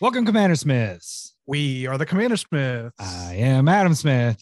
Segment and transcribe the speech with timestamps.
[0.00, 1.34] Welcome, Commander Smiths.
[1.44, 2.94] We are the Commander Smiths.
[3.00, 4.40] I am Adam Smith.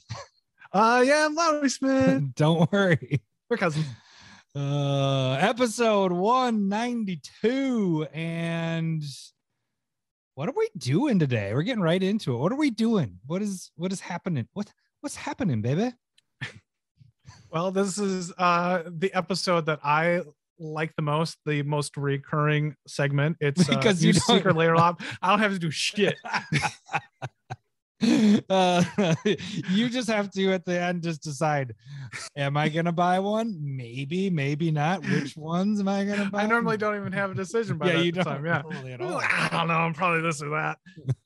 [0.70, 2.24] I am Larry Smith.
[2.34, 3.22] Don't worry.
[3.48, 3.86] We're cousins.
[4.54, 8.06] Uh, episode 192.
[8.12, 9.02] And
[10.34, 11.54] what are we doing today?
[11.54, 12.36] We're getting right into it.
[12.36, 13.18] What are we doing?
[13.24, 14.46] What is what is happening?
[14.52, 14.70] What
[15.00, 15.90] what's happening, baby?
[17.48, 20.20] Well, this is uh the episode that I
[20.58, 23.36] like the most, the most recurring segment.
[23.40, 25.00] It's uh, Because you don't- Secret Lair lob.
[25.22, 26.16] I don't have to do shit.
[28.50, 28.84] uh,
[29.70, 31.74] you just have to at the end just decide
[32.36, 36.46] am i gonna buy one maybe maybe not which ones am i gonna buy I
[36.46, 38.44] normally don't even have a decision by yeah that you don't time.
[38.44, 38.62] Yeah.
[38.68, 39.18] really at all.
[39.18, 39.74] I don't know.
[39.74, 40.76] I'm probably this or that.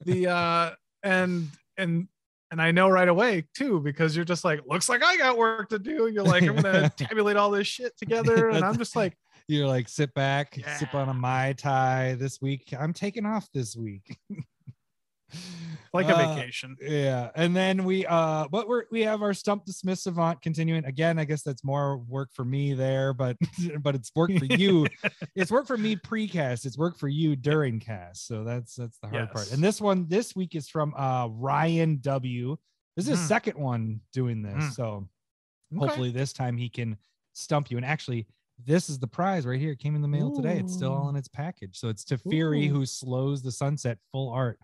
[0.05, 0.71] The uh
[1.03, 2.07] and and
[2.53, 5.69] and I know right away too because you're just like, looks like I got work
[5.71, 6.09] to do.
[6.09, 9.17] You're like, I'm gonna tabulate all this shit together, and I'm just like,
[9.51, 11.19] you're like sit back sip on a Yeah.
[11.19, 12.73] mai tai this week.
[12.79, 14.17] I'm taking off this week.
[15.93, 16.77] Like a Uh, vacation.
[16.81, 20.85] yeah and then we uh but we're we have our stump the smith savant continuing.
[20.85, 23.37] Again i guess that's more work for me there but
[23.81, 24.87] but it's work for you.
[25.37, 26.67] It's work for me pre-cast.
[26.67, 28.27] It's work for you during cast.
[28.27, 29.53] So that's that's the hard part.
[29.53, 32.57] And this one this week is from uh ryan w.
[32.97, 33.27] This is Mm.
[33.29, 34.65] second one doing this.
[34.65, 34.73] Mm.
[34.75, 35.09] so
[35.73, 35.79] Okay.
[35.87, 36.97] hopefully this time he can
[37.35, 37.77] stump you.
[37.77, 38.27] And actually
[38.67, 41.09] this is the prize right here it came in the mail today it's still all
[41.09, 41.79] in its package.
[41.79, 42.73] So it's Teferi Ooh.
[42.73, 44.59] who slows the sunset full art.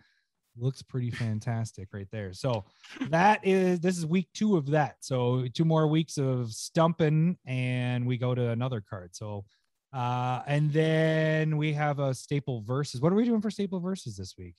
[0.59, 2.33] Looks pretty fantastic right there.
[2.33, 2.65] So
[3.11, 4.97] that is this is week two of that.
[5.01, 9.15] So two more weeks of stumping and we go to another card.
[9.15, 9.45] So
[9.93, 13.01] uh and then we have a staple versus.
[13.01, 14.55] What are we doing for staple versus this week?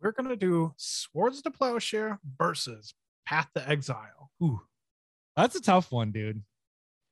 [0.00, 2.94] We're gonna do Swords to Plowshare versus
[3.26, 4.30] Path to Exile.
[4.42, 4.60] Ooh,
[5.36, 6.42] that's a tough one dude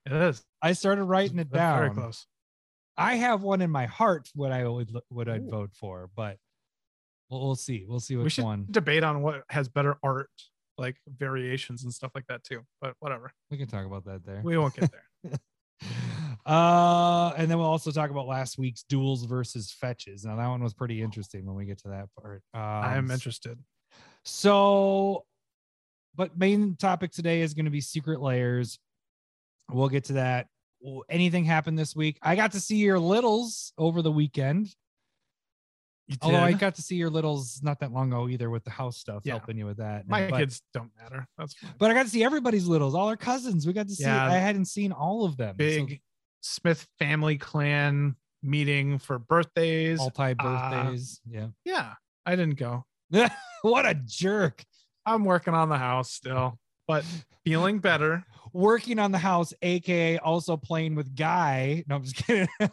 [0.07, 2.27] It is i started writing it That's very down close.
[2.97, 5.51] I have one in my heart what I would what I'd Ooh.
[5.51, 6.39] vote for, but
[7.29, 7.85] we'll, we'll see.
[7.87, 8.67] We'll see We which should one.
[8.71, 10.31] debate on what has better art,
[10.79, 12.63] like variations and stuff like that too.
[12.81, 14.41] But whatever, We can talk about that there.
[14.43, 15.33] we won't get there.
[16.47, 20.25] uh, and then we'll also talk about last week's duels versus fetches.
[20.25, 22.43] Now that one was pretty interesting when we get to that part.
[22.55, 23.59] Um, I am interested.
[24.25, 25.25] So,
[26.15, 28.79] but main topic today is going to be Secret Lairs.
[29.71, 30.47] We'll get to that.
[31.11, 32.19] Anything happened this week?
[32.23, 34.75] I got to see your littles over the weekend.
[36.23, 38.97] Although I got to see your littles not that long ago either with the house
[38.97, 39.33] stuff, Yeah.
[39.33, 40.07] helping you with that.
[40.09, 41.27] my but, kids don't matter.
[41.37, 41.75] That's fine.
[41.79, 43.67] but I got to see everybody's littles, all our cousins.
[43.67, 44.05] We got to see.
[44.05, 44.25] Yeah.
[44.25, 45.57] I hadn't seen all of them.
[45.57, 46.01] big
[46.43, 49.99] Smith family clan meeting for birthdays.
[49.99, 51.21] multi uh, birthdays.
[51.29, 51.95] yeah, Yeah.
[52.25, 52.85] I didn't go.
[53.63, 54.65] what a jerk!
[55.05, 57.05] I'm working on the house still, but
[57.45, 58.25] feeling better.
[58.53, 61.85] Working on the house, aka also playing with Guy.
[61.87, 62.49] No, I'm just kidding.
[62.61, 62.73] that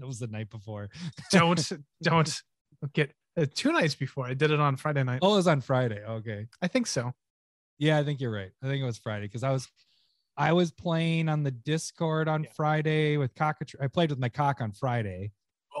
[0.00, 0.88] was the night before.
[1.30, 1.70] Don't
[2.02, 2.42] don't
[2.92, 4.26] get uh, two nights before.
[4.26, 5.20] I did it on Friday night.
[5.22, 6.02] Oh, it was on Friday.
[6.04, 6.46] Okay.
[6.60, 7.12] I think so.
[7.78, 8.50] Yeah, I think you're right.
[8.62, 9.68] I think it was Friday because I was
[10.36, 12.50] I was playing on the Discord on Yeah.
[12.56, 13.78] Friday with Cockatoo.
[13.80, 15.30] I played with my cock on Friday.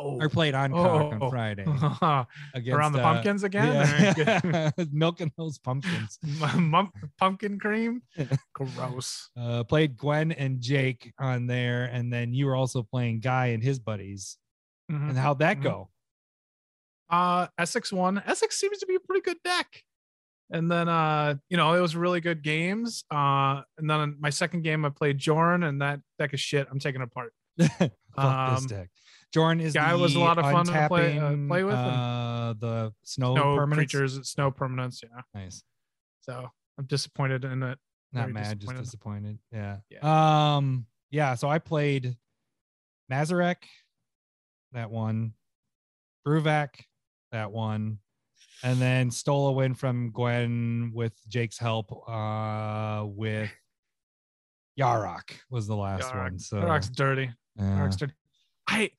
[0.04, 1.10] Oh, Or played on Oh.
[1.12, 1.64] on Friday.
[2.02, 4.14] around against, the uh, pumpkins again.
[4.18, 4.70] yeah.
[4.92, 6.18] milking those pumpkins.
[7.18, 8.02] Pumpkin cream.
[8.52, 9.30] Gross.
[9.38, 13.62] Uh, played Gwen and Jake on there, and then you were also playing Guy and
[13.62, 14.38] his buddies.
[14.90, 15.10] Mhm.
[15.10, 15.62] And how'd that Mhm.
[15.62, 15.90] go?
[17.08, 18.22] Uh, Esix won.
[18.26, 19.82] Esix seems to be a pretty good deck.
[20.50, 23.04] And then, uh, you know, it was really good games.
[23.10, 26.68] Uh, and then my second game, I played Jorn, and that deck is shit.
[26.70, 27.32] I'm taking it apart.
[27.58, 27.90] Fuck this
[28.62, 28.90] Um, deck.
[29.32, 32.54] Jordan is Guy the was a lot of fun to play- uh, play with Uh,
[32.58, 33.74] the snow, Snow permanents.
[33.74, 35.02] creatures, snow permanents.
[35.02, 35.22] Yeah.
[35.34, 35.62] Nice.
[36.20, 36.48] So
[36.78, 37.78] I'm disappointed in it.
[38.12, 39.38] Not Very mad, just disappointed.
[39.50, 39.78] Yeah.
[39.88, 40.56] Yeah.
[40.56, 40.86] Um.
[41.10, 41.34] Yeah.
[41.34, 42.16] So I played
[43.10, 43.56] Mazirek,
[44.72, 45.32] that one,
[46.26, 46.68] Bruvac,
[47.30, 48.00] that one,
[48.62, 52.06] and then stole a win from Gwen with Jake's help.
[52.06, 53.50] Uh, with
[54.78, 56.22] Yarok was the last Yarok.
[56.22, 56.38] one.
[56.38, 57.30] So Rock's dirty.
[57.56, 57.80] yeah.
[57.80, 58.12] Rock's dirty.
[58.68, 58.90] I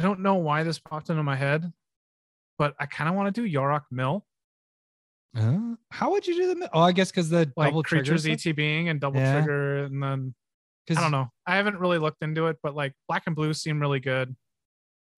[0.00, 1.70] I don't know why this popped into my head,
[2.58, 4.24] but I kind of want to do Yarok Mill,
[5.36, 6.56] Uh, how would you do the?
[6.56, 6.68] Mill?
[6.72, 8.24] Oh, I guess because the like double creatures.
[8.24, 9.34] ETBing and double Yeah.
[9.34, 10.34] trigger, and then
[10.90, 11.28] I don't know.
[11.46, 14.34] I haven't really looked into it, but like black and blue seem really good,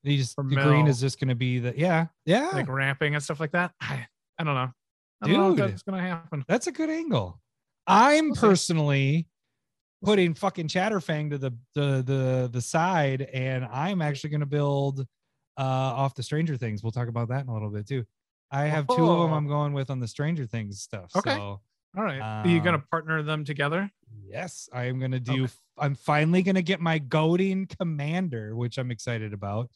[0.04, 0.86] for the green Mill.
[0.88, 2.50] is just going to be the yeah yeah.
[2.52, 3.72] like ramping and stuff like that.
[3.80, 4.06] I,
[4.38, 4.70] I don't know.
[5.22, 5.70] I don't know if Dude.
[5.70, 6.44] that's gonna happen.
[6.48, 7.40] That's a good angle.
[7.86, 9.28] I'm personally
[10.02, 15.00] putting fucking Chatterfang to the the the the side, and I'm actually going to build
[15.58, 16.82] uh off the Stranger Things.
[16.82, 18.04] We'll talk about that in a little bit too.
[18.50, 19.34] I have two of them Oh.
[19.34, 21.10] I'm going with on the Stranger Things stuff.
[21.16, 21.34] Okay.
[21.34, 21.60] So
[21.96, 22.20] All right.
[22.20, 23.90] Are you gonna Um, partner them together?
[24.26, 25.44] yes, I am going to do.
[25.44, 25.52] Okay.
[25.78, 29.70] I'm finally going to get my goading commander, which I'm excited about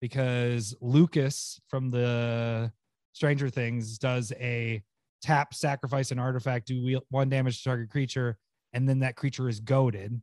[0.00, 2.72] because Lucas from the
[3.12, 4.82] Stranger Things does a
[5.22, 8.36] tap, sacrifice an artifact, do one damage to target creature,
[8.76, 10.20] and then that creature is goaded.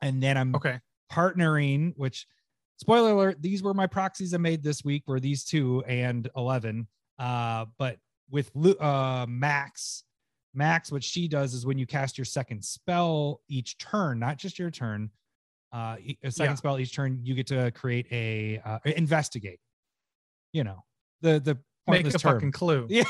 [0.00, 0.78] And then I'm Okay.
[1.12, 2.26] partnering, which
[2.76, 6.86] spoiler alert, these were my proxies I made this week were these two and 11.
[7.18, 7.98] Uh, but
[8.30, 10.04] with uh, Max,
[10.54, 14.58] Max, what she does is when you cast your second spell each turn, not just
[14.60, 15.10] your turn,
[15.72, 16.54] uh, a second Yeah.
[16.54, 19.58] spell each turn, you get to create a uh, investigate.
[20.52, 20.84] You know,
[21.20, 22.34] the the Make a term.
[22.34, 22.86] fucking clue.
[22.88, 23.04] Yeah.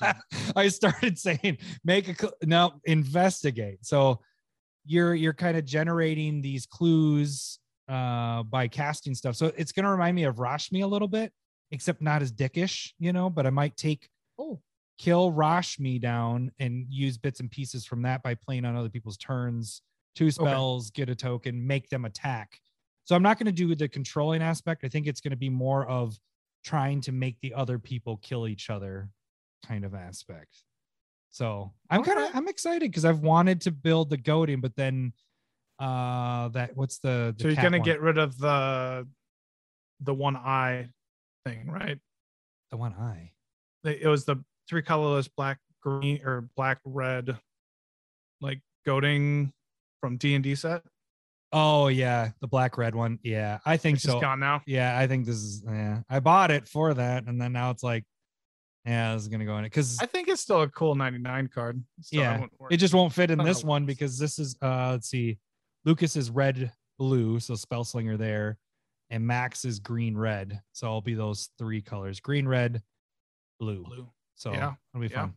[0.56, 3.84] I started saying make a cl- no investigate.
[3.86, 4.20] So
[4.84, 7.58] you're you're kind of generating these clues
[7.88, 9.36] uh by casting stuff.
[9.36, 11.32] So it's gonna remind me of Rashmi a little bit,
[11.70, 14.08] except not as dickish, you know, but I might take
[14.38, 14.58] Oh,
[14.98, 19.18] kill Rashmi down and use bits and pieces from that by playing on other people's
[19.18, 19.82] turns,
[20.14, 22.58] two spells, get a token, make them attack.
[23.04, 24.84] So I'm not going to do the controlling aspect.
[24.84, 26.18] I think it's going to be more of
[26.64, 29.08] trying to make the other people kill each other
[29.66, 30.56] kind of aspect.
[31.30, 35.12] So I'm kind of I'm excited because I've wanted to build the goading, but then
[35.78, 37.84] uh that what's the, the so you're gonna one?
[37.84, 39.06] get rid of the
[40.00, 40.88] the one eye
[41.44, 41.98] thing, right?
[42.70, 43.32] the one eye.
[43.84, 44.36] It was the
[44.68, 47.36] three colorless black, green, or black, red,
[48.40, 49.52] like goading
[50.00, 50.82] from D and D set.
[51.52, 53.18] Oh yeah, the black red one.
[53.22, 54.20] Yeah, I think Which so.
[54.20, 54.62] gone now.
[54.66, 56.00] Yeah, I think this is yeah.
[56.08, 58.04] I bought it for that, and then now it's like,
[58.86, 61.48] yeah, this is gonna go in it because I think it's still a cool 99
[61.52, 61.82] card.
[62.00, 65.38] Still, Yeah, it just won't fit in this one because this is uh let's see,
[65.84, 68.56] Lucas is red blue, so spell slinger there,
[69.10, 70.60] and Max is green red.
[70.72, 72.80] So I'll be those three colors: green, red,
[73.58, 73.82] blue.
[73.82, 74.08] blue.
[74.36, 75.20] So Yeah, it'll be yeah.
[75.20, 75.34] fun.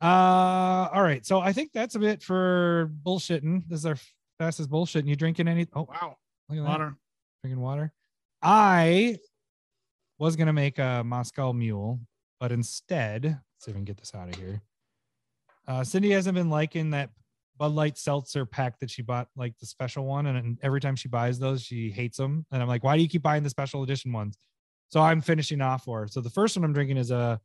[0.00, 1.24] Uh all right.
[1.24, 3.64] So I think that's a bit for bullshitting.
[3.68, 3.96] This is our
[4.38, 6.16] fastest And You drinking any oh Wow,
[6.48, 6.96] look at that water.
[7.42, 7.92] drinking water.
[8.42, 9.18] I
[10.18, 12.00] was gonna make a Moscow Mule,
[12.40, 14.62] but instead, let's see if I can get this out of here.
[15.66, 17.10] Uh, Cindy hasn't been liking that
[17.58, 20.96] Bud Light seltzer pack that she bought, like the special one, and, and every time
[20.96, 22.46] she buys those, she hates them.
[22.52, 24.36] And I'm like, why do you keep buying the special edition ones?
[24.90, 26.08] So I'm finishing off for her.
[26.08, 27.40] So the first one I'm drinking is a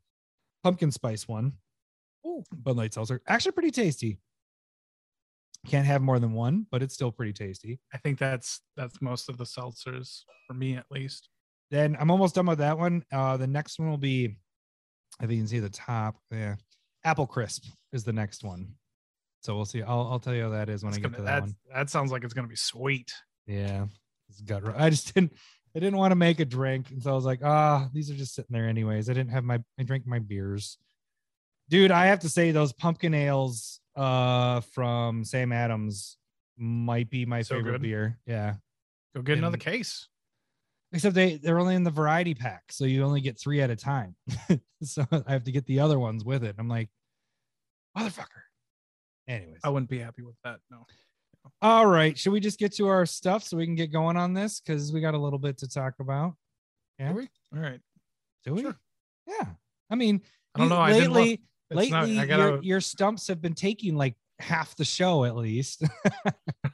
[0.64, 1.54] pumpkin spice one.
[2.26, 2.44] Ooh.
[2.54, 4.20] Bud Light seltzer, actually pretty tasty.
[5.68, 7.80] Can't have more than one, but it's still pretty tasty.
[7.94, 11.30] I think that's that's most of the seltzers for me at least.
[11.72, 13.04] Then I'm almost done with that one.
[13.12, 14.36] Uh, the next one will be,
[15.22, 16.56] if you can see the top, yeah,
[17.06, 18.74] apple crisp is the next one.
[19.42, 19.82] So we'll see.
[19.82, 21.42] I'll I'll tell you how that is when It's I get gonna- to that that,
[21.44, 21.56] one.
[21.74, 23.14] that sounds like it's gonna be sweet.
[23.48, 23.86] Yeah,
[24.30, 24.64] it's gut.
[24.78, 25.34] I just didn't.
[25.76, 28.16] I didn't want to make a drink, and so I was like, ah, these are
[28.16, 29.10] just sitting there anyways.
[29.10, 29.64] I didn't have my.
[29.80, 30.78] I drank my beers,
[31.70, 31.92] dude.
[31.92, 36.18] I have to say those pumpkin ales, uh, from Sam Adams,
[36.58, 37.82] might be my So favorite good.
[37.84, 38.20] beer.
[38.26, 38.56] Yeah,
[39.16, 40.08] Go get another case.
[40.92, 43.76] except they they're only in the variety pack so you only get three at a
[43.76, 44.16] time
[44.84, 46.88] so i have to get the other ones with it i'm like
[47.98, 48.44] motherfucker
[49.28, 50.60] anyways I wouldn't be happy with that.
[50.70, 50.86] No.
[51.62, 54.34] all right should we just get to our stuff so we can get going on
[54.34, 56.36] this because we got a little bit to talk about
[57.00, 57.30] yeah Do we?
[57.56, 57.80] All right.
[58.46, 58.78] do we Sure.
[59.28, 59.48] yeah
[59.90, 60.22] i mean
[60.56, 60.78] I don't know.
[60.78, 61.18] I didn't look.
[61.18, 62.60] lately It's lately not- your, gotta.
[62.66, 65.84] your stumps have been taking like half the show at least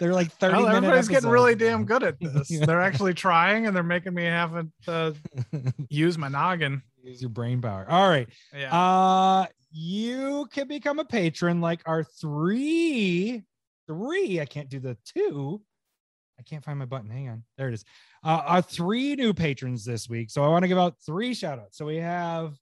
[0.00, 2.50] they're like 30 Well, everybody's getting really damn good at this.
[2.50, 2.64] Yeah.
[2.64, 5.14] They're actually trying, and they're making me have to
[5.88, 6.82] use my noggin.
[7.02, 8.74] use your brain power all right Yeah.
[8.74, 13.42] Uh, you can become a patron like our three,
[13.88, 14.40] three.
[14.40, 15.60] I can't do the two.
[16.38, 17.10] I can't find my button.
[17.10, 17.42] Hang on.
[17.58, 17.84] There it is.
[18.24, 20.30] Uh, our three new patrons this week.
[20.30, 21.76] So I want to give out three shout outs.
[21.76, 22.54] So we have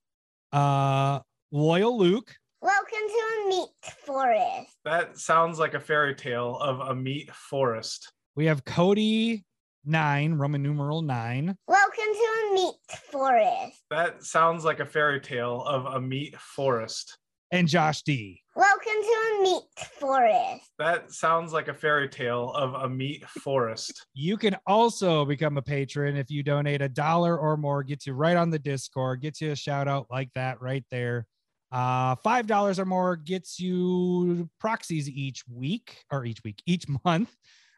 [0.53, 1.19] uh
[1.51, 2.33] Loyal Luke.
[2.61, 3.69] Welcome to a meat
[4.05, 4.71] forest.
[4.85, 8.13] that sounds like a fairy tale of a meat forest.
[8.35, 9.43] We have Cody
[9.85, 11.55] nine, Roman numeral nine.
[11.67, 12.75] Welcome to a meat
[13.11, 13.81] forest.
[13.89, 17.17] That sounds like a fairy tale of a meat forest.
[17.53, 18.41] And Josh D.
[18.55, 19.63] Welcome to a meat
[19.99, 20.71] forest.
[20.79, 24.07] That sounds like a fairy tale of a meat forest.
[24.15, 28.13] You can also become a patron if you donate a dollar or more, gets you
[28.13, 31.27] right on the Discord, gets you a shout out like that right there.
[31.71, 37.35] Uh, five dollars or more gets you proxies each week or each week, each month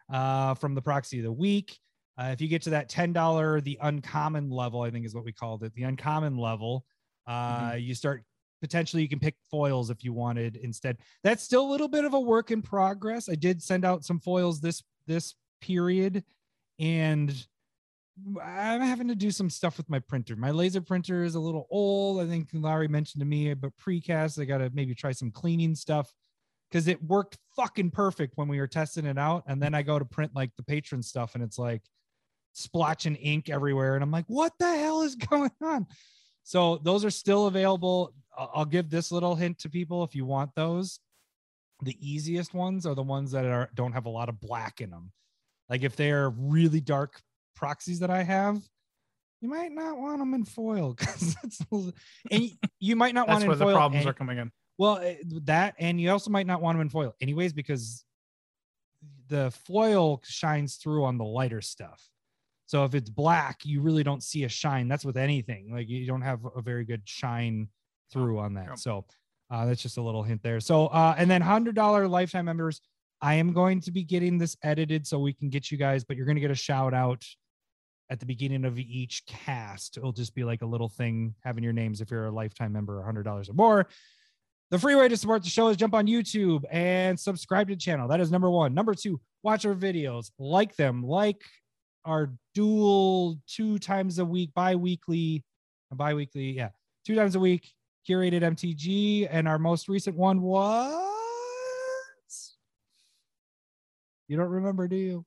[0.09, 1.77] uh, from the proxy of the week.
[2.17, 5.25] Uh, if you get to that ten dollar, the uncommon level, I think is what
[5.25, 6.85] we called it, the uncommon level,
[7.27, 8.23] uh, you start
[8.61, 10.97] potentially you can pick foils if you wanted instead.
[11.23, 13.29] That's still a little bit of a work in progress.
[13.29, 16.23] I did send out some foils this this period,
[16.79, 17.45] and
[18.41, 20.35] I'm having to do some stuff with my printer.
[20.35, 22.21] My laser printer is a little old.
[22.21, 25.75] I think Larry mentioned to me, but precast, I got to maybe try some cleaning
[25.75, 26.11] stuff
[26.69, 29.43] because it worked fucking perfect when we were testing it out.
[29.47, 31.81] And then I go to print like the patron stuff, and it's like
[32.55, 33.95] splotching ink everywhere.
[33.95, 35.85] And I'm like, what the hell is going on?
[36.43, 38.13] So those are still available.
[38.37, 40.99] I'll, give this little hint to people if you want those.
[41.81, 44.89] The easiest ones are the ones that are don't have a lot of black in
[44.89, 45.11] them.
[45.69, 47.21] Like if they're really dark
[47.55, 48.61] proxies that I have,
[49.41, 51.59] you might not want them in foil because it's
[52.31, 54.51] and you might not want That's where the problems are coming in.
[54.77, 58.05] well, eh, that and you also might not want them in foil, anyways, because
[59.27, 62.09] the foil shines through on the lighter stuff.
[62.67, 64.87] So if it's black, you really don't see a shine.
[64.87, 65.71] That's with anything.
[65.71, 67.67] Like you don't have a very good shine
[68.11, 68.67] through on that.
[68.69, 68.77] Yep.
[68.77, 69.05] So
[69.51, 70.59] uh, that's just a little hint there.
[70.59, 72.81] So uh, and then hundred dollar lifetime members.
[73.21, 76.17] I am going to be getting this edited so we can get you guys, but
[76.17, 77.25] you're going to get a shout out
[78.09, 79.97] at the beginning of each cast.
[79.97, 83.01] It'll just be like a little thing having your names if you're a lifetime member,
[83.01, 83.87] hundred dollars or more.
[84.71, 87.79] The free way to support the show is jump on YouTube and subscribe to the
[87.79, 88.07] channel.
[88.07, 88.73] That is number one.
[88.73, 91.41] Number two, watch our videos, like them, like
[92.03, 95.43] our dual two times a week, bi-weekly,
[95.91, 96.69] bi-weekly, yeah,
[97.05, 97.71] two times a week
[98.07, 99.27] curated MTG.
[99.29, 101.05] And our most recent one was
[104.27, 105.25] you don't remember, do you?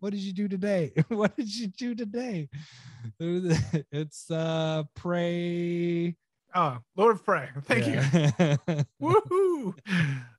[0.00, 0.92] What did you do today?
[1.08, 2.48] what did you do today?
[3.20, 6.16] It's uh pray.
[6.54, 7.48] Oh, Lure of Prey.
[7.64, 7.94] Thank you.
[7.94, 8.84] you.
[9.02, 9.74] Woohoo!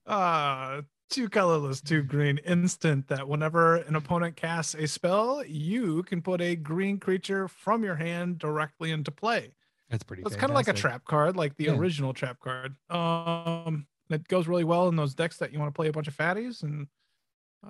[0.06, 6.22] Uh, two colorless, two green instant that whenever an opponent casts a spell, you can
[6.22, 9.52] put a green creature from your hand directly into play.
[9.90, 10.24] That's pretty.
[10.26, 11.76] It's kind of like a trap card, like the Yeah.
[11.78, 12.76] original trap card.
[12.90, 16.08] Um, it goes really well in those decks that you want to play a bunch
[16.08, 16.88] of fatties and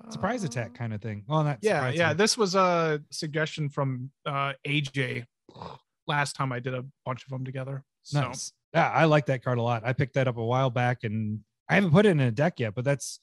[0.10, 1.24] surprise uh, attack kind of thing.
[1.28, 1.90] Well, not Yeah, yeah.
[1.90, 2.18] attack.
[2.18, 5.26] This was a suggestion from uh AJ
[6.08, 7.84] last time I did a bunch of them together.
[8.04, 8.54] So Nice.
[8.74, 9.84] Yeah, I like that card a lot.
[9.86, 12.60] I picked that up a while back, and I haven't put it in a deck
[12.60, 12.76] yet.
[12.76, 13.20] But that's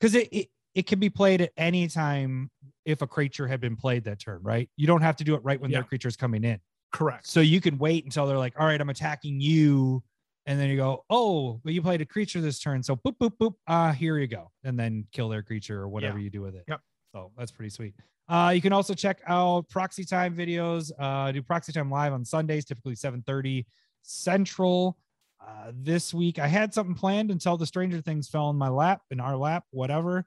[0.00, 2.50] because it, it it can be played at any time
[2.86, 4.68] if a creature had been played that turn, right?
[4.76, 5.86] You don't have to do it right when their Yeah.
[5.86, 6.58] creature's coming in.
[6.92, 7.26] Correct.
[7.26, 10.02] So you can wait until they're like, all right, I'm attacking you.
[10.46, 12.82] And then you go, oh, but you played a creature this turn.
[12.82, 13.54] So boop, boop, boop.
[13.66, 14.50] Ah, here you go.
[14.64, 16.64] And then kill their creature or whatever you do with it.
[16.68, 16.80] Yep.
[17.12, 17.94] So that's pretty sweet.
[18.28, 20.90] Uh, you can also check out proxy time videos.
[20.98, 23.66] Uh, I do proxy time live on Sundays, typically 7:30
[24.02, 24.98] Central.
[25.40, 29.02] Uh, this week I had something planned until the Stranger Things fell in my lap,
[29.10, 30.26] in our lap, whatever.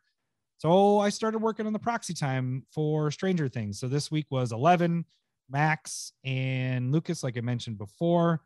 [0.57, 3.79] So I started working on the proxy time for Stranger Things.
[3.79, 5.05] So this week was 11,
[5.51, 8.41] Max and Lucas, like I mentioned before.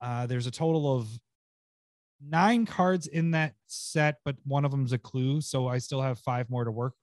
[0.00, 1.08] Uh, there's a total of
[2.20, 5.40] nine cards in that set, but one of them's a clue.
[5.40, 6.94] So I still have five more to work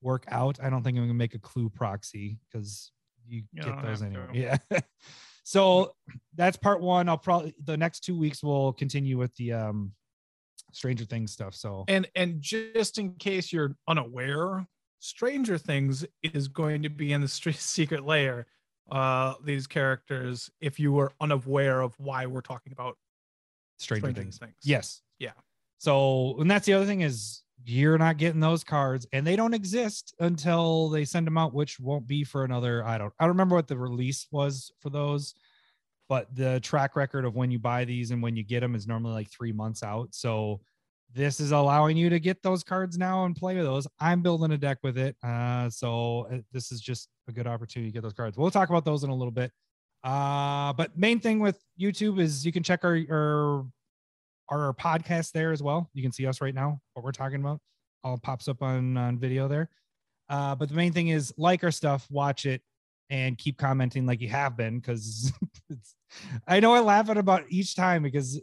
[0.00, 0.58] work out.
[0.62, 2.92] I don't think I'm gonna make a clue proxy because
[3.26, 4.28] you You get those anyway.
[4.32, 4.58] Yeah.
[5.44, 5.94] so
[6.34, 7.08] that's part one.
[7.08, 9.92] I'll probably the next two weeks we'll continue with the um
[10.72, 11.54] Stranger Things stuff.
[11.54, 14.66] So And and just in case you're unaware,
[14.98, 18.46] Stranger Things is going to be in the Secret Lair.
[18.90, 22.96] Uh, these characters, if you were unaware of why we're talking about
[23.78, 24.38] Stranger, Stranger Things.
[24.38, 24.54] Things.
[24.62, 25.00] Yes.
[25.18, 25.32] Yeah.
[25.78, 29.54] So, and that's the other thing is you're not getting those cards and they don't
[29.54, 32.84] exist until they send them out, which won't be for another.
[32.84, 35.34] I don't, I don't remember what the release was for those,
[36.08, 38.86] but the track record of when you buy these and when you get them is
[38.86, 40.14] normally like three months out.
[40.14, 40.60] So,
[41.12, 43.86] this is allowing you to get those cards now and play with those.
[44.00, 45.16] I'm building a deck with it.
[45.22, 48.36] Uh, so uh, this is just a good opportunity to get those cards.
[48.36, 49.52] We'll talk about those in a little bit.
[50.02, 53.66] Uh, but main thing with YouTube is you can check our, our
[54.50, 55.88] our podcast there as well.
[55.94, 57.60] You can see us right now, what we're talking about.
[58.02, 59.70] All pops up on on video there.
[60.28, 62.62] Uh, but the main thing is like our stuff, watch it,
[63.10, 65.32] and keep commenting like you have been, because
[66.48, 68.40] I know I laugh at about each time because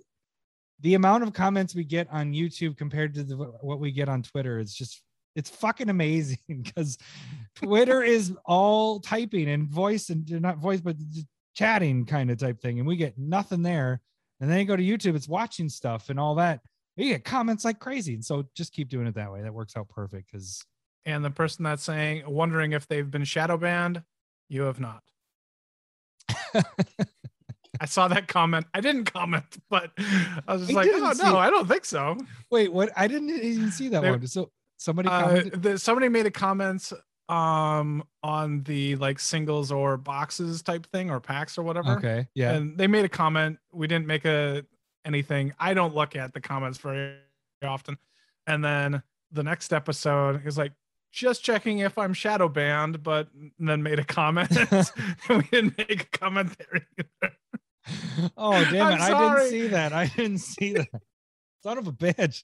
[0.81, 4.23] the amount of comments we get on YouTube compared to the, what we get on
[4.23, 5.01] Twitter is just
[5.35, 6.97] it's fucking amazing because
[7.55, 10.95] Twitter is all typing and voice and not voice, but
[11.55, 14.01] chatting kind of type thing, and we get nothing there.
[14.39, 16.61] And then you go to YouTube, it's watching stuff and all that.
[16.95, 18.15] You get comments like crazy.
[18.15, 19.41] And so just keep doing it that way.
[19.41, 20.65] That works out perfect because
[21.05, 24.01] And the person that's saying, wondering if they've been shadow banned,
[24.49, 25.03] you have not.
[27.81, 28.67] I saw that comment.
[28.75, 32.15] I didn't comment, but I was just I like, oh no, I don't think so.
[32.51, 32.91] wait, what?
[32.95, 34.27] I didn't even see that There- one.
[34.27, 36.93] So somebody Uh, the, somebody made a comment
[37.27, 41.93] um on the like singles or boxes type thing or packs or whatever.
[41.93, 42.27] okay.
[42.35, 42.51] Yeah.
[42.53, 43.57] And they made a comment.
[43.73, 44.63] We didn't make a
[45.05, 45.53] anything.
[45.59, 47.15] I don't look at the comments very
[47.63, 47.97] often.
[48.47, 50.73] And then the next episode is like
[51.11, 54.51] just checking if I'm shadow banned, but then made a comment.
[55.29, 57.33] we didn't make a comment there either.
[58.37, 59.01] oh, damn it.
[59.01, 59.93] I didn't see that.
[59.93, 60.87] I didn't see that.
[61.63, 62.41] Son of a bitch.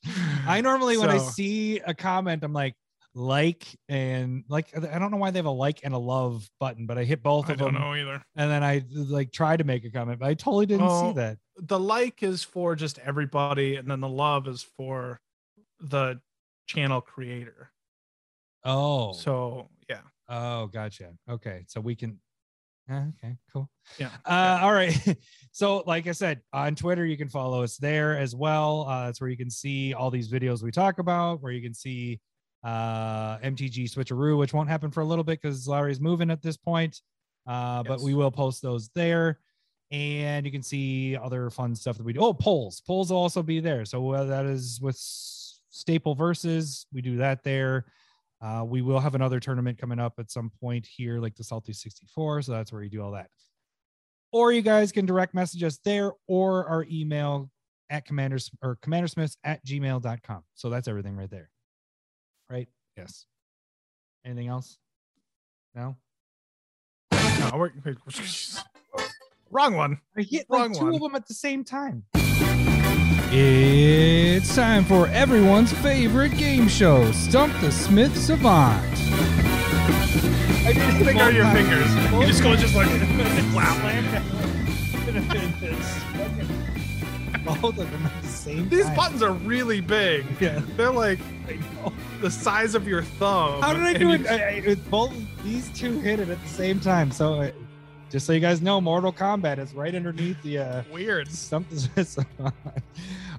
[0.48, 2.76] I normally, when I see a comment, I'm like,
[3.16, 6.86] like and like I don't know why they have a like and a love button,
[6.86, 7.70] but I hit both I of them.
[7.70, 8.22] I don't know either.
[8.36, 11.10] and then I like try to make a comment, but I totally didn't Oh.
[11.10, 11.40] see that.
[11.60, 15.20] The like is for just everybody, and then the love is for
[15.80, 16.20] the
[16.68, 17.72] channel creator.
[18.64, 21.14] Oh, So yeah, oh, gotcha.
[21.28, 22.20] Okay, so we can.
[22.90, 23.70] Uh, okay, cool.
[24.00, 24.10] yeah.
[24.26, 24.98] Uh, all right.
[25.52, 28.86] So, like I said, on Twitter, you can follow us there as well.
[28.88, 31.74] Uh, that's where you can see all these videos we talk about, where you can
[31.74, 32.20] see
[32.64, 36.58] uh, MTG switcheroo, which won't happen for a little bit because Larry's moving at this
[36.58, 37.02] point.
[37.48, 39.40] Uh, But we will post those there.
[39.90, 42.20] And you can see other fun stuff that we do.
[42.20, 42.84] Oh, polls.
[42.86, 43.84] Polls will also be there.
[43.84, 46.86] So, uh, that is with Staple Versus.
[46.94, 47.86] We do that there.
[48.42, 51.74] Uh, we will have another tournament coming up at some point here, like the Salty
[51.74, 52.44] 64.
[52.44, 53.30] So that's where you do all that.
[54.32, 57.50] Or you guys can direct message us there or our email
[57.90, 60.44] at commanders or commandersmiths at gmail.com.
[60.54, 61.50] So that's everything right there.
[62.50, 62.68] Right?
[62.96, 63.26] Yes.
[64.26, 64.78] Anything else?
[65.74, 65.96] No?
[67.12, 67.50] No,
[69.52, 70.00] wrong one.
[70.18, 70.96] I hit Wrong like two one.
[70.96, 72.04] of them at the same time.
[73.30, 78.82] It's time for everyone's favorite game show, Stump the Smith Savant.
[80.66, 81.94] I did it Finger both your fingers.
[82.14, 82.88] You just go just like
[87.62, 88.96] Both of them at the same These time.
[88.96, 90.26] buttons are really big.
[90.40, 90.62] Yeah.
[90.76, 91.20] They're like
[92.22, 93.62] the size of your thumb.
[93.62, 94.28] How did I and do you- it?
[94.28, 94.90] I, I, it?
[94.92, 97.12] Both these two hit it at the same time.
[97.12, 97.50] So,
[98.10, 101.30] just so you guys know, Mortal Kombat is right underneath the uh, Weird.
[101.32, 101.78] something.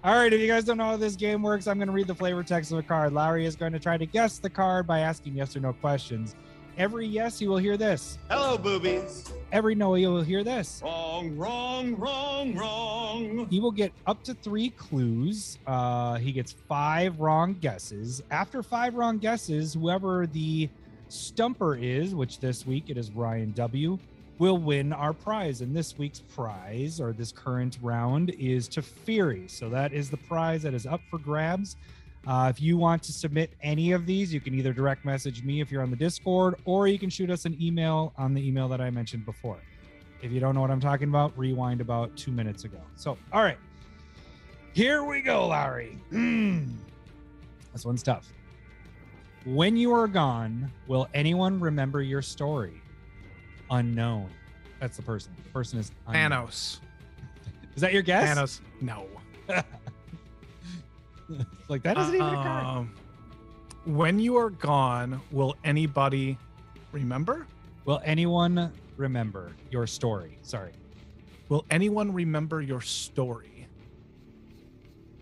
[0.04, 2.06] All right, if you guys don't know how this game works, I'm going to read
[2.06, 3.12] the flavor text of a card.
[3.12, 6.34] Larry is going to try to guess the card by asking yes or no questions.
[6.76, 8.18] Every yes, you will hear this.
[8.30, 9.32] Hello, boobies.
[9.50, 10.80] Every no, you will hear this.
[10.84, 13.48] Wrong, wrong, wrong, wrong.
[13.50, 15.58] He will get up to three clues.
[15.66, 18.22] Uh, he gets five wrong guesses.
[18.30, 20.68] After five wrong guesses, whoever the
[21.08, 23.98] stumper is, which this week it is Ryan W.,
[24.38, 25.60] will win our prize.
[25.60, 29.50] And this week's prize, or this current round, is Teferi.
[29.50, 31.76] So that is the prize that is up for grabs.
[32.26, 35.60] Uh, if you want to submit any of these, you can either direct message me
[35.60, 38.68] if you're on the Discord, or you can shoot us an email on the email
[38.68, 39.58] that I mentioned before.
[40.20, 42.80] If you don't know what I'm talking about, rewind about two minutes ago.
[42.96, 43.56] So, all right.
[44.72, 45.98] Here we go, Larry.
[46.12, 46.74] Mm.
[47.72, 48.32] This one's tough.
[49.46, 52.82] When you are gone, will anyone remember your story?
[53.70, 54.28] Unknown.
[54.80, 55.32] That's the person.
[55.44, 56.30] The person is unknown.
[56.46, 56.80] Thanos.
[57.74, 58.36] Is that your guess?
[58.36, 58.60] Thanos.
[58.80, 59.06] No.
[61.68, 62.66] like that doesn't even card.
[62.66, 62.94] Um,
[63.84, 66.36] when you are gone, will anybody
[66.92, 67.46] remember?
[67.84, 70.38] Will anyone remember your story?
[70.42, 70.72] Sorry.
[71.48, 73.66] Will anyone remember your story?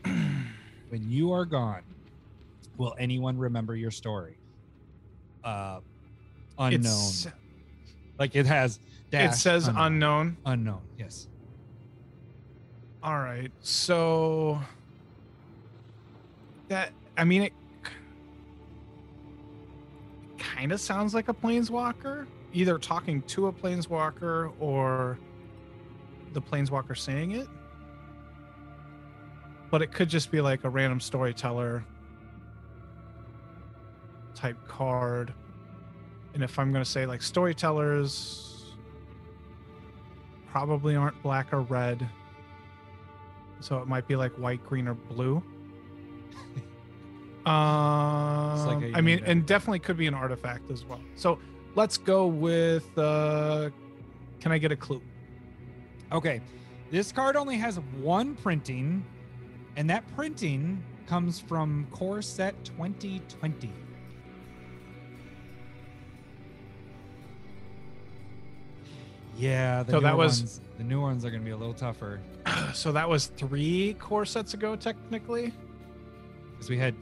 [0.89, 1.83] When you are gone,
[2.77, 4.37] will anyone remember your story?
[5.43, 5.81] Uh
[6.59, 6.75] unknown.
[6.85, 7.27] It's-
[8.19, 10.37] like it has it dash says unknown.
[10.45, 10.83] unknown.
[10.99, 11.29] Yes.
[13.03, 13.53] All right.
[13.61, 14.61] So
[16.69, 17.53] that I mean it
[20.39, 25.19] kind of sounds like a planeswalker, either talking to a planeswalker or
[26.33, 27.49] the planeswalker saying it.
[29.71, 31.85] But it could just be like a random storyteller
[34.35, 35.33] type card.
[36.37, 38.67] And if I'm going to say like storytellers
[40.51, 42.07] probably aren't black or red.
[43.61, 45.43] So it might be like white, green, or blue.
[47.47, 51.01] Um, I mean, and definitely could be an artifact as well.
[51.15, 51.39] So
[51.77, 52.99] let's go with.
[52.99, 53.71] Uh,
[54.41, 55.01] can I get a clue?
[56.11, 56.41] Okay.
[56.91, 59.05] This card only has one printing,
[59.77, 63.86] and that printing comes from Core Set 2020.
[69.37, 71.75] Yeah, the So that was- ones, the new ones are going to be a little
[71.75, 72.21] tougher
[72.75, 75.53] so that was three core sets ago, technically.
[76.53, 76.95] because we had.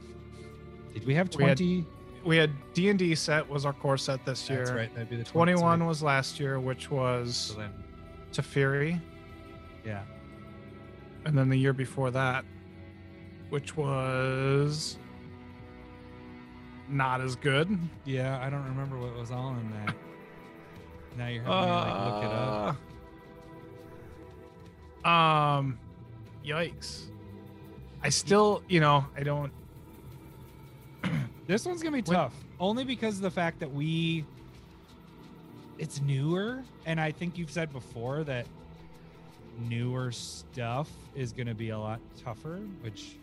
[0.93, 1.85] Did we have 20?
[2.23, 4.59] We had D and D set was our core set this year.
[4.59, 4.93] That's right.
[4.95, 7.71] That'd be the Twenty-one was last year, which was So then,
[8.31, 8.99] Teferi,
[9.85, 10.01] yeah.
[11.25, 12.43] and then the year before that,
[13.49, 14.97] which was
[16.89, 17.77] not as good.
[18.05, 19.95] Yeah, I don't remember what was all in that.
[21.17, 22.75] Now you're having me like look it up.
[25.05, 25.79] Uh, Um,
[26.43, 27.03] yikes!
[28.01, 29.51] I still, you know, I don't.
[31.47, 34.25] This one's gonna be When- tough, only because of the fact that we.
[35.77, 38.47] It's newer, and I think you've said before that
[39.59, 42.57] newer stuff is gonna be a lot tougher.
[42.81, 43.17] Which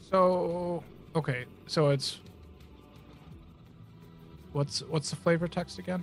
[0.00, 0.82] So
[1.14, 2.20] Okay, so it's
[4.56, 6.02] what's what's the flavor text again?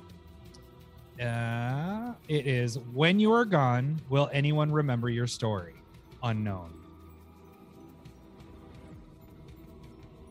[1.20, 5.74] Uh, it is when you are gone, will anyone remember your story?
[6.22, 6.72] Unknown.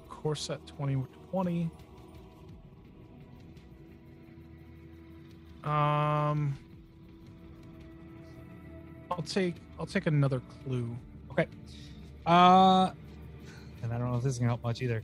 [0.08, 1.68] Core Set 2020.
[5.64, 6.56] Um
[9.10, 10.96] I'll take I'll take another clue.
[11.32, 11.46] Okay.
[12.24, 12.92] Uh,
[13.82, 15.02] and I don't know if this is gonna help much either,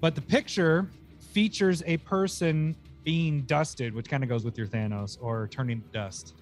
[0.00, 0.88] but the picture
[1.32, 5.88] features a person being dusted, which kind of goes with your Thanos or turning to
[5.88, 6.34] dust.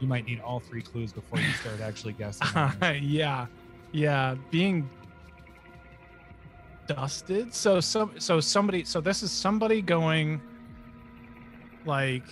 [0.00, 2.46] You might need all three clues before you start actually guessing.
[2.80, 3.00] this.
[3.02, 3.46] yeah.
[3.92, 4.88] Yeah, being
[6.86, 7.54] dusted.
[7.54, 10.40] So some so somebody so this is somebody going
[11.84, 12.24] like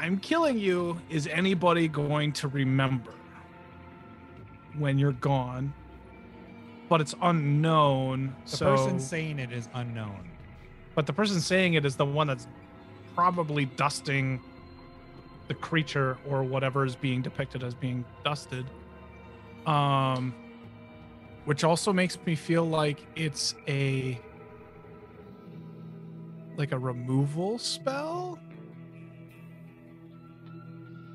[0.00, 0.98] I'm killing you.
[1.10, 3.12] Is anybody going to remember
[4.78, 5.74] when you're gone?
[6.88, 8.34] But it's unknown.
[8.46, 10.30] The so person saying it is unknown.
[10.94, 12.48] but the person saying it is the one that's
[13.14, 14.40] probably dusting
[15.48, 18.64] the creature or whatever is being depicted as being dusted
[19.66, 20.32] um
[21.44, 24.18] which also makes me feel like it's a
[26.56, 28.38] like a removal spell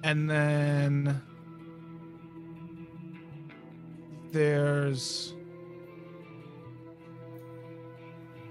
[0.05, 1.19] and then
[4.31, 5.33] there's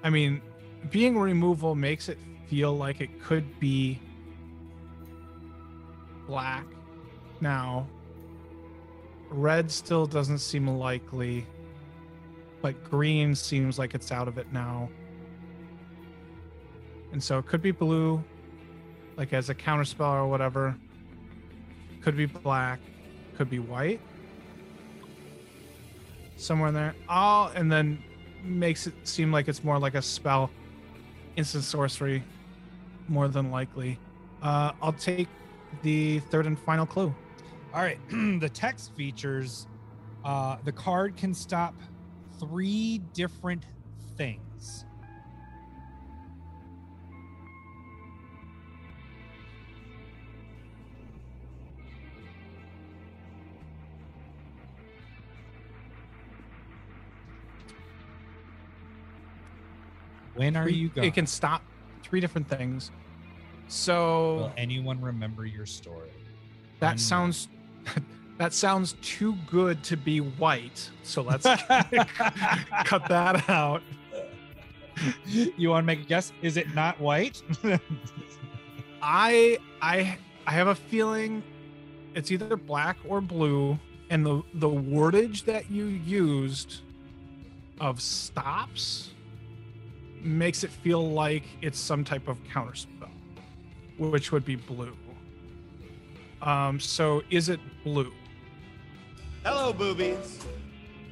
[0.02, 0.42] I mean,
[0.90, 4.00] being removal makes it feel like it could be
[6.26, 6.66] black
[7.40, 7.86] now.
[9.30, 11.46] Red still doesn't seem likely,
[12.60, 14.90] but green seems like it's out of it now.
[17.12, 18.22] And so it could be blue,
[19.16, 20.76] like as a counterspell or whatever.
[22.04, 22.80] Could be black,
[23.34, 23.98] could be white.
[26.36, 26.94] Somewhere in there.
[27.08, 28.02] Oh, and then
[28.42, 30.50] makes it seem like it's more like a spell,
[31.36, 32.22] instant sorcery,
[33.08, 33.98] more than likely.
[34.42, 35.28] Uh, I'll take
[35.80, 37.14] the third and final clue.
[37.72, 37.98] All right.
[38.10, 39.66] the text features
[40.26, 41.74] uh, the card can stop
[42.38, 43.64] three different
[44.18, 44.84] things.
[60.34, 61.08] When are you going?
[61.08, 61.62] It can stop
[62.02, 62.90] three different things.
[63.68, 66.10] So Will anyone remember your story?
[66.80, 67.48] that sounds
[68.38, 70.90] that sounds too good to be white.
[71.02, 71.44] So let's
[72.84, 73.82] cut that out.
[75.26, 76.32] you want to make a guess?
[76.42, 77.42] Is it not white?
[79.02, 81.42] I I I have a feeling
[82.14, 83.78] it's either black or blue,
[84.10, 86.82] and the the wordage that you used
[87.80, 89.10] of stops
[90.24, 93.10] makes it feel like it's some type of counterspell,
[93.98, 94.96] which would be blue.
[96.42, 98.12] Um, so is it blue?
[99.44, 100.40] Hello, boobies.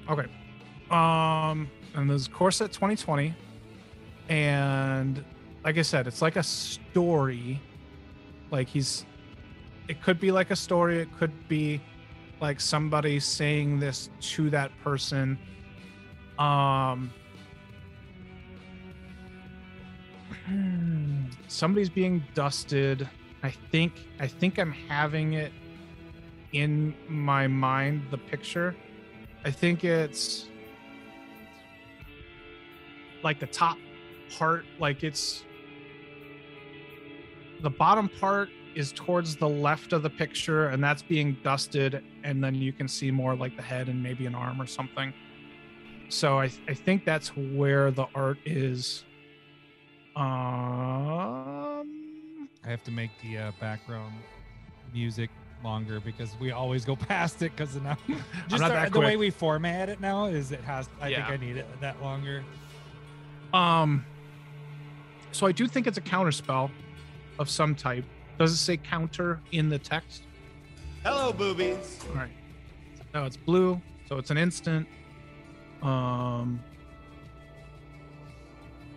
[0.08, 0.26] Okay.
[0.90, 3.34] Um, and there's Core Set 2020.
[4.28, 5.24] And
[5.64, 7.60] like I said, it's like a story.
[8.50, 9.04] Like he's
[9.88, 11.80] it could be like a story, it could be
[12.40, 15.38] like somebody saying this to that person.
[16.38, 17.12] Um
[21.48, 23.08] somebody's being dusted.
[23.42, 25.52] I think I think I'm having it
[26.52, 28.76] in my mind the picture.
[29.44, 30.48] I think it's
[33.24, 33.78] like the top
[34.36, 35.44] part, like it's
[37.62, 42.42] the bottom part is towards the left of the picture, and that's being dusted, and
[42.42, 45.12] then you can see more like the head and maybe an arm or something.
[46.08, 49.04] So I, I think that's where the art is.
[50.14, 50.22] Um,
[52.64, 54.14] I have to make the uh, background
[54.92, 55.30] music
[55.64, 57.96] longer because we always go past it because now
[58.48, 61.26] just not the, the way we format it now is it has I Yeah.
[61.28, 62.44] think I need it that longer.
[63.54, 64.04] Um,
[65.32, 66.70] so I do think it's a counter spell
[67.38, 68.04] of some type.
[68.38, 70.22] Does it say counter in the text?
[71.04, 71.98] Hello, boobies.
[72.10, 72.30] All right.
[73.14, 74.86] No, it's blue, so it's an instant.
[75.82, 76.60] Um,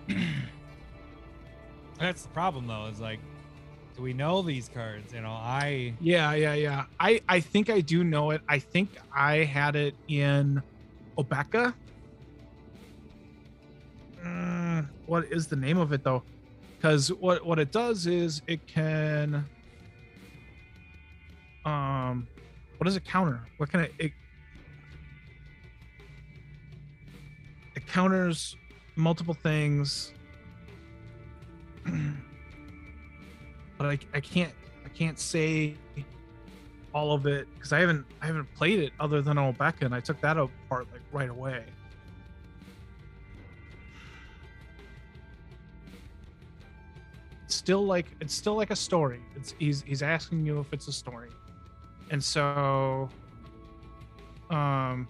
[1.99, 3.19] That's the problem though, is like
[3.95, 5.13] do we know these cards?
[5.13, 6.85] You know, I yeah, yeah, yeah.
[6.99, 8.41] I I think I do know it.
[8.49, 10.61] I think I had it in
[11.17, 11.73] Obeka.
[14.23, 16.23] Mm, what is the name of it though?
[16.77, 19.45] Because what what it does is it can
[21.65, 22.27] Um,
[22.77, 23.41] what does it counter?
[23.57, 23.93] What can it?
[23.97, 24.11] It,
[27.75, 28.55] it counters
[28.95, 30.13] multiple things,
[33.77, 34.53] but I, I can't
[34.85, 35.75] I can't say
[36.93, 39.99] all of it because I haven't I haven't played it other than Obeka, and I
[39.99, 41.65] took that apart like right away.
[47.43, 49.21] It's still like it's still like a story.
[49.35, 51.29] It's he's he's asking you if it's a story,
[52.09, 53.09] and so,
[54.49, 55.07] um,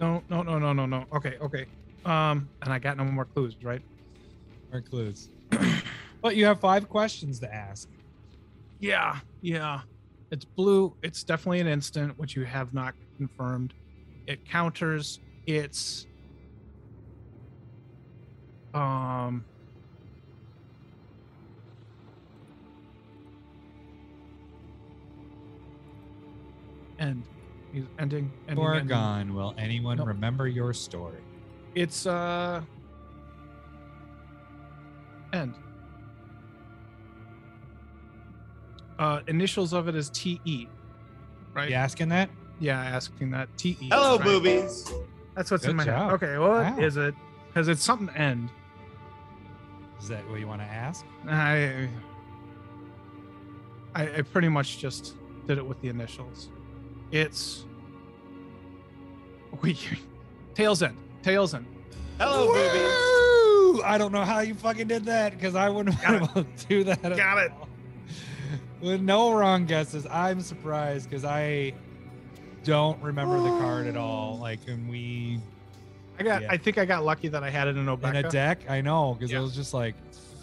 [0.00, 1.04] no no no no no no.
[1.12, 1.66] Okay okay.
[2.04, 3.82] Um, and I got no more clues, right?
[4.72, 5.28] More clues.
[6.22, 7.88] but you have five questions to ask.
[8.80, 9.82] Yeah, yeah.
[10.30, 10.96] It's blue.
[11.02, 13.74] It's definitely an instant, which you have not confirmed.
[14.26, 15.20] It counters.
[15.46, 16.06] It's
[18.74, 19.46] um
[26.98, 27.28] end.
[27.72, 28.34] He's ending.
[28.48, 29.34] ending, Or ending.
[29.34, 30.08] Will anyone Nope.
[30.08, 31.22] remember your story?
[31.74, 32.62] It's uh
[35.32, 35.54] end.
[38.98, 40.68] Uh initials of it is TE.
[41.54, 41.68] Right?
[41.70, 42.30] You asking that?
[42.60, 43.76] Yeah, asking that TE.
[43.90, 44.24] Hello, right?
[44.24, 44.90] boobies.
[45.34, 46.10] That's what's Good in my job.
[46.20, 46.22] head.
[46.28, 46.78] Okay, well, Wow.
[46.78, 47.14] is it?
[47.48, 48.50] Because it's something to end.
[50.00, 51.04] Is that what you want to ask?
[51.28, 51.88] I,
[53.94, 55.14] I I pretty much just
[55.46, 56.50] did it with the initials.
[57.10, 57.64] It's
[59.62, 59.76] we
[60.54, 60.96] Tale's End.
[61.22, 61.66] Tale's End.
[62.18, 63.82] Hello, boobies.
[63.84, 66.66] I don't know how you fucking did that because I wouldn't Got be able to
[66.68, 67.04] do that.
[67.04, 67.52] at Got it.
[67.58, 67.68] all.
[68.80, 71.72] With no wrong guesses, I'm surprised because I
[72.64, 74.38] don't remember the card at all.
[74.38, 75.40] Like, and we
[76.18, 76.42] I got.
[76.42, 76.48] Yeah.
[76.50, 78.68] I think I got lucky that I had it in in a deck.
[78.68, 79.38] I know because Yeah.
[79.38, 79.94] it was just like,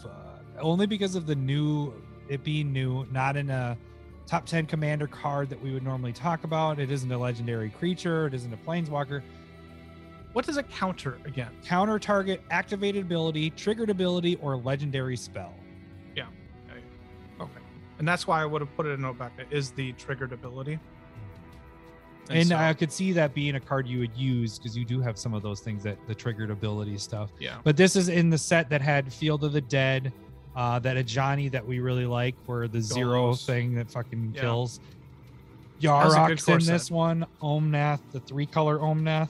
[0.02, 0.12] fuck.
[0.60, 1.94] only because of the new,
[2.30, 3.78] it being new, not in a
[4.26, 6.80] top 10 commander card that we would normally talk about.
[6.80, 8.28] It isn't a legendary creature.
[8.28, 9.22] It isn't a planeswalker.
[10.40, 11.50] What does it counter again?
[11.66, 15.54] Counter target, activated ability, triggered ability, or legendary spell.
[16.16, 16.28] Yeah.
[17.42, 17.52] Okay,
[17.98, 19.52] and that's why I would have put it in Obeka.
[19.52, 20.80] Is the triggered ability?
[22.30, 25.02] And, so- I could see that being a card you would use because you do
[25.02, 27.32] have some of those things that the triggered ability stuff.
[27.38, 27.58] yeah.
[27.66, 30.14] But this is in the set that had Field of the Dead,
[30.56, 34.40] uh, that Ajani that we really like, where the zero thing that fucking Yeah.
[34.42, 34.80] kills.
[35.82, 36.92] Yarok's in this set.
[36.96, 37.26] one.
[37.42, 39.28] Omnath, the three color Omnath,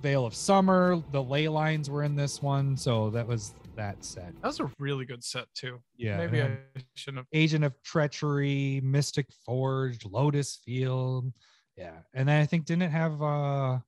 [0.00, 2.76] Veil of Summer, the ley lines were in this one.
[2.76, 4.32] So that was that set.
[4.42, 5.80] That was a really good set too.
[5.96, 6.16] Yeah.
[6.18, 6.56] Maybe I
[6.94, 7.26] shouldn't have.
[7.32, 11.32] Agent of Treachery, Mystic Forge, Lotus Field.
[11.76, 11.92] Yeah.
[12.14, 13.78] And then I think didn't it have uh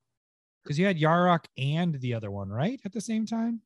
[0.62, 2.81] because you had Yarok and the other one, right?
[2.85, 3.61] At the same time?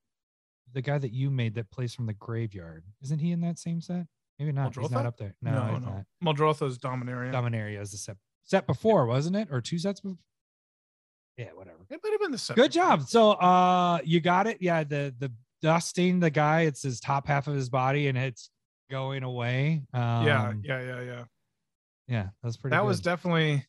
[0.72, 2.84] The guy that you made that plays from the graveyard.
[3.02, 4.06] Isn't he in that same set?
[4.38, 4.74] Maybe not.
[4.74, 5.34] He's not up there.
[5.42, 5.78] No, No, no.
[5.78, 6.04] not.
[6.78, 7.32] Dominaria.
[7.32, 9.48] Dominaria is the set set before, wasn't it?
[9.50, 10.18] Or two sets before?
[11.36, 11.78] Yeah, whatever.
[11.90, 12.56] it might have been the set.
[12.56, 13.02] Good job.
[13.02, 14.58] So uh you got it.
[14.60, 18.50] Yeah, the the dusting the guy, it's his top half of his body and it's
[18.90, 19.82] going away.
[19.92, 21.24] Um yeah, yeah, yeah, yeah.
[22.08, 22.86] Yeah, that's pretty that good.
[22.88, 23.66] was definitely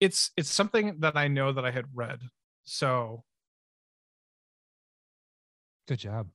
[0.00, 2.18] it's it's something that i know that i had read
[2.64, 3.22] so
[5.88, 6.28] Good job.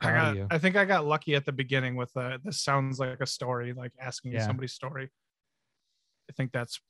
[0.00, 3.20] i got i think i got lucky at the beginning with uh this sounds like
[3.20, 4.46] a story like asking Yeah.
[4.46, 5.10] somebody's story
[6.30, 6.80] i think that's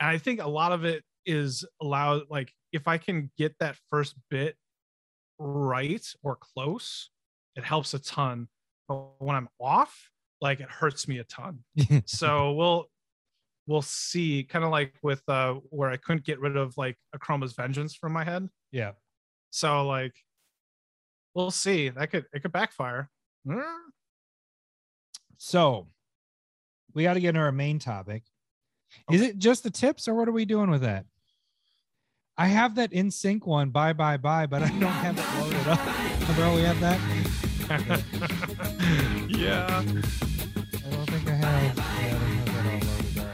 [0.00, 3.76] and i think a lot of it is allowed like if i can get that
[3.90, 4.56] first bit
[5.38, 7.10] right or close
[7.56, 8.48] it helps a ton.
[8.88, 10.10] But when i'm off
[10.40, 11.60] like it hurts me a ton.
[12.06, 12.86] So we'll
[13.66, 17.18] we'll see kind of like with uh where i couldn't get rid of like a
[17.18, 18.48] chroma's vengeance from my head.
[18.72, 18.92] Yeah.
[19.50, 20.14] so like
[21.34, 21.88] we'll see.
[21.90, 23.08] That could it could backfire.
[23.46, 23.62] Mm,
[25.38, 25.86] So
[26.94, 28.24] we got to get into our main topic.
[29.10, 31.04] Is it just the tips or what are we doing with that?
[32.38, 35.66] I have that in sync one, bye bye bye, but I don't have it loaded
[35.68, 35.80] up.
[36.36, 36.98] Bro, we have that.
[39.28, 41.76] yeah I don't think I have.
[41.76, 43.18] Yeah, I don't have that all loaded.
[43.18, 43.26] All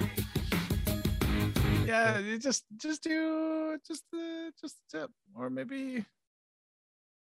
[1.81, 1.87] right.
[1.87, 6.05] yeah you just just do just the just the tip or maybe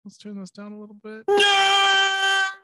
[0.05, 1.23] let's turn this down a little bit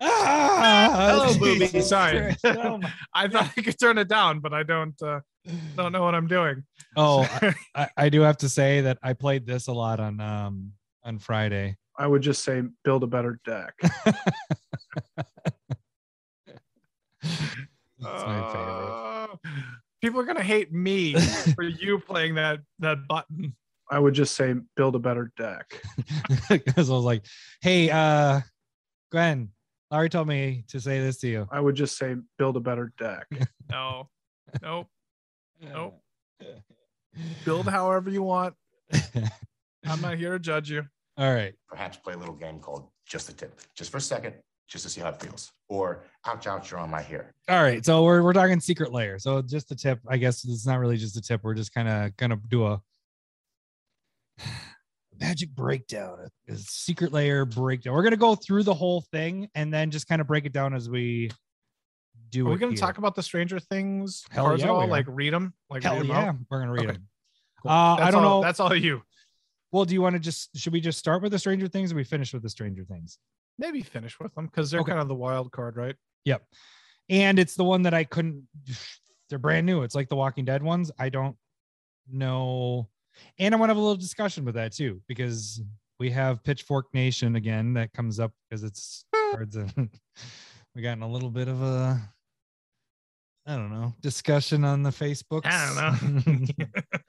[0.01, 1.39] Ah, Hello, Jesus
[1.71, 1.87] boobies.
[1.89, 2.35] Sorry.
[2.45, 2.79] Oh,
[3.13, 5.19] i thought i could turn it down but i don't uh
[5.77, 6.63] don't know what i'm doing
[6.97, 10.19] Oh, I, I, I do have to say that I played this a lot on
[10.19, 11.77] um on Friday.
[11.97, 13.73] i would just say build a better deck
[18.01, 18.91] It's my favorite.
[18.93, 19.27] Uh,
[20.01, 21.15] people are gonna hate me
[21.53, 23.55] for you playing that that button
[23.91, 25.65] I would just say build a better deck.
[26.49, 27.25] because I was like,
[27.59, 28.39] "Hey, uh,
[29.11, 29.49] Glenn,
[29.89, 31.47] Larry told me to say this to you.
[31.51, 33.25] I would just say build a better deck.
[33.69, 34.07] no,
[34.61, 34.87] nope.
[35.61, 36.01] Nope.
[37.45, 38.55] Build however you want.
[39.85, 40.85] I'm not here to judge you.
[41.17, 41.53] All right.
[41.67, 44.35] perhaps play a little game called Just a Tip, just for a second,
[44.69, 45.51] just to see how it feels.
[45.67, 47.33] Or ouch, ouch, you're on my hair.
[47.49, 47.83] All right.
[47.85, 49.19] So we're we're talking Secret Lair.
[49.19, 49.99] So just a tip.
[50.07, 51.41] I guess it's not really just a tip.
[51.43, 52.81] We're just kind of gonna do a
[55.19, 57.93] magic breakdown, a Secret Lair breakdown.
[57.93, 60.73] We're gonna go through the whole thing and then just kind of break it down
[60.73, 61.31] as we
[62.29, 64.87] do Are we going to talk about the Stranger Things Hell cards yeah, at all?
[64.87, 65.53] Like read them?
[65.69, 66.35] Like Hell read 'em yeah, out?
[66.49, 66.93] we're gonna read Okay.
[66.93, 67.07] them.
[67.61, 67.71] Cool.
[67.71, 68.45] Uh, I don't all- know.
[68.45, 69.01] That's all you.
[69.71, 71.95] Well, do you want to just should we just start with the Stranger Things or
[71.95, 73.17] we finish with the Stranger Things?
[73.57, 74.91] Maybe finish with them because they're Okay.
[74.91, 75.95] kind of the wild card, right?
[76.25, 76.43] Yep.
[77.09, 78.47] And it's the one that I couldn't
[79.29, 79.83] they're brand new.
[79.83, 80.91] It's like the Walking Dead ones.
[80.97, 81.35] I don't
[82.07, 82.89] know.
[83.37, 85.61] And I want to have a little discussion with that too, because
[85.99, 89.89] we have Pitchfork Nation again that comes up because it's cards and
[90.75, 92.01] we got in a little bit of a
[93.49, 95.41] I don't know discussion on the Facebook.
[95.45, 96.65] I don't know.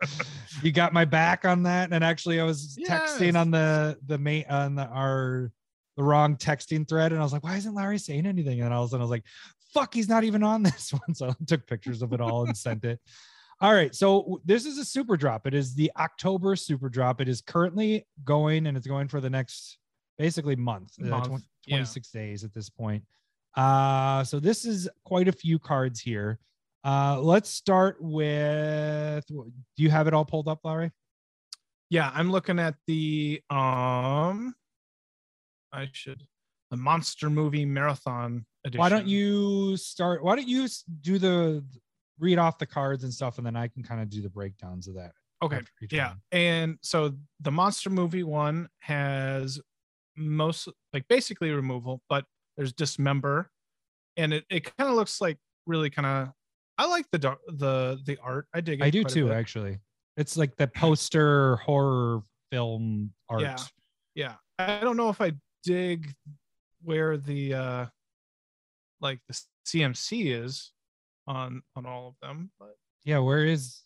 [0.62, 1.92] you got my back on that.
[1.92, 5.52] And actually I was texting on the the main on the our
[5.98, 8.62] the wrong texting thread, and I was like, why isn't Larry saying anything?
[8.62, 9.24] And all of a sudden I was like,
[9.74, 11.14] fuck, he's not even on this one.
[11.14, 13.00] So I took pictures of it all and sent it.
[13.60, 13.94] All right.
[13.94, 15.46] So this is a super drop.
[15.46, 17.20] It is the October super drop.
[17.20, 19.76] It is currently going and it's going for the next
[20.18, 21.76] basically month, uh, Month, twen- yeah.
[21.76, 23.04] 26 days at this point.
[23.56, 26.38] Uh, so this is quite a few cards here.
[26.84, 30.90] Uh, let's start with do you have it all pulled up, Larry?
[31.90, 34.54] Yeah, I'm looking at the um
[35.72, 36.24] I should
[36.70, 38.80] the monster movie marathon edition.
[38.80, 40.22] Why don't you start?
[40.22, 40.68] Why don't you
[41.02, 41.64] do the
[42.18, 44.88] read off the cards and stuff, and then I can kind of do the breakdowns
[44.88, 45.12] of that.
[45.42, 45.60] Okay.
[45.90, 46.14] Yeah.
[46.32, 49.58] And so the monster movie one has
[50.16, 52.24] most like basically removal, but
[52.56, 53.50] there's dismember
[54.16, 56.32] and it, it kind of looks like really kind of
[56.78, 58.46] I like the the the art.
[58.54, 58.84] I dig it.
[58.84, 59.30] I do too.
[59.32, 59.78] Actually,
[60.16, 63.42] it's like the poster horror film art.
[63.42, 63.56] Yeah.
[64.14, 64.34] Yeah.
[64.58, 65.32] I don't know if I
[65.62, 66.14] dig
[66.82, 67.86] where the uh
[69.02, 70.72] like the CMC is
[71.26, 73.82] on on all of them, but Yeah, Where is?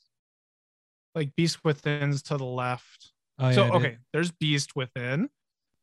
[1.16, 3.12] like Beast Within's to the left.
[3.38, 3.74] Oh, so yeah, is.
[3.74, 5.29] okay, there's Beast Within.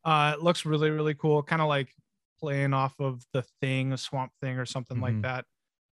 [0.06, 1.90] Uh it looks really, really cool, kind of like
[2.42, 5.22] playing off of the thing, a swamp thing or something like Mhm.
[5.24, 5.46] that.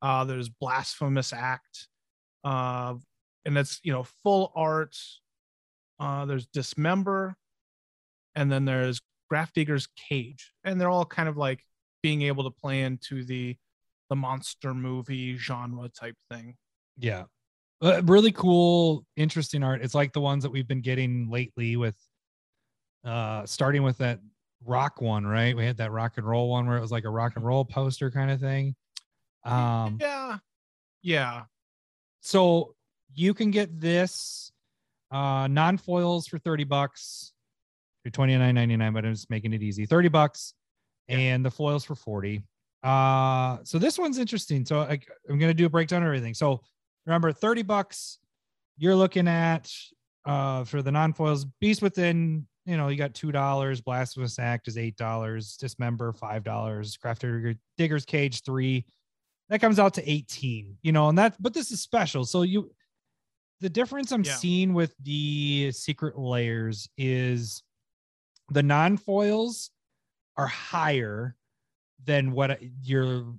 [0.03, 1.89] Uh there's Blasphemous Act.
[2.45, 2.97] Uh
[3.45, 4.97] and it's you know full art.
[5.99, 7.37] Uh there's Dismember,
[8.35, 9.01] and then there's
[9.33, 10.53] Grafdigger's Cage.
[10.65, 11.65] And they're all kind of like
[12.03, 13.57] being able to play into the
[14.09, 16.57] the monster movie genre type thing.
[16.97, 17.25] Yeah.
[17.83, 19.83] Uh, really cool, interesting art.
[19.83, 21.97] It's like the ones that we've been getting lately with
[23.05, 24.19] uh starting with that
[24.64, 25.57] rock one, right?
[25.57, 27.64] We had that rock and roll one where it was like a rock and roll
[27.64, 28.75] poster kind of thing.
[29.44, 30.38] Um yeah.
[31.03, 31.42] Yeah.
[32.21, 32.75] so
[33.14, 34.53] you can get this
[35.11, 37.33] uh non-foils for 30 bucks
[38.05, 40.53] or 29.99 but i'm just making it easy 30 bucks
[41.09, 42.42] and the foils for 40
[42.83, 44.99] uh so this one's interesting so I,
[45.31, 46.61] i'm gonna do a breakdown of everything so
[47.07, 48.18] remember 30 bucks
[48.77, 49.73] you're looking at
[50.27, 54.77] uh for the non-foils beast within you know you got two dollars blasphemous act is
[54.77, 58.85] eight dollars dismember five dollars crafter digger's cage three.
[59.49, 62.27] That comes out to 18 you know and that but this is special.
[62.27, 62.71] So you
[63.61, 64.35] the difference i'm Yeah.
[64.35, 67.63] seeing with the Secret Lairs is
[68.51, 69.71] the non-foils
[70.37, 71.35] are higher
[72.05, 73.35] than what your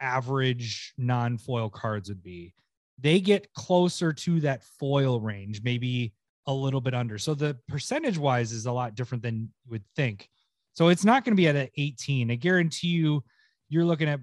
[0.00, 2.54] average non-foil cards would be.
[2.98, 6.12] They get closer to that foil range maybe
[6.48, 7.18] a little bit under.
[7.18, 10.28] So the percentage wise is a lot different than you would think.
[10.72, 13.22] So it's not going to be at an 18 i guarantee you
[13.68, 14.20] you're looking at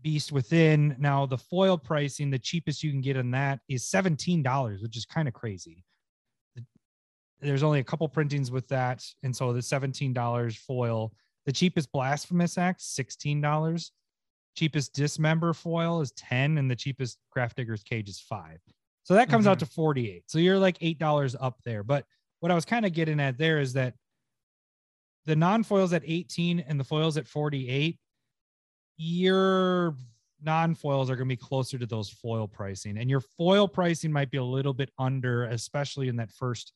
[0.00, 0.96] beast within.
[0.98, 5.04] Now the foil pricing the cheapest you can get on that is $17 which is
[5.04, 5.84] kind of crazy.
[7.40, 11.12] There's only a couple printings with that and so the $17 foil.
[11.46, 13.90] The cheapest blasphemous act $16
[14.54, 18.60] cheapest dismember foil is 10 and the cheapest Grafdiggers Cage is 5
[19.02, 19.66] so that comes out mm-hmm.
[19.66, 21.82] to 48 so you're like $8 up there.
[21.82, 22.04] But
[22.40, 23.94] what i was kind of getting at there is that
[25.26, 27.98] the non-foils at 18 and the foils at 48
[28.96, 29.94] your
[30.42, 32.98] non-foils are going to be closer to those foil pricing.
[32.98, 36.72] And your foil pricing might be a little bit under especially in that first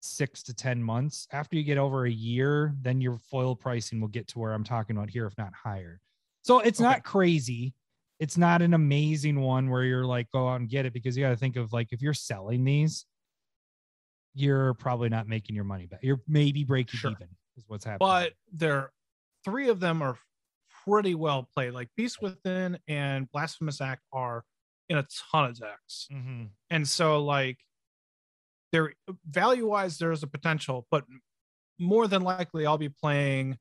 [0.00, 1.28] six to ten months.
[1.32, 4.64] After you get over a year then your foil pricing will get to where i'm
[4.64, 6.00] talking about here if not higher.
[6.42, 6.88] So it's Okay.
[6.88, 7.72] not crazy
[8.22, 11.24] it's not an amazing one where you're like go out and get it because you
[11.24, 13.04] got to think of like if you're selling these
[14.34, 17.10] you're probably not making your money back you're maybe breaking Sure.
[17.10, 18.92] even is what's happening But there
[19.44, 20.16] three of them are
[20.84, 21.72] pretty well played.
[21.72, 24.44] Like Beast Within and Blasphemous Act are
[24.88, 26.08] in a ton of decks.
[26.10, 26.50] Mhm.
[26.70, 27.58] And so like
[28.72, 28.94] there
[29.26, 31.04] value wise, there's a potential, but
[31.78, 33.58] more than likely I'll be playing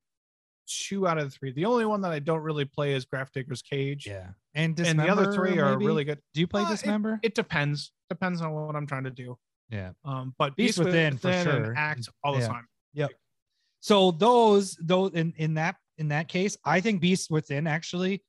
[0.68, 1.52] two out of the three.
[1.52, 4.08] The only one that I don't really play is Grafdigger's Cage.
[4.08, 5.86] Yeah, and And the other three are maybe?
[5.86, 6.20] really good.
[6.34, 7.20] Do you play Uh, it- Dismember?
[7.24, 7.92] It depends.
[8.10, 9.38] Depends on what I'm trying to do.
[9.70, 9.92] yeah.
[10.04, 11.74] Um, but Beast Beast, Within, Within, for sure.
[11.78, 12.48] Act all the Yeah.
[12.48, 12.68] time.
[13.84, 18.24] So those those in in that in that case, I think Beast Within actually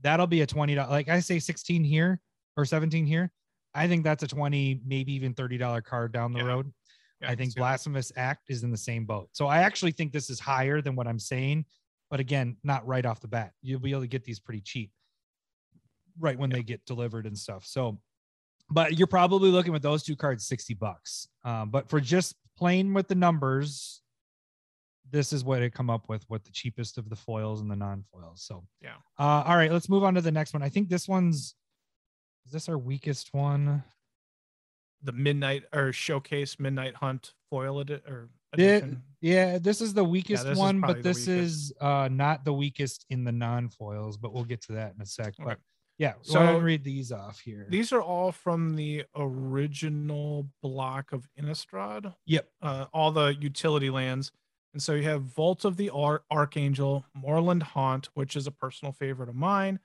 [0.00, 0.90] that'll be a twenty dollars.
[0.90, 2.20] Like I say, sixteen here
[2.56, 3.32] or seventeen here.
[3.74, 6.44] I think that's a twenty, maybe even thirty dollar card down the Yeah.
[6.46, 6.72] road.
[7.20, 7.54] Yeah, I think.
[7.56, 9.28] Blasphemous Act is in the same boat.
[9.32, 11.64] So I actually think this is higher than what I'm saying,
[12.10, 13.52] but again, not right off the bat.
[13.60, 14.92] You'll be able to get these pretty cheap
[16.18, 17.64] right when they get delivered and stuff.
[17.66, 17.98] So,
[18.70, 21.28] but you're probably looking with those two cards 60 bucks.
[21.44, 24.00] Um, but for just playing with the numbers,
[25.10, 27.76] this is what it come up with what the cheapest of the foils and the
[27.76, 28.42] non-foils.
[28.42, 28.94] So Yeah.
[29.18, 30.62] Uh, all right, let's move on to the next one.
[30.62, 31.54] I think this one's
[32.46, 33.82] is this our weakest one?
[35.04, 38.84] the midnight or showcase midnight hunt foil edit or It-
[39.20, 43.24] yeah, this is the weakest is one, but this is uh not the weakest in
[43.24, 45.34] the non-foils, but we'll get to that in a sec.
[45.40, 45.44] Okay.
[45.44, 45.58] But
[45.98, 47.66] yeah, so I read these off here.
[47.68, 52.14] These are all from the original block of Innistrad.
[52.26, 52.48] yep.
[52.60, 54.32] uh, all the utility lands.
[54.72, 58.92] And so you have Vault of the Ar- Archangel, Moorland Haunt, which is a personal
[58.92, 59.78] favorite of mine,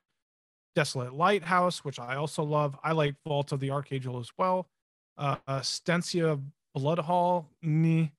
[0.76, 2.78] Desolate Lighthouse, which I also love.
[2.84, 4.70] I like Vault of the Archangel as well.
[5.18, 6.42] Uh, uh, Stensia
[6.74, 8.12] Bloodhall, nee.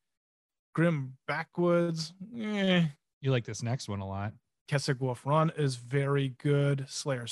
[0.75, 2.85] Grim Backwoods, eh.
[3.21, 4.33] You like this next one a lot.
[4.71, 6.85] Kessig Wolf Run is very good.
[6.89, 7.27] Slayer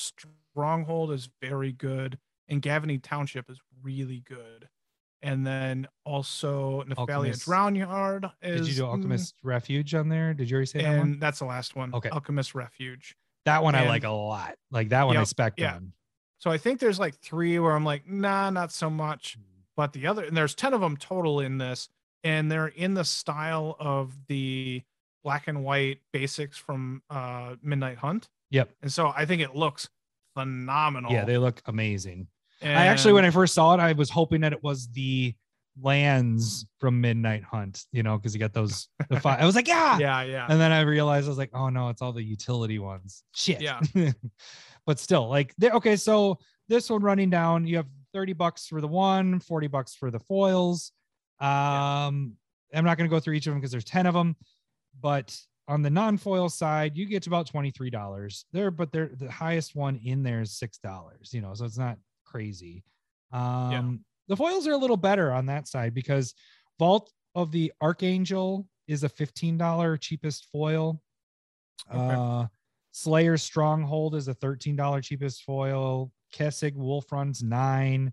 [0.56, 2.18] Stronghold is very good.
[2.48, 4.68] And Gavany Township is really good.
[5.20, 7.44] And then also Nephalia Alchemist.
[7.44, 8.62] Drown Yard is.
[8.62, 10.32] Did you do mm, Alchemist Refuge on there?
[10.32, 10.98] Did you already say that one?
[10.98, 11.92] And that's the last one.
[11.94, 12.08] Okay.
[12.08, 13.16] Alchemist Refuge.
[13.44, 14.56] That one I like a lot.
[14.70, 15.74] Like that one I Yep, spec yeah.
[15.74, 15.92] on.
[16.38, 19.36] So I think there's like three where I'm like, nah, not so much.
[19.76, 21.88] But the other, and there's 10 of them total in this.
[22.24, 24.82] And they're in the style of the
[25.22, 28.28] black and white basics from uh, Midnight Hunt.
[28.50, 28.70] Yep.
[28.80, 29.88] And so I think it looks
[30.36, 31.12] phenomenal.
[31.12, 32.28] Yeah, they look amazing.
[32.62, 35.34] I actually, when I first saw it, I was hoping that it was the
[35.80, 38.88] lands from Midnight Hunt, you know, because you got those.
[39.10, 39.40] The five.
[39.40, 39.98] I was like, yeah.
[40.00, 42.78] yeah, yeah, And then I realized I was like, oh no, it's all the utility
[42.78, 43.24] ones.
[43.34, 43.60] Shit.
[43.60, 43.80] Yeah.
[44.86, 45.96] but still, like, okay.
[45.96, 50.10] So this one running down, you have 30 bucks for the one, 40 bucks for
[50.10, 50.92] the foils.
[51.40, 52.36] Um,
[52.74, 54.36] I'm not going to go through each of them because there's 10 of them.
[54.98, 55.38] But
[55.68, 59.96] on the non-foil side, you get to about $23 there, but they're the highest one
[60.04, 62.84] in there is six dollars, you know, so it's not crazy.
[63.32, 66.34] Um, the foils are a little better on that side because
[66.78, 71.00] Vault of the Archangel is a $15 cheapest foil.
[71.92, 72.00] Okay.
[72.00, 72.46] Uh,
[72.92, 76.10] Slayer Stronghold is a $13 cheapest foil.
[76.34, 78.12] Kessig Wolf Runs nine.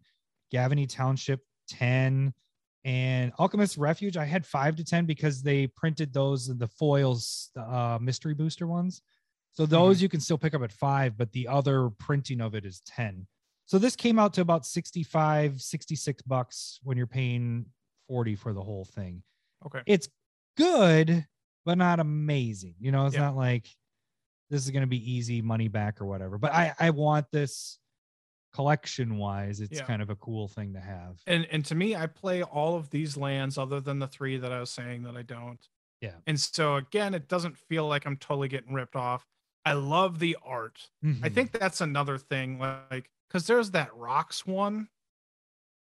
[0.53, 1.39] Gavony Township
[1.69, 2.33] 10.
[2.85, 7.97] And Alchemist Refuge, I had five to 10 because they printed those the foils, uh,
[8.01, 9.01] mystery booster ones.
[9.53, 12.65] So those you can still pick up at five, but the other printing of it
[12.65, 13.27] is 10.
[13.65, 17.67] So this came out to about 65, 66 bucks when you're paying
[18.07, 19.23] 40 for the whole thing.
[19.65, 19.81] okay.
[19.85, 20.09] It's
[20.57, 21.25] good,
[21.65, 22.75] but not amazing.
[22.79, 23.21] You know, it's Yeah.
[23.21, 23.69] not like
[24.49, 26.37] this is going to be easy money back or whatever.
[26.37, 27.79] But I, I want this
[28.53, 29.59] collection wise.
[29.59, 29.85] It's Yeah.
[29.85, 31.21] kind of a cool thing to have.
[31.27, 34.51] And and to me, I play all of these lands other than the three that
[34.51, 35.67] I was saying that I don't.
[36.01, 36.15] Yeah.
[36.27, 39.25] And so again, it doesn't feel like I'm totally getting ripped off.
[39.65, 40.89] I love the art.
[41.03, 41.33] I Mhm.
[41.33, 44.89] think that's another thing, like because there's that rocks one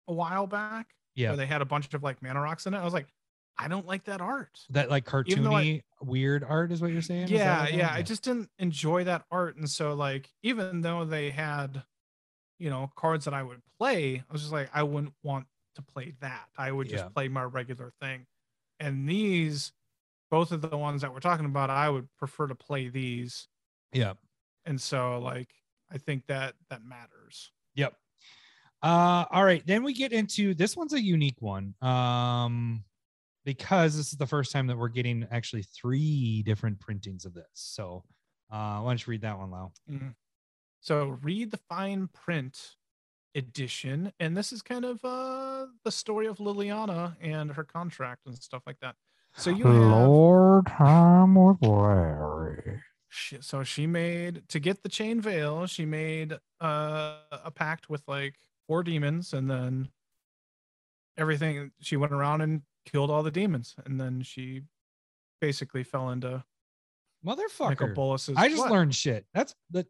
[0.07, 2.79] a while back yeah, where they had a bunch of like mana rocks in it.
[2.79, 3.09] I was like,
[3.59, 4.61] I don't like that art.
[4.71, 7.29] that like though I- cartoony weird art is what you're saying.
[7.29, 7.93] Yeah, yeah.
[7.93, 9.57] I just didn't enjoy that art.
[9.57, 11.83] And so like even though they had,
[12.61, 15.83] you know, cards that I would play, I was just like, I wouldn't want to
[15.83, 16.47] play that.
[16.59, 17.09] I would just Yeah.
[17.09, 18.27] play my regular thing.
[18.79, 19.73] And these,
[20.31, 23.49] both of the ones that we're talking about, I would prefer to play these.
[23.93, 24.15] yeah.
[24.67, 25.49] And so like
[25.91, 27.51] I think that that matters.
[27.75, 27.95] Yep.
[28.83, 29.67] Uh, all right.
[29.67, 31.75] Then we get into this one's a unique one.
[31.83, 32.85] Um,
[33.47, 37.49] because this is the first time that we're getting actually three different printings of this.
[37.55, 38.05] So
[38.51, 39.73] uh why don't you read that one, Lau?
[40.81, 42.77] So read the fine print
[43.35, 48.35] edition, and this is kind of uh the story of Liliana and her contract and
[48.37, 48.97] stuff like that.
[49.37, 52.81] So you have time with Larry.
[53.09, 58.03] she, so she made to get the chain veil, she made uh, a pact with
[58.09, 58.35] like
[58.67, 59.89] four demons, and then
[61.17, 64.63] everything she went around and killed all the demons, and then she
[65.41, 66.43] basically fell into
[67.23, 67.95] Michael Motherfucker.
[67.95, 68.37] Bolas's.
[68.37, 68.71] I just what?
[68.71, 69.27] learned shit.
[69.35, 69.87] That's the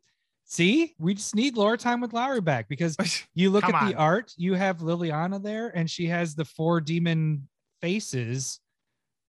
[0.51, 2.97] see, we just need lore time with Lowry back because
[3.35, 3.89] you look Come at on.
[3.89, 7.49] the art, you have Liliana there, and she has the four demon
[7.81, 8.61] faces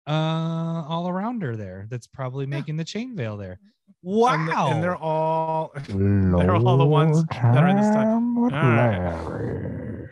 [0.06, 1.86] uh all around her there.
[1.88, 3.58] That's probably making the chain veil there.
[4.02, 4.34] Wow.
[4.34, 8.36] And, th- and they're all they're all the ones that are in this time.
[8.36, 10.08] All right.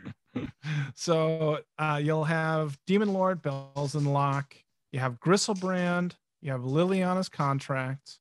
[0.95, 4.45] so uh, you'll have Demon Lord, Belzenlok.
[4.93, 6.13] You have Griselbrand.
[6.41, 8.19] You have Liliana's contract.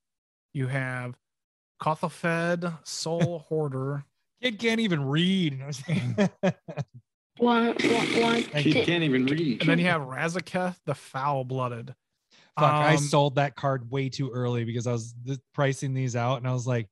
[0.53, 1.15] You have
[1.81, 4.05] Kothophed, Soul Hoarder.
[4.41, 5.59] Kid can't even read.
[7.37, 8.43] One, one, one.
[8.43, 9.61] Thank She can't even read.
[9.61, 11.95] And then you have Razaketh, the Foul Blooded.
[12.59, 16.15] Fuck, I Um, sold that card way too early because I was th- pricing these
[16.15, 16.87] out and I was like,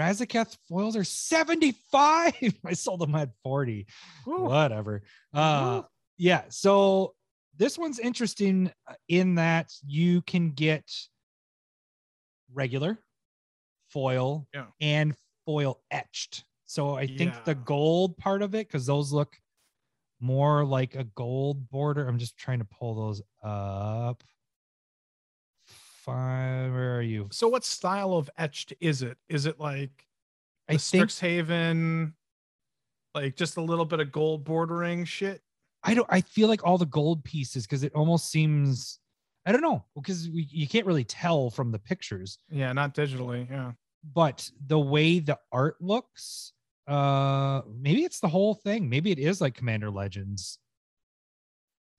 [0.00, 2.32] Razaketh foils are 75.
[2.64, 3.86] I sold them at 40.
[4.24, 5.02] Whatever.
[5.32, 5.82] Uh
[6.16, 7.14] yeah, so
[7.56, 8.72] this one's interesting
[9.08, 10.90] in that you can get
[12.52, 12.98] regular
[13.90, 14.66] foil Yeah.
[14.80, 15.14] and
[15.44, 16.44] foil etched.
[16.66, 19.40] So I think the gold part of it, because those look
[20.20, 22.06] more like a gold border.
[22.06, 24.22] I'm just trying to pull those up.
[25.64, 27.28] Five, where are you?
[27.30, 29.18] So what style of etched is it?
[29.28, 30.06] Is it like
[30.68, 32.12] I think Strixhaven,
[33.14, 35.42] like just a little bit of gold bordering shit?
[35.82, 38.98] I don't I feel like all the gold pieces because it almost seems
[39.46, 43.48] I don't know because we, you can't really tell from the pictures, Yeah, not digitally.
[43.50, 43.72] Yeah.
[44.14, 46.52] but the way the art looks,
[46.86, 48.88] uh maybe it's the whole thing.
[48.88, 50.58] Maybe it is like Commander Legends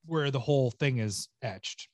[0.06, 1.88] where the whole thing is etched.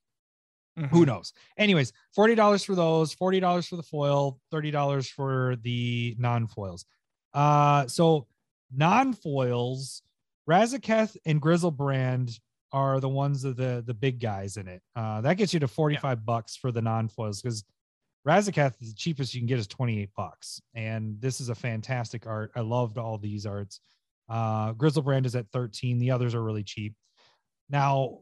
[0.92, 1.06] Who Mhm.
[1.06, 1.32] knows?
[1.58, 6.86] Anyways, $40 for those, $40 for the foil, $30 for the non-foils.
[7.34, 8.28] Uh so
[8.72, 10.02] non-foils,
[10.48, 12.40] Razaketh and Griselbrand
[12.76, 14.82] are the ones of the the big guys in it.
[14.94, 17.64] Uh that gets you to 45 bucks for the non-foils because
[18.28, 20.60] Razaketh is the cheapest you can get is 28 bucks.
[20.74, 22.50] And this is a fantastic art.
[22.54, 23.80] I loved all these arts.
[24.28, 25.98] Uh Griselbrand is at 13.
[25.98, 26.94] The others are really cheap.
[27.70, 28.18] Now,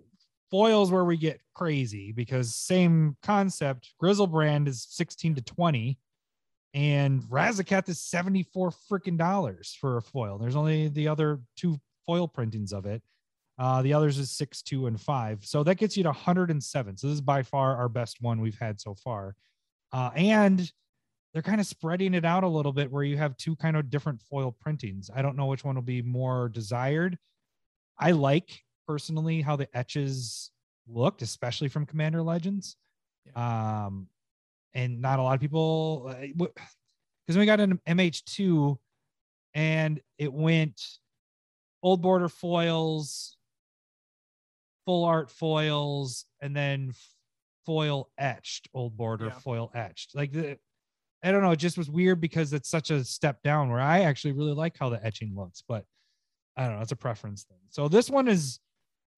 [0.50, 3.90] foils where we get crazy because same concept.
[4.00, 5.98] Griselbrand is 16 to 20,
[6.74, 10.38] and Razaketh is 74 freaking dollars for a foil.
[10.38, 13.02] There's only the other two foil printings of it.
[13.58, 15.44] Uh, the others is six, two, and five.
[15.44, 16.96] So that gets you to 107.
[16.96, 19.36] So this is by far our best one we've had so far.
[19.92, 20.70] Uh, and
[21.32, 23.90] they're kind of spreading it out a little bit where you have two kind of
[23.90, 25.10] different foil printings.
[25.14, 27.16] I don't know which one will be more desired.
[27.98, 30.50] I like personally how the etches
[30.88, 32.76] looked, especially from Commander Legends.
[33.34, 34.08] Um,
[34.74, 36.14] and not a lot of people
[37.26, 38.76] because we got an MH2
[39.54, 40.80] and it went
[41.82, 43.36] old border foils,
[44.84, 46.92] full art foils, and then
[47.66, 49.38] foil etched, old border Yeah.
[49.38, 50.14] foil etched.
[50.14, 50.58] Like the
[51.22, 54.02] I don't know, it just was weird because it's such a step down where I
[54.02, 55.86] actually really like how the etching looks, but
[56.54, 57.60] I don't know, it's a preference thing.
[57.70, 58.60] So this one is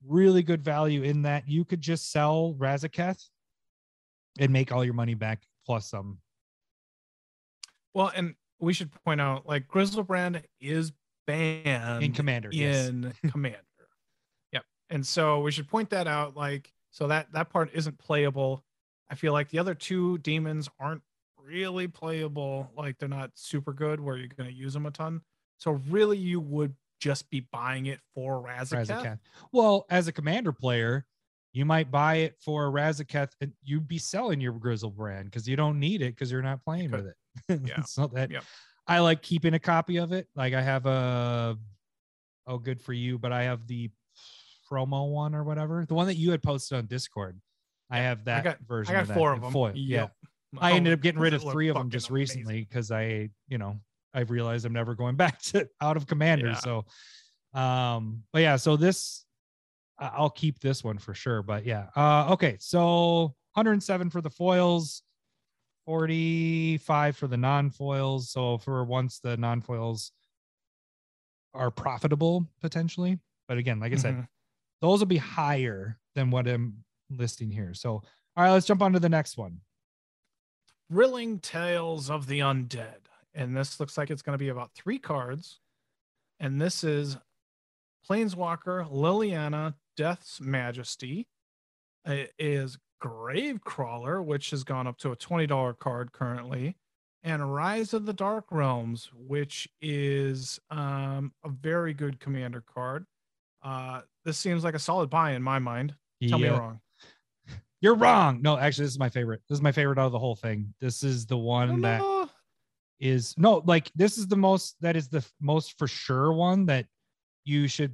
[0.06, 3.28] really good value in that you could just sell Razaketh
[4.38, 6.18] and make all your money back plus some.
[7.92, 10.92] Well, and we should point out like Griselbrand is
[11.26, 12.86] banned In Commander, yes.
[12.88, 13.58] in Commander.
[14.90, 16.36] And so we should point that out.
[16.36, 18.64] Like, so that that part isn't playable.
[19.10, 21.02] I feel like the other two demons aren't
[21.42, 22.70] really playable.
[22.76, 25.20] Like they're not super good where you're going to use them a ton.
[25.58, 28.86] So really, you would just be buying it for Razaketh.
[28.86, 29.18] Razaketh.
[29.52, 31.06] Well, as a commander player,
[31.52, 35.78] you might buy it for Razaketh and you'd be selling your Griselbrand because you don't
[35.80, 37.14] need it because you're not playing with it.
[37.66, 37.82] Yeah.
[37.82, 38.44] so that Yep.
[38.86, 40.26] I like keeping a copy of it.
[40.34, 41.58] Like I have a
[42.46, 43.90] oh good for you, but I have the
[44.70, 45.84] promo one or whatever.
[45.86, 47.40] The one that you had posted on Discord.
[47.90, 48.94] I have that got- version.
[48.94, 49.52] I got of four of them.
[49.52, 49.72] foil.
[49.74, 50.08] Yeah.
[50.58, 52.40] I ended up getting rid of three of them just amazing.
[52.44, 53.78] recently because I, you know,
[54.14, 56.48] I've realized I'm never going back to out of commander.
[56.48, 56.54] Yeah.
[56.54, 56.84] So,
[57.54, 59.24] um, but yeah, so this
[59.98, 61.42] I- I'll keep this one for sure.
[61.42, 65.02] But yeah, uh, okay, so 107 for the foils,
[65.86, 68.30] 45 for the non-foils.
[68.30, 70.12] So for once the non-foils
[71.54, 74.28] are profitable potentially, but again, like I said, Mhm.
[74.86, 77.74] Those will be higher than what I'm listing here.
[77.74, 78.02] So, all
[78.36, 79.60] right, let's jump on to the next one.
[80.90, 83.06] Thrilling Tales of the Undead.
[83.34, 85.60] And this looks like it's going to be about three cards.
[86.38, 87.16] And this is
[88.08, 91.26] Planeswalker Liliana Death's Majesty.
[92.04, 96.76] It is Gravecrawler, which has gone up to a $20 card currently.
[97.24, 103.06] And Rise of the Dark Realms, which is um, a very good commander card.
[103.66, 105.94] Uh, this seems like a solid buy in my mind.
[106.28, 106.58] Tell me Yeah.
[106.58, 106.80] wrong.
[107.80, 108.40] You're wrong.
[108.40, 109.42] No, actually, this is my favorite.
[109.48, 110.72] This is my favorite out of the whole thing.
[110.80, 112.30] This is the one don't that know.
[113.00, 116.86] is no like this is the most that is the most for sure one that
[117.44, 117.92] you should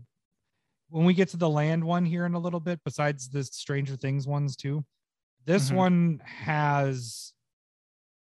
[0.91, 3.97] when we get to the land one here in a little bit besides the stranger
[3.97, 4.85] things ones too
[5.45, 5.75] this Mhm.
[5.77, 7.33] one has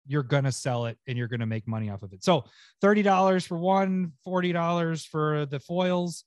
[0.07, 2.45] you're gonna sell it and you're gonna make money off of it so
[2.81, 6.23] $30 for one $40 for the foils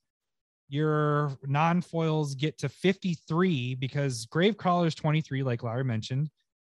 [0.69, 6.29] your non-foils get to 53 because Gravecrawler is 23 like larry mentioned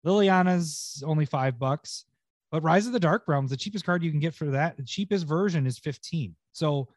[0.05, 2.05] liliana's only five bucks
[2.53, 4.83] but Rise of the Dark Realms, the cheapest card you can get for that, the
[4.83, 6.35] cheapest version is 15.
[6.51, 6.87] So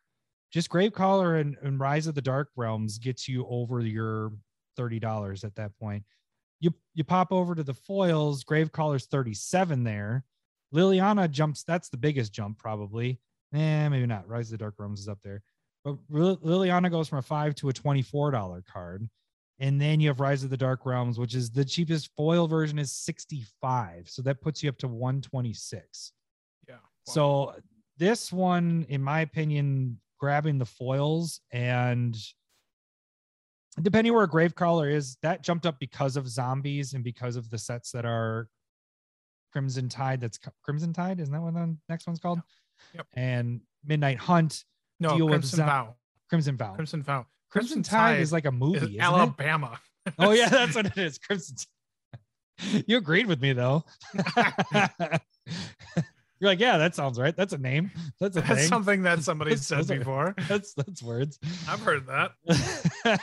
[0.53, 4.32] just Gravecrawler and, and Rise of the Dark Realms gets you over your
[4.78, 6.05] $30 at that point.
[6.61, 10.26] You you pop over to the foils, Gravecrawler's 37 there.
[10.74, 13.18] Liliana jumps, that's the biggest jump, probably.
[13.55, 14.28] Eh, maybe not.
[14.28, 15.42] Rise of the Dark Realms is up there.
[15.87, 19.09] But Liliana goes from a five to a $24 card.
[19.61, 22.76] And then you have Rise of the Dark Realms, which is the cheapest foil version
[22.76, 24.09] is 65.
[24.11, 26.12] So that puts you up to 126.
[26.68, 26.74] Yeah.
[26.74, 26.80] wow.
[27.05, 27.55] So
[27.99, 32.18] this one, in my opinion, grabbing the foils and
[33.80, 37.59] depending where a Gravecrawler is, that jumped up because of zombies and because of the
[37.59, 38.49] sets that are
[39.53, 40.20] Crimson Tide.
[40.20, 42.41] That's Crimson Tide, isn't that what the next one's called?
[42.93, 43.07] Yep.
[43.14, 44.64] And Midnight Hunt,
[45.01, 45.94] no, deal with Crimson Zom- Vow.
[46.28, 46.74] Crimson Vow.
[46.74, 47.26] Crimson Vow.
[47.51, 49.01] Crimson, Tide, is like a movie, is isn't it?
[49.01, 49.78] Alabama.
[50.20, 51.18] Oh yeah, that's what it is.
[51.18, 51.57] Crimson.
[51.57, 52.84] Tide.
[52.86, 53.84] You agreed with me though.
[56.38, 57.34] You're like, yeah, that sounds right.
[57.34, 57.90] That's a name.
[58.20, 58.68] That's a That's thing.
[58.68, 60.34] something that somebody That's- said those are- before.
[60.49, 61.38] That's that's words.
[61.68, 63.20] I've heard that.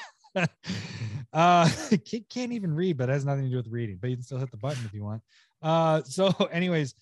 [1.31, 1.69] uh
[2.05, 3.97] kid can't even read, but it has nothing to do with reading.
[4.01, 5.21] But you can still hit the button if you want.
[5.61, 6.95] Uh so anyways,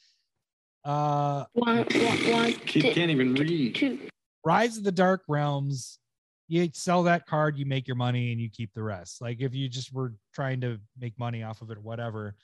[0.83, 1.85] uh One, one,
[2.31, 3.75] one, Kid two, can't even read.
[3.75, 3.99] two.
[4.43, 5.99] Rise of the Dark Realms,
[6.47, 9.21] you sell that card, you make your money, and you keep the rest.
[9.21, 12.35] Like if you just were trying to make money off of it, whatever.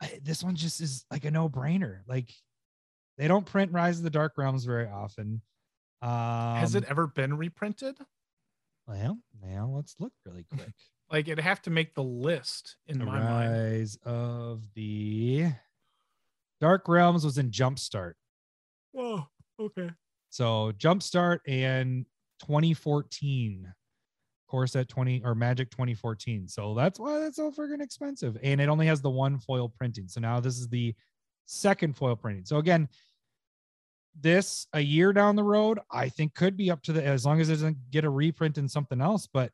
[0.00, 2.00] I- This one just is like a no-brainer.
[2.06, 2.32] Like
[3.18, 5.42] they don't print Rise of the Dark Realms very often.
[6.02, 7.98] Um, Has it ever been reprinted?
[8.86, 10.72] Well, now let's look really quick.
[11.10, 13.52] Like it'd have to make the list in my mind.
[13.52, 15.48] Rise of the
[16.60, 18.14] Dark Realms was in Jumpstart.
[18.92, 19.26] Whoa.
[19.58, 19.90] Okay.
[20.30, 22.06] So Jumpstart and
[22.40, 23.72] 2014
[24.50, 26.48] course at 20 or Magic 2014.
[26.48, 28.36] So that's why that's so friggin' expensive.
[28.42, 30.08] And it only has the one foil printing.
[30.08, 30.94] So now this is the
[31.46, 32.44] second foil printing.
[32.44, 32.88] So again,
[34.20, 37.40] this a year down the road, I think could be up to the as long
[37.40, 39.28] as it doesn't get a reprint in something else.
[39.32, 39.52] But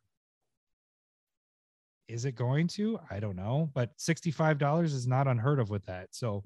[2.09, 2.99] is it going to?
[3.11, 3.71] I don't know.
[3.75, 6.09] But $65 is not unheard of with that.
[6.13, 6.45] So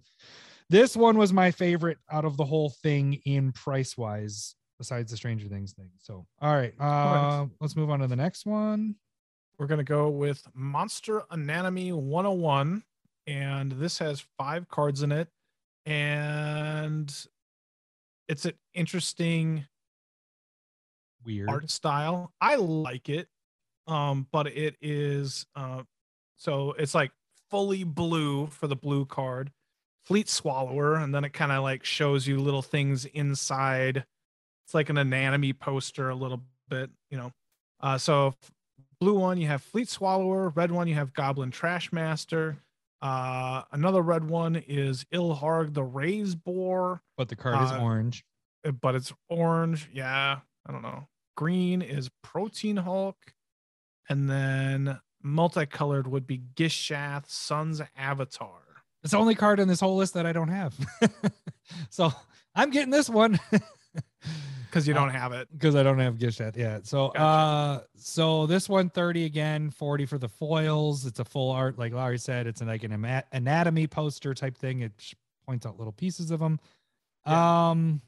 [0.71, 5.17] this one was my favorite out of the whole thing in price wise, besides the
[5.17, 5.91] Stranger Things thing.
[5.99, 7.49] So, all right, uh, right.
[7.61, 8.95] let's move on to the next one.
[9.59, 12.85] We're gonna go with Monster Anatomy 101,
[13.27, 15.29] and this has five cards in it,
[15.85, 17.13] and
[18.29, 19.67] it's an interesting
[21.27, 21.51] Weird.
[21.51, 22.33] art style.
[22.41, 23.27] I like it,
[23.89, 25.83] um, but it is uh,
[26.37, 27.11] so it's like
[27.51, 29.51] fully blue for the blue card,
[30.07, 34.05] Fleet Swallower, and then it kind of like shows you little things inside.
[34.67, 37.33] It's like an anatomy poster a little bit, you know.
[37.81, 38.35] Uh, so
[39.01, 42.57] blue one you have Fleet Swallower, red one you have Goblin Trashmaster.
[43.03, 48.25] Uh, another red one is Ilharg the Raze-Boar but the card is uh, orange.
[48.67, 49.89] uh, but it's orange.
[49.93, 51.09] Yeah, I don't know.
[51.37, 53.17] Green is Protean Hulk,
[54.09, 58.61] and then multicolored would be Gishath Sun's Avatar.
[59.03, 60.75] It's the only card in this whole list that I don't have.
[61.91, 62.13] so
[62.55, 63.39] I'm getting this one
[64.67, 65.49] Because you Uh, don't have it.
[65.53, 66.87] because I don't have Gishath yet.
[66.87, 67.21] So Gotcha.
[67.21, 71.07] uh so this one 30 again, 40 for the foils.
[71.07, 74.83] It's a full art, like Larry said, it's like an anatomy poster type thing.
[74.83, 74.93] It
[75.47, 76.61] points out little pieces of them.
[77.25, 78.01] Um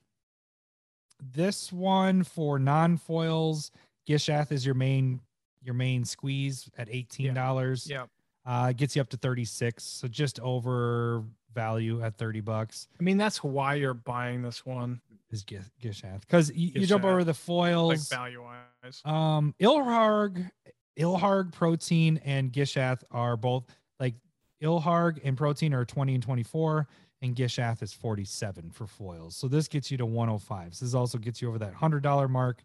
[1.34, 3.70] this one for non-foils,
[4.08, 5.20] Gishath is your main
[5.64, 7.88] your main squeeze at $18.
[7.88, 8.06] Yeah.
[8.44, 9.82] Uh it gets you up to 36.
[9.82, 11.24] So just over
[11.54, 16.20] value at 30 bucks I mean, that's why you're buying this one, is Gishath.
[16.20, 18.08] Because you, you jump over the like foils.
[18.08, 19.02] value wise.
[19.04, 20.50] Um, Ilharg,
[20.98, 23.64] Ilharg Protean and Gishath are both
[23.98, 24.14] like
[24.62, 26.86] Ilharg and Protean are 20 and 24,
[27.22, 29.36] and Gishath is 47 for foils.
[29.36, 30.74] So this gets you to 105.
[30.74, 32.62] So this also gets you over that hundred dollar mark.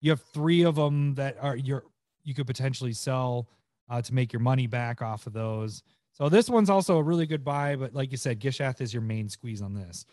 [0.00, 1.84] You have three of them that are your
[2.22, 3.48] you could potentially sell
[3.88, 5.82] uh, to make your money back off of those.
[6.12, 9.02] So this one's also a really good buy, but like you said, Gishath is your
[9.02, 10.06] main squeeze on this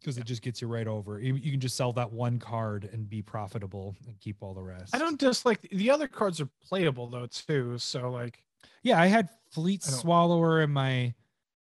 [0.00, 1.20] because it just gets you right over.
[1.20, 4.62] You, you can just sell that one card and be profitable and keep all the
[4.62, 4.94] rest.
[4.94, 7.76] I don't dislike the other cards are playable though too.
[7.78, 8.42] So like
[8.82, 11.14] Yeah, I had Fleet I Swallower in my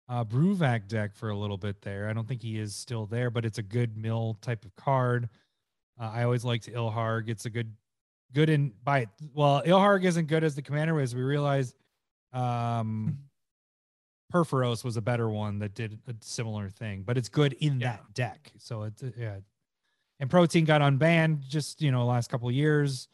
[0.08, 2.08] uh, Bruvac deck for a little bit there.
[2.08, 5.28] I don't think he is still there, but it's a good mill type of card.
[6.00, 7.28] Uh, I always liked Ilharg.
[7.28, 7.74] It's a good,
[8.34, 9.06] good in by.
[9.34, 11.74] Well, Ilharg isn't good as the commander as we realized.
[12.32, 13.18] Um,
[14.32, 17.92] Purphoros was a better one that did a similar thing, but it's good in Yeah.
[17.92, 18.52] that deck.
[18.58, 19.36] So it's uh, yeah.
[20.20, 23.08] And Protean got unbanned just you know last couple years.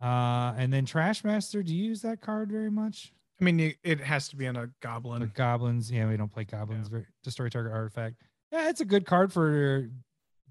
[0.00, 3.12] Uh, and then Trashmaster, do you use that card very much?
[3.40, 5.30] I mean, it has to be in a The goblin.
[5.34, 6.88] goblins, yeah, we don't play goblins.
[6.88, 8.16] Very destroy target artifact.
[8.52, 9.88] Yeah, it's a good card for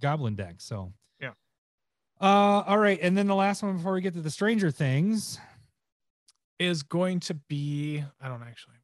[0.01, 0.55] goblin deck.
[0.57, 0.89] So Yeah.
[2.21, 5.39] Uh, all right, and then the last one before we get to the Stranger Things.
[6.59, 8.75] is going to be I don't actually.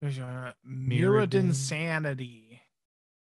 [0.00, 0.88] There's uh, Mirrodin.
[0.88, 2.62] Mirrodin Sanity,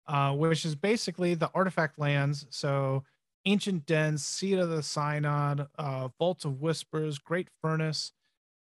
[0.07, 2.47] uh, which is basically the artifact lands.
[2.51, 3.05] So
[3.45, 8.13] Ancient Dens, seat of the Synod, uh, Vault of Whispers, Great Furnace,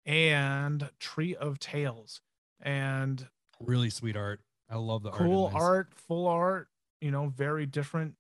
[0.04, 2.20] and Tree of Tales.
[2.60, 3.28] And
[3.60, 4.40] Really sweet art.
[4.68, 5.62] I love the cool art.
[5.62, 6.68] art, full art,
[7.00, 8.14] you know, very different.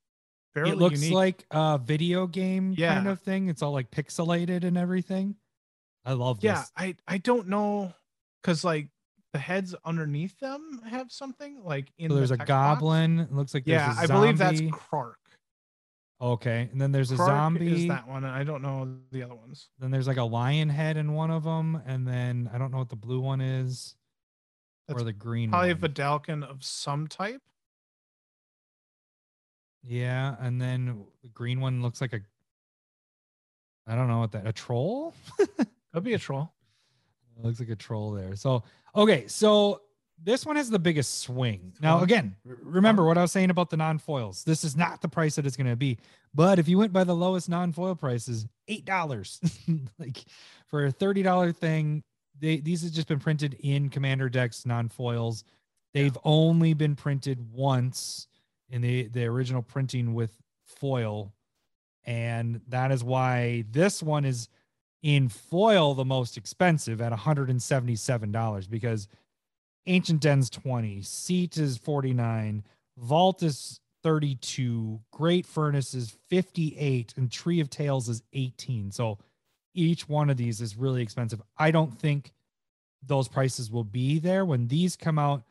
[0.54, 1.14] Very It looks unique.
[1.14, 3.48] like a video game kind of thing.
[3.48, 5.36] It's all like pixelated and everything.
[6.04, 6.44] I love this.
[6.48, 7.94] yeah, I I don't know
[8.42, 8.88] because like
[9.32, 12.80] the heads underneath them have something like in So there's the a text box.
[12.80, 13.20] goblin.
[13.20, 14.60] It looks like there's Yeah, I believe that's.
[14.60, 15.14] Krark.
[16.20, 16.68] okay.
[16.70, 17.84] And then there's a zombie.
[17.84, 18.24] is that one.
[18.24, 19.70] I don't know the other ones.
[19.78, 22.78] Then there's like a lion head in one of them, and then I don't know
[22.78, 23.94] what the blue one is,
[24.92, 25.74] or the green Probably a.
[25.76, 27.40] Vedalken of some type.
[29.84, 32.20] Yeah, and then the green one looks like a.
[33.86, 35.14] I don't know what that a troll.
[35.92, 36.52] Could be a troll.
[37.36, 38.36] It looks like a troll there.
[38.36, 38.62] So
[38.94, 39.82] okay, so
[40.22, 41.72] this one has the biggest swing.
[41.80, 44.44] Now again, remember what I was saying about the non-foils.
[44.44, 45.98] This is not the price that it's going to be.
[46.32, 49.40] But if you went by the lowest non-foil prices, eight dollars,
[49.98, 50.24] like
[50.68, 52.04] for a thirty dollar thing,
[52.38, 55.44] they these have just been printed in Commander decks non-foils.
[55.92, 58.28] They've only been printed once
[58.72, 61.32] in the the original printing with foil,
[62.04, 64.48] and that is why this one is
[65.02, 69.08] in foil the most expensive at $177 because
[69.86, 72.62] ancient dens 20 seat is 49
[72.96, 79.18] vault is 32 great furnace is 58 and tree of tales is 18 so
[79.74, 81.40] each one of these is really expensive.
[81.56, 82.32] I don't think
[83.02, 84.44] those prices will be there.
[84.44, 85.42] When these come out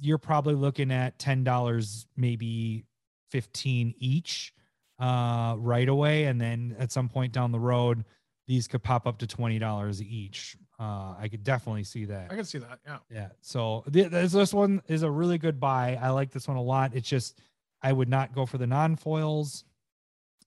[0.00, 2.84] you're probably looking at $10 maybe
[3.30, 4.52] 15 each
[4.98, 8.04] uh right away and then at some point down the road
[8.46, 10.56] these could pop up to twenty dollars each.
[10.78, 12.30] Uh, I could definitely see that.
[12.30, 12.80] I can see that.
[12.84, 12.98] Yeah.
[13.10, 13.28] Yeah.
[13.40, 15.98] So th- this this one is a really good buy.
[16.00, 16.92] I like this one a lot.
[16.94, 17.40] It's just
[17.82, 19.64] I would not go for the non foils.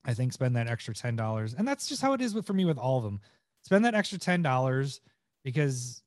[0.04, 2.52] I think spend that extra ten dollars, and that's just how it is with for
[2.52, 3.20] me with all of them.
[3.64, 5.00] Spend that extra ten dollars
[5.42, 6.02] because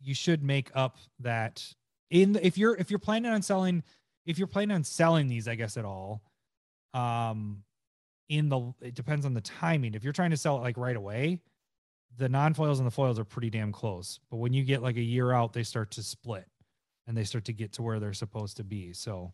[0.00, 1.62] you should make up that
[2.12, 3.82] in if you're if you're planning on selling
[4.26, 6.22] if you're planning on selling these, I guess at all.
[6.94, 7.64] Um,
[8.28, 9.94] in the it depends on the timing.
[9.94, 11.40] If you're trying to sell it like right away,
[12.18, 14.20] the non-foils and the foils are pretty damn close.
[14.30, 16.46] But when you get like a year out, they start to split
[17.06, 18.92] and they start to get to where they're supposed to be.
[18.92, 19.32] So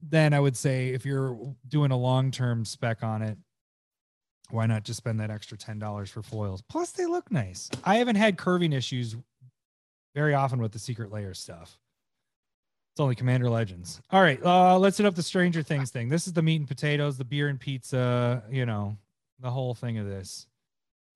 [0.00, 3.36] then I would say if you're doing a long-term spec on it,
[4.50, 6.62] why not just spend that extra $10 for foils?
[6.62, 7.68] Plus they look nice.
[7.84, 9.16] I haven't had curving issues
[10.14, 11.78] very often with the Secret Lair stuff.
[12.92, 14.00] It's only Commander Legends.
[14.10, 16.08] All right, uh, let's hit up the Stranger Things thing.
[16.08, 18.96] This is the meat and potatoes, the beer and pizza, you know,
[19.40, 20.46] the whole thing of this.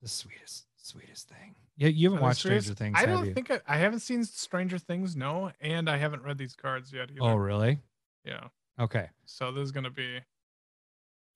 [0.01, 1.55] The sweetest, sweetest thing.
[1.75, 2.65] Yeah, you haven't watched serious?
[2.65, 3.33] Stranger Things, I don't you?
[3.33, 5.15] think I, I haven't seen Stranger Things.
[5.15, 7.21] No, and I haven't read these cards yet either.
[7.21, 7.79] oh, really?
[8.23, 8.47] yeah.
[8.79, 10.19] Okay, So this is gonna be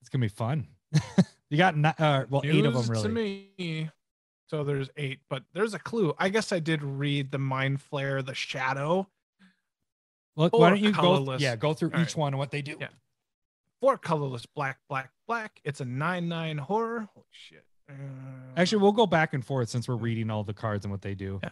[0.01, 0.68] it's gonna be fun.
[1.49, 3.03] you got ni- uh, well eight of them really.
[3.03, 3.89] to me.
[4.50, 6.14] So there's eight, but there's a clue.
[6.18, 9.08] I guess I did read the Mind Flayer, the Shadow.
[10.38, 11.36] Look, why don't you go?
[11.38, 12.78] Yeah, go through All each one and what they do.
[12.80, 12.88] Yeah.
[13.82, 15.60] Four colorless, black, black, black.
[15.64, 17.10] It's a nine nine horror.
[17.14, 17.66] Holy shit.
[17.89, 17.93] Uh,
[18.56, 21.16] Actually, we'll go back and forth since we're reading all the cards and what they
[21.16, 21.39] do.
[21.43, 21.50] Yeah.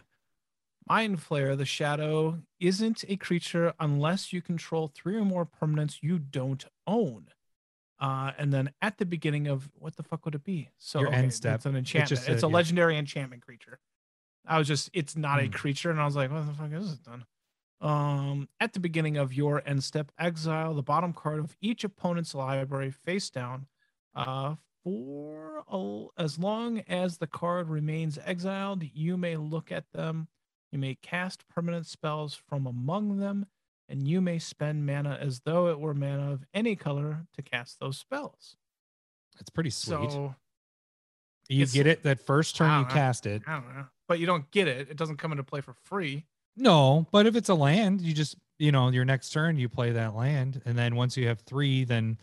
[0.88, 6.18] Mind Flayer, the Shadow, isn't a creature unless you control three or more permanents you
[6.18, 7.26] don't own.
[7.98, 10.68] Uh, and then at the beginning of what the fuck would it be?
[10.78, 11.56] So Your okay, end step.
[11.56, 12.28] It's an It's enchantment.
[12.28, 12.54] It's a- a, yeah.
[12.54, 13.78] legendary enchantment creature.
[14.46, 15.52] I was just, it's not a Hmm.
[15.52, 17.24] creature, and I was like, what the fuck is it done?
[17.80, 22.34] Um, at the beginning of your end step, exile the bottom card of each opponent's
[22.34, 23.66] library face down.
[24.14, 30.28] Uh, for a- as long as the card remains exiled, you may look at them.
[30.70, 33.46] You may cast permanent spells from among them,
[33.88, 37.78] and you may spend mana as though it were mana of any color to cast
[37.80, 38.56] those spells.
[39.40, 40.10] It's pretty sweet.
[40.10, 40.34] So
[41.48, 42.92] you get it that first turn you know.
[42.92, 43.42] cast it.
[43.46, 43.84] I don't know.
[44.08, 44.88] but you don't get it.
[44.90, 46.24] It doesn't come into play for free.
[46.56, 49.92] No, but if it's a land, you just you know your next turn you play
[49.92, 52.16] that land, and then once you have three, then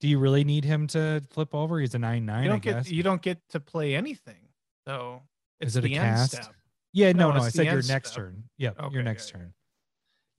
[0.00, 1.80] do you really need him to flip over?
[1.80, 2.44] He's a nine nine.
[2.44, 2.90] You I don't get guess.
[2.90, 4.48] you don't get to play anything.
[4.86, 5.22] So
[5.60, 6.50] Is it a cast?
[6.92, 7.42] yeah, no, No, no.
[7.42, 8.14] I it's your next step.
[8.14, 8.44] turn.
[8.58, 9.40] Yep, Okay, your next yeah.
[9.40, 9.52] turn.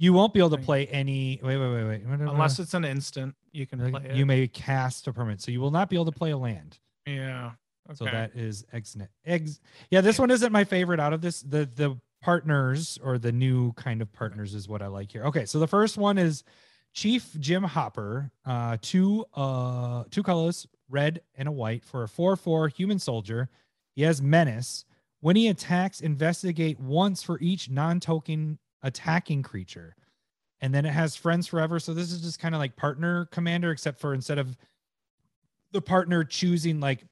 [0.01, 1.39] You won't be able to play any.
[1.43, 2.01] Wait, wait, wait, wait.
[2.03, 4.15] Unless it's an instant, you can play it.
[4.15, 6.79] you may cast a permit, so you will not be able to play a land.
[7.05, 7.51] yeah.
[7.87, 7.97] Okay.
[7.97, 9.09] So that is exit.
[9.25, 9.59] Ex-
[9.91, 11.41] yeah, this one isn't my favorite out of this.
[11.43, 15.23] The the partners or the new kind of partners is what I like here.
[15.25, 16.43] Okay, so the first one is
[16.93, 22.35] Chief Jim Hopper, uh, two uh two colors, red and a white for a four
[22.35, 23.49] four human soldier.
[23.93, 24.85] He has menace.
[25.19, 29.95] When he attacks, investigate once for each non-token attacking creature.
[30.61, 31.79] And then it has friends forever.
[31.79, 34.55] So this is just kind of like partner commander, except for instead of
[35.71, 37.03] the partner choosing like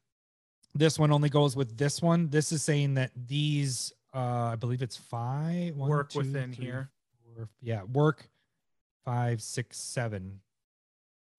[0.75, 2.29] this one only goes with this one.
[2.29, 5.75] This is saying that these, uh, I believe it's five.
[5.75, 6.89] one, Work two, within three, here.
[7.35, 8.29] four- yeah, work
[9.03, 10.39] five, six, seven.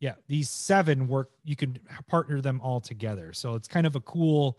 [0.01, 1.31] Yeah, these seven work.
[1.45, 1.79] You can
[2.09, 3.33] partner them all together.
[3.33, 4.59] So it's kind of a cool.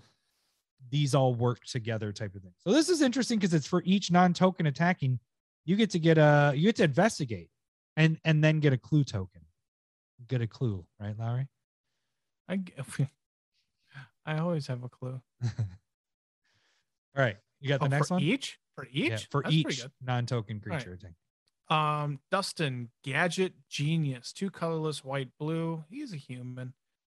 [0.90, 2.54] These all work together type of thing.
[2.64, 5.20] So this is interesting because it's for each non-token attacking.
[5.66, 7.50] You get to get a you get to investigate,
[7.96, 9.42] and and then get a clue token.
[10.28, 11.48] Get a clue, right, Lowry?
[12.48, 12.60] i
[14.38, 15.22] always have a clue.
[15.44, 15.50] All
[17.16, 18.22] right, you got the Oh, next one.
[18.22, 18.60] each?
[18.76, 19.10] For each?
[19.10, 21.16] Yeah, for That's each non-token creature thing.
[21.70, 25.84] Um, Dustin, gadget genius, two colorless, white, blue.
[25.90, 26.74] He's a human.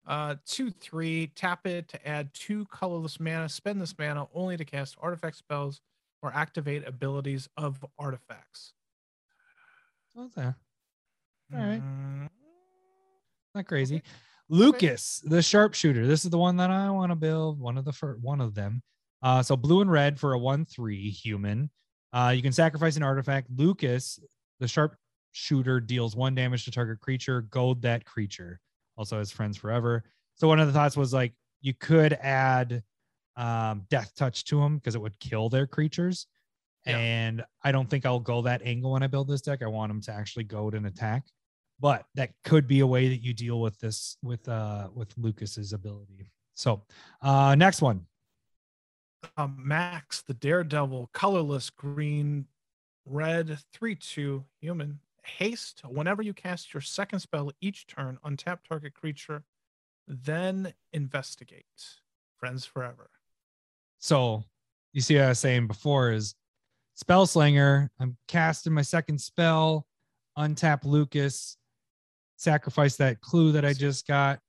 [0.06, 3.50] Uh, two, three, tap it to add two colorless mana.
[3.50, 5.82] Spend this mana only to cast artifact spells
[6.24, 8.74] or activate abilities of artifacts.
[10.18, 10.54] Uh, All
[11.52, 11.82] right.
[11.82, 12.30] Mm,
[13.54, 14.02] not crazy.
[14.50, 16.08] Lucas, the sharpshooter.
[16.08, 17.60] This is the one that I want to build.
[17.60, 18.82] One of the first, one of them.
[19.22, 21.70] Uh, so blue and red for a one-three human.
[22.12, 23.48] Uh, you can sacrifice an artifact.
[23.56, 24.20] Lucas,
[24.60, 27.42] the sharpshooter, deals one damage to target creature.
[27.42, 28.60] Gold that creature.
[28.98, 30.04] Also has friends forever.
[30.36, 32.84] So one of the thoughts was like you could add
[33.36, 36.28] um, deathtouch to them because it would kill their creatures.
[36.86, 36.98] Yeah.
[36.98, 39.62] And I don't think I'll go that angle when I build this deck.
[39.64, 41.24] I want them to actually go and attack
[41.80, 45.74] but that could be a way that you deal with this with uh with lucas's
[45.74, 46.84] ability so
[47.24, 48.06] uh next one
[49.38, 52.46] um, Max, the daredevil, colorless, green,
[53.06, 55.00] red, 3 2 human.
[55.24, 59.44] Haste, whenever you cast your second spell each turn, untap target creature,
[60.06, 61.64] then investigate.
[62.38, 63.10] Friends forever.
[64.04, 64.44] So
[64.92, 66.36] you see what i was saying before is
[66.96, 69.86] spell slinger i'm casting my second spell
[70.38, 71.58] untap lucas
[72.36, 74.40] sacrifice that clue that i just got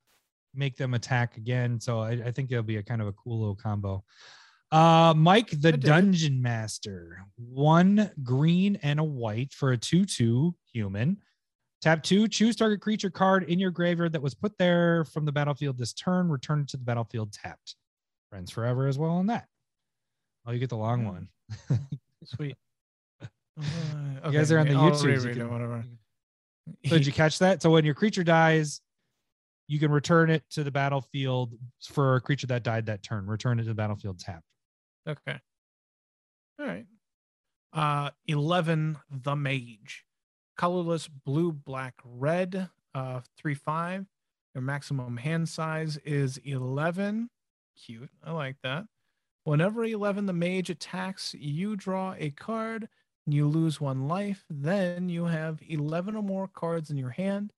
[0.57, 1.81] make them attack again.
[1.81, 4.05] So i, I think it'll be a kind of a cool little combo.
[4.73, 7.25] Uh mike the dungeon master.
[7.37, 11.19] One green and a white for a 2-2 human.
[11.83, 15.33] Tap two, choose target creature card in your graveyard that was put there from the
[15.33, 17.77] battlefield this turn, return it to the battlefield tapped.
[18.35, 19.47] Friends forever as well on that.
[20.45, 21.07] Oh, you get the long Hmm.
[21.07, 21.29] one.
[22.25, 22.57] Sweet.
[23.57, 25.85] You guys are on the I'll YouTubes, you it, whatever.
[26.87, 27.63] So did you catch that?
[27.63, 28.81] So when your creature dies,
[29.69, 33.27] you can return it to the battlefield for a creature that died that turn.
[33.29, 34.43] Return it to the battlefield tapped.
[35.09, 35.39] Okay.
[36.59, 36.87] All right.
[37.73, 40.05] Uh 11 the mage.
[40.57, 44.07] Colorless blue, black, red, uh 3 5.
[44.55, 47.31] Their maximum hand size is 11.
[47.77, 48.11] Cute.
[48.23, 48.85] I like that.
[49.45, 52.89] Whenever 11 the mage attacks, you draw a card
[53.27, 54.45] and you lose one life.
[54.49, 57.53] Then you have 11 or more cards in your hand.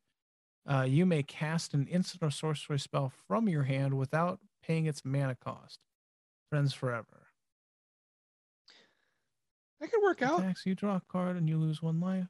[0.69, 5.05] Uh, you may cast an instant or sorcery spell from your hand without paying its
[5.05, 5.79] mana cost.
[6.51, 7.29] Friends forever.
[9.81, 10.41] That could work out.
[10.41, 12.27] Attacks, you draw a card and you lose one life.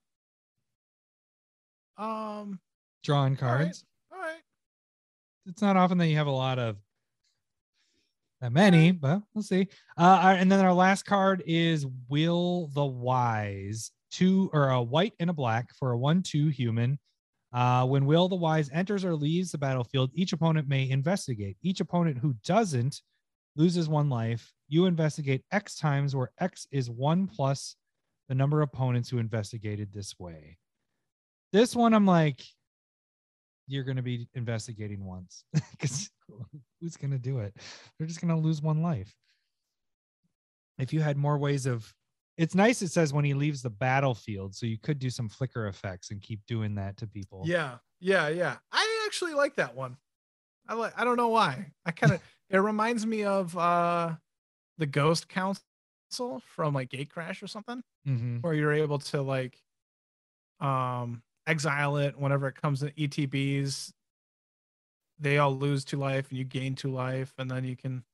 [1.96, 2.60] Um,
[3.02, 3.84] Drawing all right, cards.
[4.12, 4.42] All right.
[5.46, 6.76] It's not often that you have a lot of
[8.40, 9.68] that many, but we'll see.
[9.96, 15.30] Uh, and then our last card is Will the Wise, two or a white and
[15.30, 16.98] a black for a one-two human.
[17.52, 21.56] Uh, when Will the Wise enters or leaves the battlefield, each opponent may investigate.
[21.62, 23.00] Each opponent who doesn't
[23.56, 24.52] loses one life.
[24.68, 27.76] You investigate X times, where X is one plus
[28.28, 30.58] the number of opponents who investigated this way.
[31.52, 32.44] This one, I'm like,
[33.66, 36.10] you're going to be investigating once because
[36.80, 37.54] who's going to do it?
[37.98, 39.14] They're just going to lose one life.
[40.78, 41.92] If you had more ways of,
[42.36, 42.82] it's nice.
[42.82, 46.20] It says when he leaves the battlefield, so you could do some flicker effects and
[46.20, 47.42] keep doing that to people.
[47.46, 48.56] Yeah, yeah, yeah.
[48.72, 49.96] I actually like that one.
[50.68, 50.92] I like.
[50.96, 51.72] I don't know why.
[51.86, 52.20] I kind of.
[52.50, 54.14] it reminds me of uh
[54.78, 55.62] the Ghost Council
[56.44, 58.42] from like Gatecrash or something, Mhm.
[58.42, 59.58] where you're able to like
[60.60, 63.92] um exile it whenever it comes in ETBs.
[65.18, 68.04] They all lose two life and you gain two life, and then you can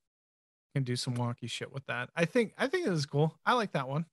[0.75, 2.11] can do some wonky shit with that.
[2.17, 3.37] I think I think it is cool.
[3.45, 4.07] I like that one.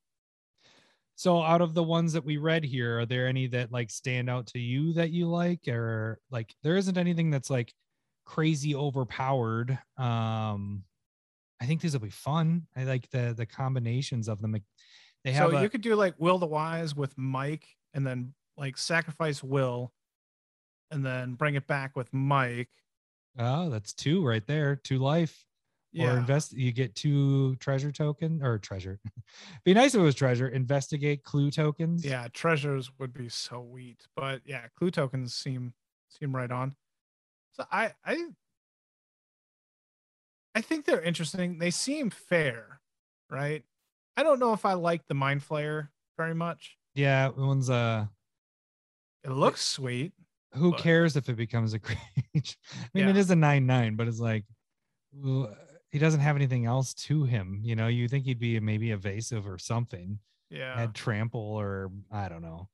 [1.16, 4.30] So out of the ones that we read here, are there any that like stand
[4.30, 7.74] out to you that you like or like there isn't anything that's like
[8.26, 9.78] crazy overpowered.
[9.98, 10.84] Um
[11.62, 12.68] I think these will be fun.
[12.76, 14.56] I like the the combinations of them.
[15.24, 18.34] They have so a, you could do like Will the Wise with Mike, and then
[18.60, 19.92] like sacrifice Will,
[20.92, 22.70] and then bring it back with Mike.
[23.38, 25.46] oh, that's two right there, two life.
[25.98, 29.00] Or invest you get two treasure token or treasure.
[29.66, 30.48] be nice if it was treasure.
[30.48, 32.06] Investigate clue tokens.
[32.06, 32.28] yeah.
[32.32, 35.74] Treasures would be so sweet, but yeah, clue tokens seem
[36.10, 36.76] seem right on.
[37.54, 38.24] So I I
[40.54, 41.58] I think they're interesting.
[41.58, 42.82] They seem fair,
[43.32, 43.64] right?
[44.16, 45.88] I don't know if I like the Mind Flayer
[46.18, 46.78] very much.
[46.94, 48.06] Yeah, one's uh
[49.24, 50.14] It looks sweet.
[50.54, 52.00] who But- cares if it becomes a creature?
[52.36, 52.42] I
[52.94, 53.22] mean, it Yeah.
[53.22, 54.46] is a nine nine, but it's like
[55.92, 57.60] he doesn't have anything else to him.
[57.64, 60.76] You know, you think he'd be maybe evasive or something, Yeah.
[60.78, 62.70] had trample or I don't know.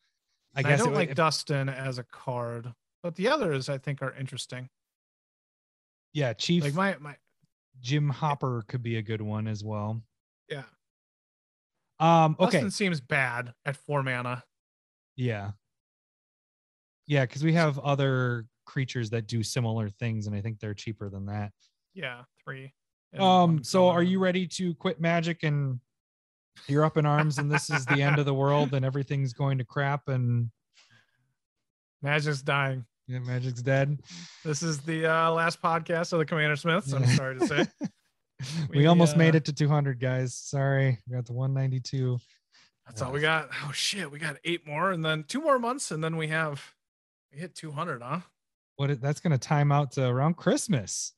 [0.53, 2.73] I And guess I don't would- like if- Dustin as a card,
[3.03, 4.69] but the others I think are interesting.
[6.13, 7.17] yeah, Chief Like my my
[7.81, 10.01] Jim Hopper could be a good one as well.
[10.49, 10.63] yeah.
[11.99, 14.43] Um, okay, Dustin seems bad at four mana.
[15.17, 15.51] yeah,
[17.07, 21.09] yeah, because we have other creatures that do similar things, and I think they're cheaper
[21.09, 21.51] than that.
[21.93, 22.73] Yeah, three.
[23.17, 25.79] Um, so are you ready to quit magic and
[26.67, 29.57] you're up in arms and this is the end of the world and everything's going
[29.57, 30.49] to crap and
[32.01, 32.85] Magic's dying.
[33.07, 33.99] yeah, magic's dead?
[34.43, 36.93] This is the uh, last podcast of the Commander Smiths.
[36.93, 37.65] I'm sorry to say.
[38.69, 40.35] we, We, almost made uh, it to 200 guys.
[40.35, 42.19] Sorry, we got to 192.
[42.85, 43.49] That's all we got.
[43.63, 46.74] Oh shit, we got eight more, and then two more months, and then we have
[47.35, 48.19] we hit 200, huh?
[48.77, 51.13] What that's going to time out to around Christmas.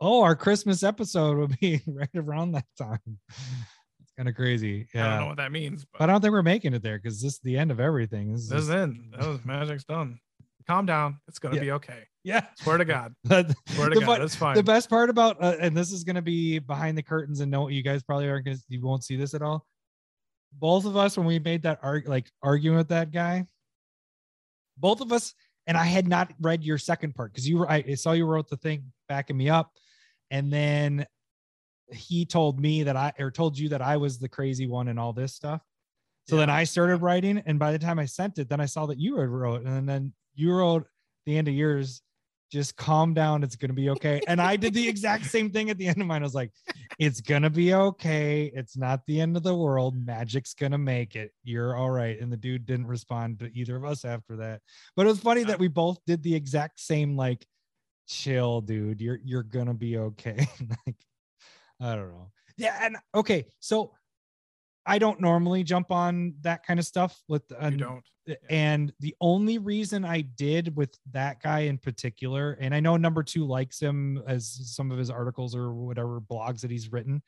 [0.00, 2.98] Oh, our Christmas episode will be right around that time.
[4.00, 4.86] It's kind of crazy.
[4.94, 5.06] Yeah.
[5.06, 6.98] I don't know what that means, But but I don't think we're making it there
[6.98, 8.32] because this is the end of everything.
[8.32, 9.10] This is this is in.
[9.18, 10.18] That was Magic's done.
[10.66, 11.18] Calm down.
[11.28, 11.60] It's gonna Yeah.
[11.60, 12.02] be okay.
[12.24, 12.46] yeah.
[12.58, 13.14] Swear to God.
[13.26, 14.22] Swear to God.
[14.22, 14.54] It's fine.
[14.56, 17.50] the best part about uh, and this is going to be behind the curtains and
[17.50, 19.66] no you guys probably aren't going to you won't see this at all
[20.58, 23.44] both of us when we made that arg like arguing with that guy
[24.76, 25.34] both of us
[25.66, 28.48] and i had not read your second part because you were I, saw you wrote
[28.48, 29.72] the thing backing me up.
[30.30, 31.06] And then
[31.88, 34.98] he told me that i or told you that i was the crazy one and
[34.98, 35.60] all this stuff.
[36.26, 38.86] So then i started writing and by the time i sent it then i saw
[38.86, 40.86] that you had wrote and then you wrote
[41.26, 42.02] the end of yours
[42.54, 44.20] just calm down it's gonna be okay.
[44.28, 46.22] And i did the exact same thing at the end of mine.
[46.22, 46.52] I was like
[47.00, 48.52] it's gonna be okay.
[48.54, 49.96] It's not the end of the world.
[50.06, 51.32] Magic's gonna make it.
[51.42, 52.18] You're all right.
[52.20, 54.60] And the dude didn't respond to either of us after that.
[54.94, 57.44] But it was funny that we both did the exact same like
[58.06, 59.00] chill dude.
[59.00, 60.46] You're you're gonna be okay.
[60.86, 60.96] Like
[61.80, 62.30] i don't know.
[62.56, 63.94] Yeah and okay so
[64.86, 68.04] i don't normally jump on that kind of stuff with you don't.
[68.48, 73.22] and the only reason I did with that guy in particular, and I know number
[73.22, 77.22] two likes him as some of his articles or whatever blogs that he's written.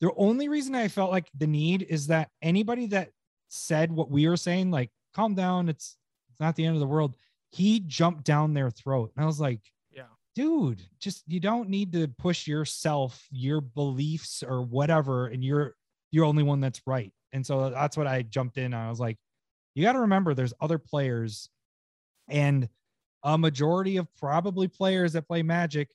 [0.00, 3.10] The only reason I felt like the need is that anybody that
[3.48, 5.96] said what we were saying, like, calm down, it's
[6.30, 7.16] it's not the end of the world,
[7.50, 9.10] he jumped down their throat.
[9.16, 9.60] And I was like,
[9.92, 10.02] Yeah.
[10.36, 15.74] dude, just you don't need to push yourself, your beliefs or whatever, and you're
[16.10, 17.12] you're only one that's right.
[17.32, 18.72] And so that's what I jumped in.
[18.74, 19.18] I was like,
[19.74, 21.48] you got to remember there's other players
[22.28, 22.68] and
[23.24, 25.90] a majority of probably players that play magic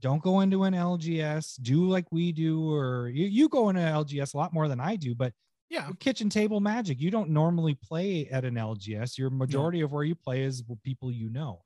[0.00, 4.34] don't go into an lgs do like we do or you, you go into lgs
[4.34, 5.32] a lot more than i do but
[5.70, 5.90] Yeah.
[5.98, 10.14] kitchen table magic you don't normally play at an lgs your majority of where you
[10.14, 11.62] play is with people you know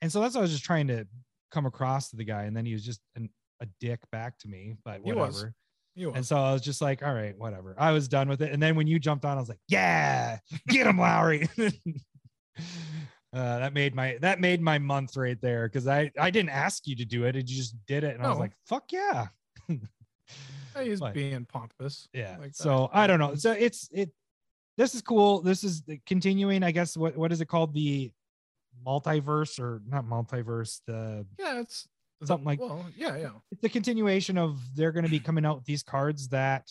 [0.00, 1.06] and so that's what i was just trying to
[1.50, 3.28] come across to the guy and then he was just an,
[3.60, 5.54] a dick back to me but whatever
[5.96, 7.74] and so I was just like, all right, whatever.
[7.78, 8.52] I was done with it.
[8.52, 10.38] And then when you jumped on, I was like, yeah,
[10.68, 11.48] get him, Lowry.
[11.58, 11.70] uh,
[13.32, 16.96] that made my that made my month right there because I I didn't ask you
[16.96, 17.36] to do it.
[17.36, 19.26] You just did it, and I was like, fuck yeah,
[20.82, 22.08] He's but- being pompous.
[22.12, 22.36] yeah.
[22.38, 23.34] Like so I don't know.
[23.34, 24.10] So it's it.
[24.78, 25.42] This is cool.
[25.42, 26.62] This is continuing.
[26.62, 27.74] I guess what what is it called?
[27.74, 28.10] The
[28.86, 30.80] multiverse or not multiverse?
[30.86, 31.86] The Yeah, it's
[32.28, 33.30] Something like- well, yeah, yeah.
[33.50, 36.68] it's the continuation of they're going to be coming out with these cards that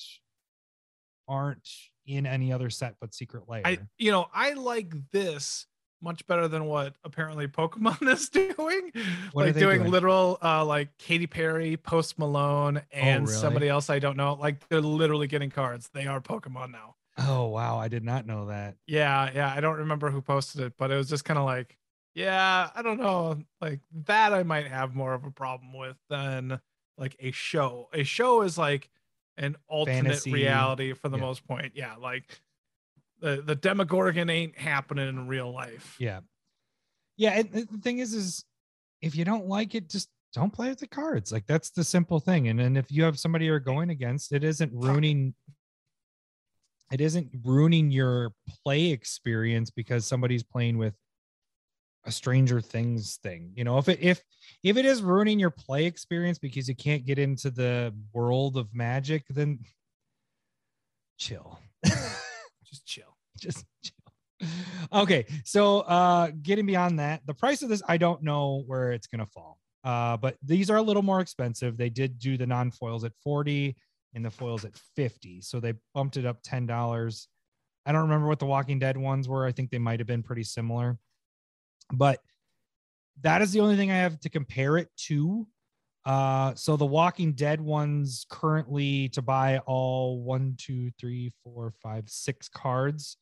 [1.28, 1.68] aren't
[2.06, 3.62] in any other set but Secret Lair.
[3.66, 5.68] I you know, I like this
[6.02, 8.92] much better than what apparently Pokemon is doing.
[9.34, 9.92] What are like they doing, doing?
[9.92, 13.34] literal uh like Katy Perry, Post Malone, and Oh, really?
[13.40, 14.34] somebody else I don't know.
[14.34, 15.90] Like they're literally getting cards.
[15.94, 16.96] They are Pokemon now.
[17.18, 18.76] Oh wow, I did not know that.
[18.88, 19.54] Yeah, yeah.
[19.56, 21.78] I don't remember who posted it, but it was just kind of like,
[22.14, 23.38] yeah, I don't know.
[23.60, 26.60] Like that I might have more of a problem with than
[26.98, 27.90] like a show.
[27.94, 28.90] A show is like
[29.38, 31.24] an alternate Fantasy, reality for the yeah.
[31.24, 31.72] most point.
[31.76, 32.42] Yeah, like
[33.20, 35.96] the the Demogorgon ain't happening in real life.
[36.00, 36.20] Yeah.
[37.18, 38.44] Yeah, and the thing is is
[39.02, 41.32] if you don't like it, just don't play with the cards.
[41.32, 42.48] Like that's the simple thing.
[42.48, 45.34] And then if you have somebody you're going against, it isn't ruining
[46.92, 48.34] it isn't ruining your
[48.64, 50.94] play experience because somebody's playing with
[52.06, 54.24] a stranger things thing you know if it if
[54.64, 58.74] if it is ruining your play experience because you can't get into the world of
[58.74, 59.60] magic then
[61.18, 61.60] chill
[62.72, 63.18] Just chill.
[63.38, 64.50] just chill.
[64.94, 69.08] Okay, so uh getting beyond that, the price of this I don't know where it's
[69.08, 69.60] gonna fall.
[69.84, 71.76] Uh, but these are a little more expensive.
[71.76, 73.76] They did do the non-foils at 40
[74.14, 75.42] and the foils at 50.
[75.42, 77.28] So they bumped it up $10.
[77.86, 79.44] I don't remember what the Walking Dead ones were.
[79.46, 81.00] I think they might have been pretty similar.
[81.94, 82.20] But
[83.22, 85.48] that is the only thing I have to compare it to.
[86.06, 92.10] Uh, so the Walking Dead ones currently to buy all one, two, three, four, five,
[92.10, 93.18] six cards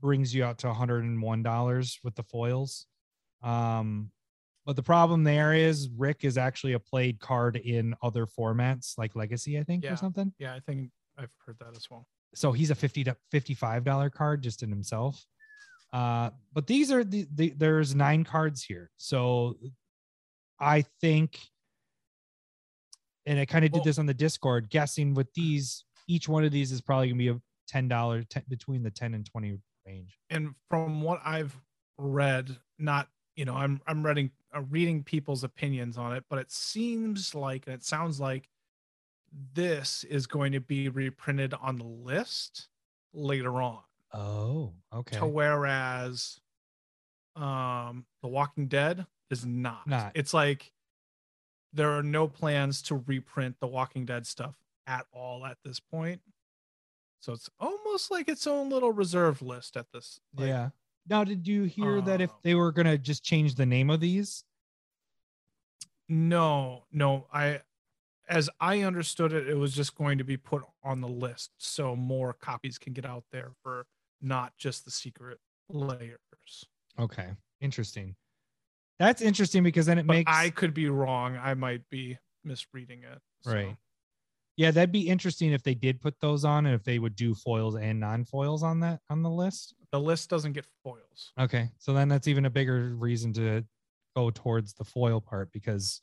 [0.00, 2.86] brings you out to $101 with the foils.
[3.42, 4.10] Um,
[4.66, 9.16] but the problem there is Rick is actually a played card in other formats like
[9.16, 9.94] Legacy, I think, Yeah.
[9.94, 10.32] or something.
[10.38, 12.06] Yeah, I think I've heard that as well.
[12.34, 15.24] So he's a 50 to 55 dollar card just in himself.
[15.92, 18.90] Uh, but these are the, the there's nine cards here.
[18.96, 19.56] So
[20.58, 21.38] I think,
[23.26, 26.52] and I kind of did this on the Discord, guessing with these, each one of
[26.52, 30.18] these is probably gonna be a ten dollar between the 10 and 20 range.
[30.30, 31.56] and from what I've
[31.98, 36.50] read, not you know, I'm I'm reading uh, reading people's opinions on it, but it
[36.50, 38.48] seems like and it sounds like
[39.54, 42.68] this is going to be reprinted on the list
[43.14, 43.80] later on.
[44.14, 45.18] Oh, okay.
[45.18, 46.38] To whereas
[47.36, 49.86] um The Walking Dead is not.
[49.86, 50.12] Not.
[50.14, 50.72] It's like
[51.72, 54.54] there are no plans to reprint The Walking Dead stuff
[54.86, 56.20] at all at this point.
[57.20, 60.20] So it's almost like its own little reserve list at this.
[60.36, 60.70] like, yeah.
[61.08, 64.00] Now, did you hear that if Um, they were gonna just change the name of
[64.00, 64.44] these?
[66.08, 67.26] No, no.
[67.32, 67.62] I,
[68.28, 71.96] as I understood it, it was just going to be put on the list so
[71.96, 73.86] more copies can get out there for
[74.22, 76.64] not just the Secret Lairs.
[76.98, 77.28] Okay,
[77.60, 78.14] interesting.
[78.98, 81.36] That's interesting because then it But makes I could be wrong.
[81.36, 83.18] I might be misreading it.
[83.42, 83.52] so.
[83.52, 83.76] Right.
[84.58, 87.34] Yeah, that'd be interesting if they did put those on and if they would do
[87.34, 89.74] foils and non-foils on that on the list.
[89.92, 91.32] The list doesn't get foils.
[91.40, 91.70] Okay.
[91.78, 93.64] So then that's even a bigger reason to
[94.14, 96.02] go towards the foil part because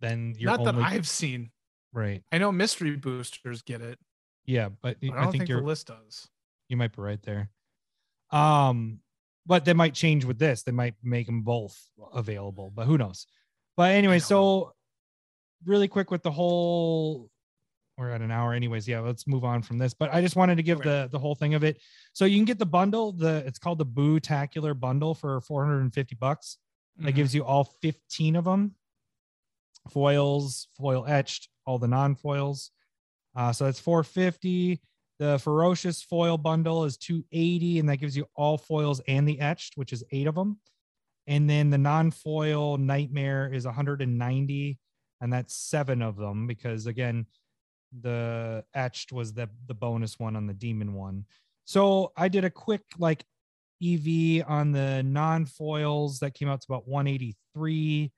[0.00, 1.50] then you're Not that I've seen.
[1.92, 2.22] right.
[2.30, 3.98] I know mystery boosters get it,
[4.44, 6.28] Yeah, but, but I I, don't think, think, the list does.
[6.68, 7.50] you might be right there.
[8.30, 9.00] Um,
[9.46, 10.62] but they might change with this.
[10.62, 11.78] They might make them both
[12.12, 13.26] available, but who knows?
[13.76, 14.72] But anyway, so
[15.64, 17.30] really quick with the whole
[17.98, 18.88] we're at an hour anyways.
[18.88, 19.92] Yeah, let's move on from this.
[19.94, 21.80] But I just wanted to give the the whole thing of it.
[22.14, 26.14] So you can get the bundle, the it's called the Boo Tacular bundle for 450
[26.16, 26.58] bucks.
[26.98, 27.16] That Mhm.
[27.16, 28.74] gives you all 15 of them.
[29.90, 32.70] Foils, foil etched, all the non-foils.
[33.34, 34.80] Uh, so that's 450.
[35.18, 39.76] The ferocious foil bundle is 280, and that gives you all foils and the etched,
[39.76, 40.58] which is eight of them.
[41.26, 44.78] And then the non-foil nightmare is 190,
[45.20, 47.26] and that's seven of them because again,
[48.00, 51.26] the etched was the the bonus one on the demon one.
[51.64, 53.24] So I did a quick like
[53.82, 58.10] EV on the non-foils that came out to about 183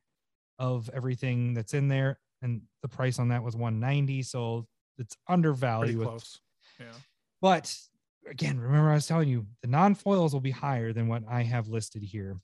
[0.58, 4.22] of everything that's in there, and the price on that was 190.
[4.22, 4.66] So
[4.98, 5.86] it's undervalued.
[5.86, 6.40] Pretty with- close.
[6.80, 6.86] Yeah.
[7.40, 7.76] but
[8.28, 11.68] again, remember I was telling you the non-foils will be higher than what I have
[11.68, 12.40] listed here.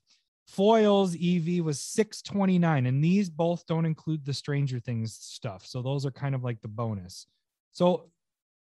[0.47, 5.65] Foils EV was 629, and these both don't include the Stranger Things stuff.
[5.65, 7.25] So those are kind of like the bonus.
[7.71, 8.09] So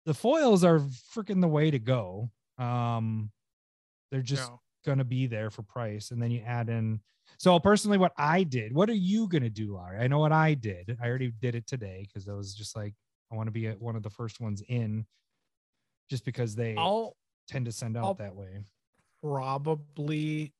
[0.06, 2.30] the foils are freaking the way to go.
[2.58, 3.30] Um,
[4.10, 4.56] they're just Yeah.
[4.84, 7.00] gonna be there for price, and then you add in.
[7.38, 9.98] So personally, what I did, what are you gonna do, Larry?
[9.98, 10.96] I know what I did.
[11.00, 12.94] I already did it today because I was just like,
[13.30, 15.06] I want to be at one of the first ones in,
[16.10, 17.16] just because they I'll
[17.48, 18.64] tend to send out I'll- that way.
[19.22, 20.52] probably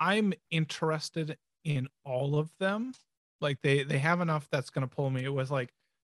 [0.00, 2.92] I'm interested in all of them.
[3.40, 5.72] Like they they have enough that's gonna pull me It was like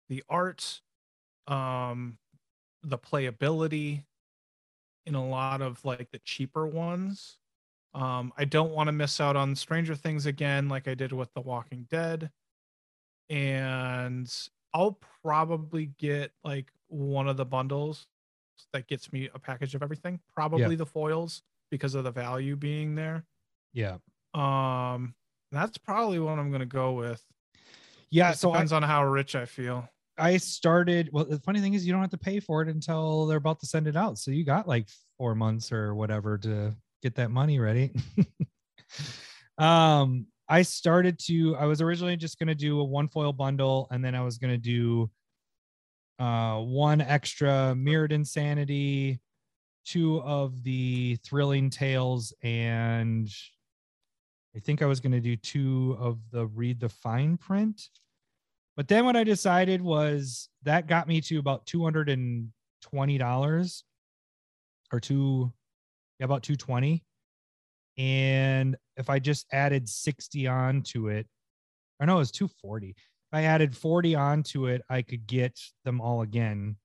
[0.09, 0.81] the art,
[1.47, 2.17] um,
[2.83, 4.03] the playability,
[5.05, 7.37] in a lot of like the cheaper ones.
[7.93, 11.33] Um, I don't want to miss out on Stranger Things again, like I did with
[11.33, 12.31] The Walking Dead.
[13.29, 14.31] And
[14.73, 18.07] I'll probably get like one of the bundles
[18.73, 20.19] that gets me a package of everything.
[20.35, 23.25] Probably the foils because of the value being there.
[23.73, 23.97] Yeah.
[24.33, 25.15] Um,
[25.51, 27.23] that's probably what I'm gonna go with.
[28.09, 28.31] Yeah.
[28.33, 29.87] So I, depends on how rich I feel.
[30.17, 31.09] I started.
[31.11, 33.59] Well, the funny thing is, you don't have to pay for it until they're about
[33.61, 34.17] to send it out.
[34.17, 34.87] So you got like
[35.17, 37.91] four months or whatever to get that money ready.
[39.57, 41.55] um, I started to.
[41.55, 44.57] I was originally just gonna do a one foil bundle, and then I was gonna
[44.57, 45.09] do
[46.19, 49.21] uh one extra mirrored insanity,
[49.85, 53.29] two of the thrilling tales, and
[54.53, 57.87] I think I was gonna do two of the read the fine print.
[58.75, 62.49] But then what I decided was that got me to about two hundred and
[62.81, 63.85] twenty dollars,
[64.91, 65.53] or two,
[66.19, 67.05] yeah, about two twenty.
[67.97, 71.27] And if I just added sixty onto it,
[71.99, 72.91] or no, it was two forty.
[72.91, 76.77] If I added forty onto it, I could get them all again,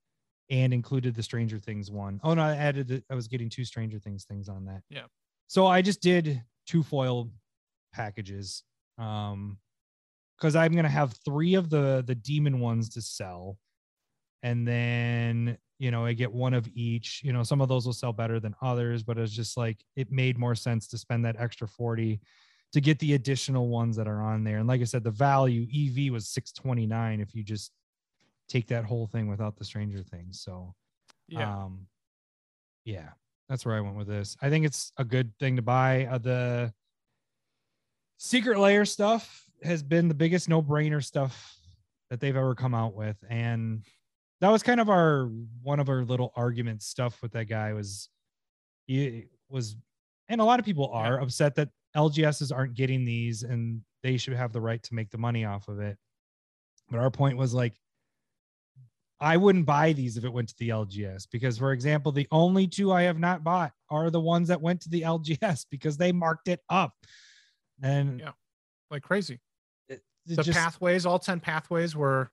[0.51, 2.21] and included the Stranger Things one.
[2.25, 2.89] Oh no, I added.
[2.89, 4.83] The, I was getting two Stranger Things things on that.
[4.91, 5.05] Yeah.
[5.47, 7.31] So I just did two foil
[7.93, 8.65] packages.
[8.99, 9.59] Um,
[10.37, 13.59] because I'm gonna have three of the the demon ones to sell,
[14.43, 17.21] and then you know I get one of each.
[17.25, 20.11] You know, some of those will sell better than others, but it's just like it
[20.11, 22.21] made more sense to spend that extra forty
[22.73, 24.59] to get the additional ones that are on there.
[24.59, 27.73] And like I said, the value EV was six twenty nine if you just
[28.49, 30.41] take that whole thing without the Stranger Things.
[30.41, 30.75] So
[31.29, 31.65] Yeah.
[31.65, 31.87] um,
[32.85, 33.11] yeah,
[33.49, 34.37] that's where I went with this.
[34.41, 36.07] I think it's a good thing to buy.
[36.07, 36.73] Uh, the
[38.19, 41.59] Secret Lair stuff has been the biggest no-brainer stuff
[42.11, 43.85] that they've ever come out with, and
[44.41, 45.31] that was kind of our
[45.63, 48.09] one of our little argument stuff with that guy was
[48.87, 49.77] he was,
[50.29, 54.35] and a lot of people are upset that LGSs aren't getting these and they should
[54.35, 55.97] have the right to make the money off of it.
[56.91, 57.75] But our point was like,
[59.19, 62.67] I wouldn't buy these if it went to the LGS because, for example, the only
[62.69, 66.13] two I have not bought are the ones that went to the LGS because they
[66.13, 66.93] marked it up.
[67.83, 68.33] And Yeah.
[68.91, 69.41] like crazy.
[69.89, 72.31] it, it the just- pathways, all 10 pathways were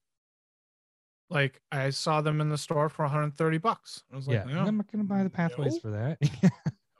[1.33, 4.03] like I saw them in the store for 130 bucks.
[4.11, 5.79] I was like, yeah, yeah, I'm not to buy the pathways no.
[5.79, 6.17] for that.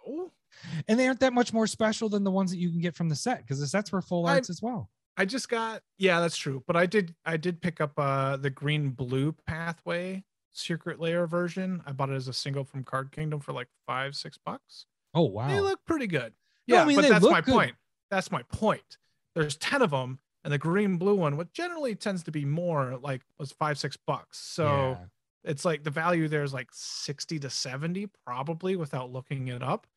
[0.08, 0.32] no.
[0.88, 3.10] and they aren't that much more special than the ones that you can get from
[3.10, 4.90] the set because the sets were full I- arts as well.
[5.16, 6.64] I just got yeah, that's true.
[6.66, 10.24] But I did I did pick up uh the green blue pathway
[10.54, 11.84] Secret Lair version.
[11.86, 14.88] I bought it as a single from Card Kingdom for like five, six bucks.
[15.14, 15.48] Oh wow!
[15.48, 16.34] They look pretty good.
[16.68, 17.54] No, I mean, but that's my good.
[17.54, 17.76] point.
[18.10, 18.98] That's my point.
[19.36, 22.98] There's 10 of them, and the green blue one, what generally tends to be more
[23.02, 24.38] like was five, six bucks.
[24.40, 25.06] So Yeah.
[25.44, 29.88] it's like the value there is like 60 to 70 probably without looking it up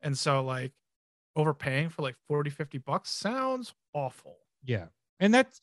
[0.00, 0.72] and so like
[1.36, 4.86] overpaying for like 40 50 bucks sounds awful Yeah.
[5.20, 5.60] And that's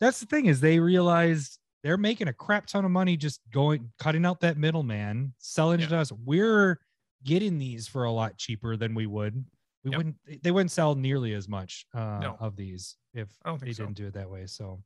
[0.00, 3.90] that's the thing is they realized they're making a crap ton of money just going
[3.98, 6.12] cutting out that middleman, selling it to us.
[6.12, 6.78] We're
[7.24, 9.44] getting these for a lot cheaper than we would.
[9.84, 9.96] We Yep.
[9.98, 12.36] wouldn't they wouldn't sell nearly as much uh No.
[12.40, 13.28] of these if
[13.60, 13.84] they so.
[13.84, 14.46] didn't do it that way.
[14.46, 14.82] So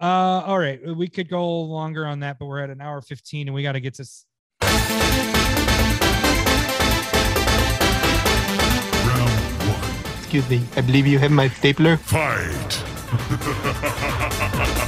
[0.00, 0.04] uh
[0.46, 3.54] all right, we could go longer on that, but we're at an hour 15 and
[3.54, 4.26] we got to get to s-
[9.06, 9.30] Round
[9.70, 10.18] one.
[10.18, 11.96] Excuse me, I believe you have my stapler.
[11.96, 12.82] Fight.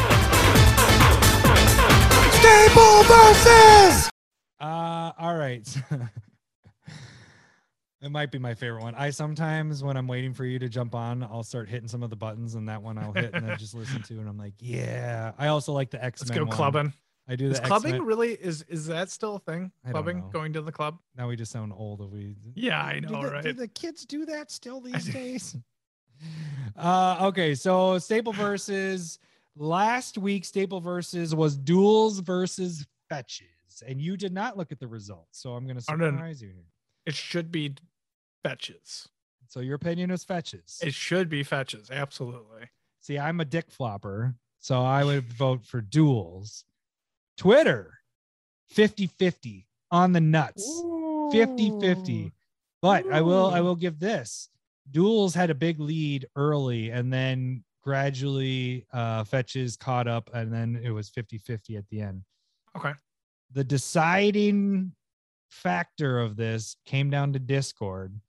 [2.39, 4.11] Staple versus.
[4.61, 5.67] Uh, all right.
[8.01, 8.95] it might be my favorite one.
[8.95, 12.11] I sometimes, when I'm waiting for you to jump on, I'll start hitting some of
[12.11, 14.55] the buttons, and that one I'll hit and then just listen to, and I'm like,
[14.61, 15.33] yeah.
[15.39, 16.45] I also like the X let's Men.
[16.45, 16.93] go clubbing
[17.31, 18.07] I do is the clubbing X-Men.
[18.07, 21.37] really is is that still a thing I clubbing going to the club Now we
[21.37, 22.01] just sound old.
[22.01, 22.37] If we.
[22.55, 25.55] yeah i Do know the, right Do the kids do that still these days?
[26.77, 29.19] uh, okay, so Staple versus
[29.57, 30.45] last week.
[30.45, 35.39] Staple versus was duels versus fetches, and you did not look at the results.
[35.41, 36.65] So I'm going to I surprise you here.
[37.07, 37.75] it should be
[38.49, 39.09] fetches
[39.49, 40.79] So your opinion is fetches.
[40.83, 42.71] it should be fetches absolutely
[43.01, 46.65] See, I'm a dick flopper, so I would vote for duels.
[47.37, 47.95] Twitter,
[48.71, 50.65] 50 50 on the nuts,
[51.33, 52.33] 50 50.
[52.83, 54.51] But I will, I will give this
[54.91, 60.81] duels had a big lead early and then gradually uh, fetches caught up, and then
[60.83, 62.23] it was 50 50 at the end.
[62.77, 62.93] okay
[63.53, 64.93] The deciding
[65.51, 68.21] factor of this came down to Discord,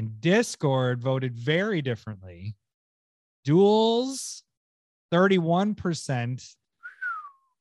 [0.00, 2.56] and Discord voted very differently.
[3.44, 4.42] Duels,
[5.12, 6.54] 31%,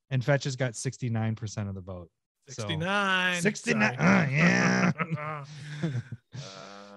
[0.09, 2.09] and Fetches got 69% of the vote.
[2.47, 3.95] So, 69 69.
[3.99, 5.43] uh, yeah.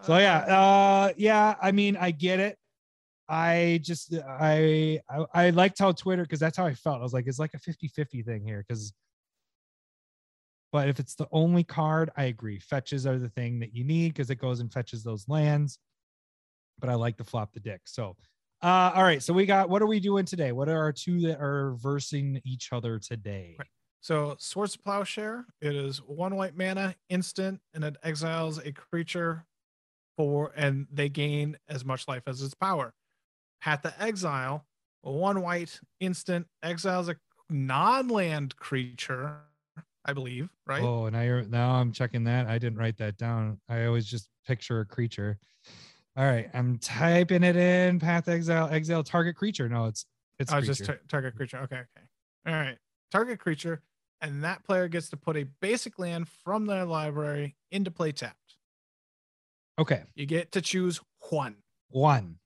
[0.05, 1.55] So yeah, uh, yeah.
[1.63, 2.57] I mean, I get it.
[3.29, 6.99] I just I I, I liked how Twitter because that's how I felt.
[6.99, 8.93] I was like, it's like a 50-50 thing here because.
[10.73, 12.59] But if it's the only card, I agree.
[12.59, 15.79] Fetches are the thing that you need because it goes and fetches those lands.
[16.81, 17.83] But I like to flop the dick.
[17.85, 18.17] So,
[18.63, 19.23] uh, all right.
[19.23, 20.53] So we got what are we doing today?
[20.53, 23.57] What are our two that are versing each other today?
[23.59, 23.69] Right.
[24.01, 29.45] So Swords of Plowshare, it is one white mana, instant, and it exiles a creature
[30.17, 32.95] for and they gain as much life as its power.
[33.61, 34.67] Path to Exile,
[35.03, 37.17] one white, instant, exiles a
[37.49, 39.41] non-land creature,
[40.05, 40.83] I believe, right?
[40.83, 42.47] Oh, now you're now I'm checking that.
[42.47, 43.61] I didn't write that down.
[43.69, 45.39] I always just picture a creature.
[46.17, 47.99] All right, I'm typing it in.
[48.01, 49.69] Path exile, exile target creature.
[49.69, 50.05] No, it's
[50.39, 50.67] it's Oh, creature.
[50.67, 51.59] just tar- target creature.
[51.59, 52.07] Okay, okay.
[52.47, 52.79] All right.
[53.13, 53.83] Target creature,
[54.21, 58.57] and that player gets to put a basic land from their library into play tapped.
[59.79, 60.03] okay.
[60.15, 61.01] You get to choose
[61.31, 61.57] one.
[61.91, 62.39] One.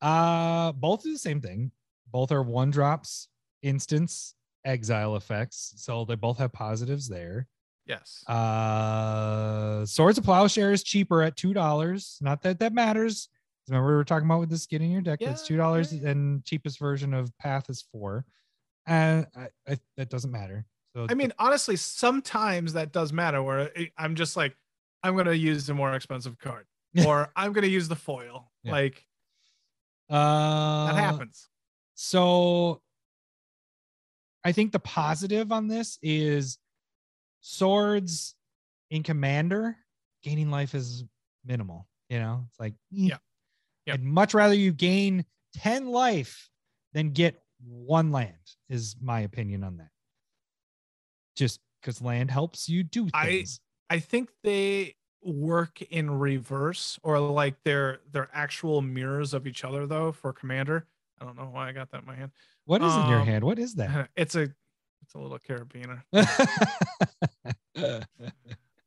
[0.00, 1.72] Uh, both do the same thing.
[2.10, 3.28] Both are one drops,
[3.62, 4.34] instants,
[4.68, 5.72] exile effects.
[5.76, 7.48] So they both have positives there.
[7.86, 8.22] Yes.
[8.28, 12.18] Uh, Swords of Plowshare is cheaper at two dollars.
[12.20, 13.28] Not that that matters.
[13.66, 15.20] Remember we were talking about with the skin in your deck.
[15.20, 18.24] it's Yeah, two dollars, yeah, and cheapest version of Path is four.
[18.86, 20.64] And I, I, that doesn't matter.
[20.94, 24.56] So I mean, honestly, sometimes that does matter where I'm just like,
[25.02, 26.66] I'm going to use the more expensive card
[27.06, 28.50] or I'm going to use the foil.
[28.64, 28.72] Yeah.
[28.72, 29.04] Like
[30.10, 31.48] uh, that happens.
[31.94, 32.80] So
[34.44, 36.58] I think the positive on this is
[37.40, 38.34] swords
[38.90, 39.76] in commander
[40.22, 41.04] gaining life is
[41.44, 41.86] minimal.
[42.08, 43.08] You know, it's like, eh.
[43.10, 43.16] Yeah.
[43.86, 43.94] Yeah.
[43.94, 45.24] I'd much rather you gain
[45.54, 46.50] 10 life
[46.92, 48.36] than get one land,
[48.68, 49.90] is my opinion on that.
[51.36, 53.60] Just because land helps you do things.
[53.90, 59.64] I- I think they work in reverse or like they're they're actual mirrors of each
[59.64, 60.86] other though for commander.
[61.20, 62.30] I don't know why I got that in my hand.
[62.64, 63.44] what is in your um, hand?
[63.44, 64.08] What is that?
[64.16, 64.42] It's a
[65.02, 66.02] it's a little carabiner.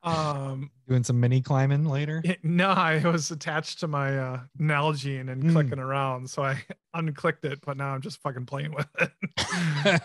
[0.03, 2.21] Um Doing some mini climbing later.
[2.25, 5.51] it- no, I was attached to my uh Nalgene and Mm.
[5.51, 6.57] clicking around, so I
[6.95, 10.01] unclicked it, but now I'm just fucking playing with it.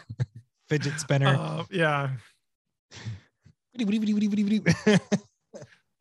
[0.69, 1.29] Fidget spinner.
[1.39, 2.11] Uh, yeah.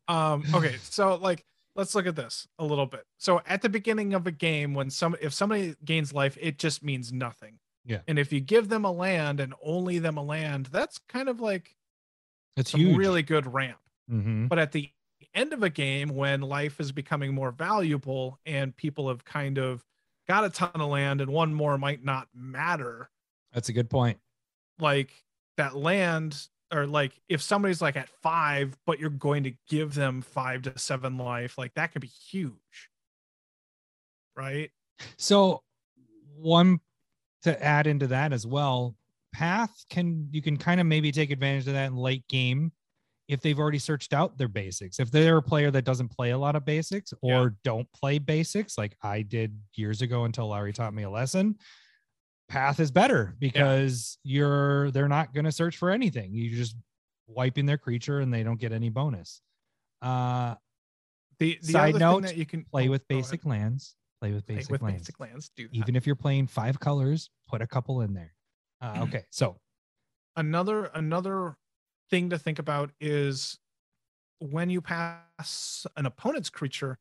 [0.07, 1.45] Um, okay, so like
[1.75, 3.05] let's look at this a little bit.
[3.17, 6.83] So at the beginning of a game, when some if somebody gains life, it just
[6.83, 7.59] means nothing.
[7.85, 7.99] Yeah.
[8.07, 11.39] And if you give them a land and only them a land, that's kind of
[11.39, 11.75] like
[12.57, 12.97] It's huge.
[12.97, 13.79] really good ramp.
[14.09, 14.49] Mhm.
[14.49, 14.91] But at the
[15.33, 19.85] end of a game, when life is becoming more valuable and people have kind of
[20.27, 23.09] got a ton of land and one more might not matter,
[23.51, 24.19] That's a good point.
[24.79, 25.23] like
[25.57, 30.21] that land or like if somebody's like at five but you're going to give them
[30.21, 32.89] five to seven life like that could be huge
[34.35, 34.69] right
[35.17, 35.61] So
[36.37, 36.79] one
[37.43, 38.95] to add into that as well,
[39.33, 42.71] path can you can kind of maybe take advantage of that in late game
[43.27, 44.99] if they've already searched out their basics.
[44.99, 47.49] If they're a player that doesn't play a lot of basics or Yeah.
[47.63, 51.55] don't play basics like I did years ago until Larry taught me a lesson,
[52.47, 56.31] path is better because you're they're not going to search for anything.
[56.33, 56.75] You're just
[57.27, 59.41] wiping their creature and they don't get any bonus.
[60.01, 60.55] Uh
[61.39, 63.21] the, the Side note, that you can play oh, with ahead.
[63.21, 63.95] basic lands.
[64.21, 65.01] Play with Play basic with lands.
[65.01, 65.75] basic lands do that.
[65.75, 68.33] even if you're playing five colors, put a couple in there.
[68.81, 69.57] Uh, okay, so
[70.35, 71.57] another another
[72.09, 73.57] thing to think about is
[74.39, 76.97] when you pass an opponent's creature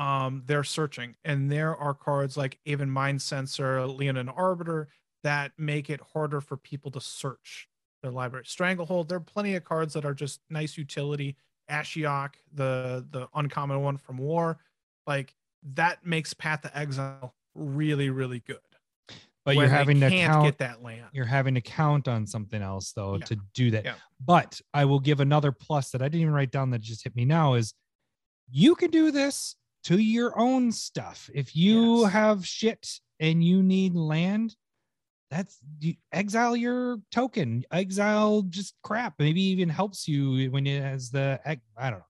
[0.00, 4.88] um they're searching and there are cards like even Mindcensor leonin arbiter
[5.22, 7.68] that make it harder for people to search
[8.02, 11.36] their library stranglehold there are plenty of cards that are just nice utility
[11.70, 14.58] ashiok the the uncommon one from war
[15.06, 15.34] like
[15.74, 18.58] that makes path to exile really really good
[19.44, 22.92] but you're having to count get that land you're having to count on something else
[22.92, 23.24] though Yeah.
[23.26, 23.84] to do that.
[23.84, 23.94] Yeah.
[24.24, 27.16] But I will give another plus that I didn't even write down that just hit
[27.16, 27.74] me now is
[28.50, 31.30] you can do this to your own stuff.
[31.34, 32.12] If you Yes.
[32.12, 34.56] have shit and you need land,
[35.30, 37.64] that's you exile your token.
[37.70, 39.14] Exile just crap.
[39.18, 41.40] Maybe even helps you when it has the
[41.76, 42.04] I don't know.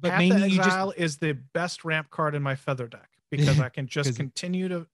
[0.00, 3.10] But Path maybe you just Exile is the best ramp card in my feather deck
[3.30, 4.86] because I can just continue to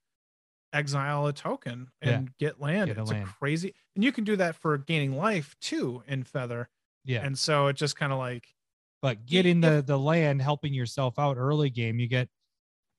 [0.72, 2.88] exile a token Yeah, and get land.
[2.88, 3.28] get a it's land.
[3.28, 6.68] a crazy, and you can do that for gaining life too in feather.
[7.04, 7.24] yeah.
[7.24, 8.46] And so it just kind of like
[9.02, 12.28] but getting the the land helping yourself out early game you get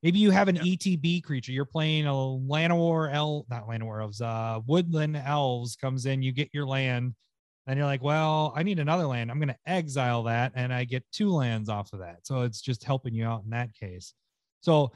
[0.02, 4.60] maybe you have an etb creature you're playing a llanowar el not llanowar elves uh
[4.66, 7.14] woodland elves comes in you get your land
[7.66, 9.30] and you're like, well, I need another land.
[9.30, 12.26] I'm going to exile that and I get two lands off of that.
[12.26, 14.12] So it's just helping you out in that case.
[14.60, 14.92] So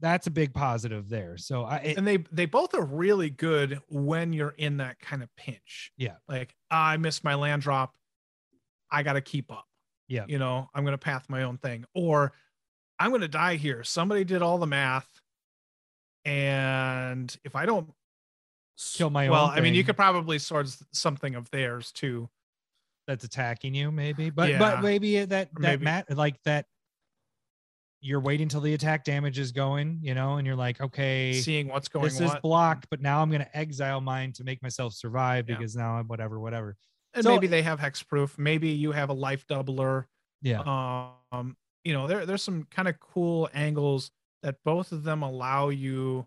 [0.00, 1.36] that's a big positive there.
[1.36, 5.22] So I, it- and they they both are really good when you're in that kind
[5.22, 5.92] of pinch.
[5.96, 6.16] Yeah.
[6.28, 7.94] Like "Ah, I missed my land drop.
[8.90, 9.66] I got to keep up.
[10.08, 10.24] Yeah.
[10.28, 12.32] You know, I'm going to path my own thing or
[12.98, 13.82] I'm going to die here.
[13.84, 15.08] Somebody did all the math
[16.24, 17.90] and if I don't
[18.94, 22.28] Kill my own well, I mean, you could probably sort something of theirs too.
[23.06, 24.58] that's attacking you maybe but Yeah.
[24.58, 26.64] but maybe that that maybe- mat like that
[28.00, 31.68] you're waiting till the attack damage is going you know and you're like okay Seeing
[31.68, 32.08] what's going on.
[32.10, 35.56] this is blocked but now i'm going to exile mine to make myself survive Yeah.
[35.56, 36.76] because now i'm whatever whatever
[37.14, 38.36] and so- maybe they have hexproof.
[38.38, 40.06] Maybe you have a life doubler.
[40.42, 40.60] yeah
[41.32, 44.10] um you know there there's some kind of cool angles
[44.42, 46.26] that both of them allow you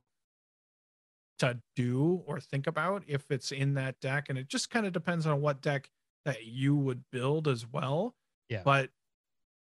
[1.40, 4.94] to do or think about if it's in that deck and it just kind of
[4.94, 5.90] depends on what deck
[6.26, 8.16] that you would build as well
[8.50, 8.64] Yeah.
[8.66, 8.90] but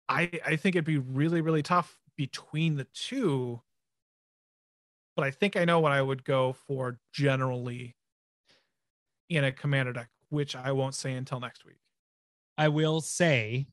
[0.07, 3.61] i i think it'd be really really tough between the two
[5.17, 7.95] but i think i know what i would go for generally
[9.29, 11.79] in a commander deck which i won't say until next week
[12.57, 13.67] i will say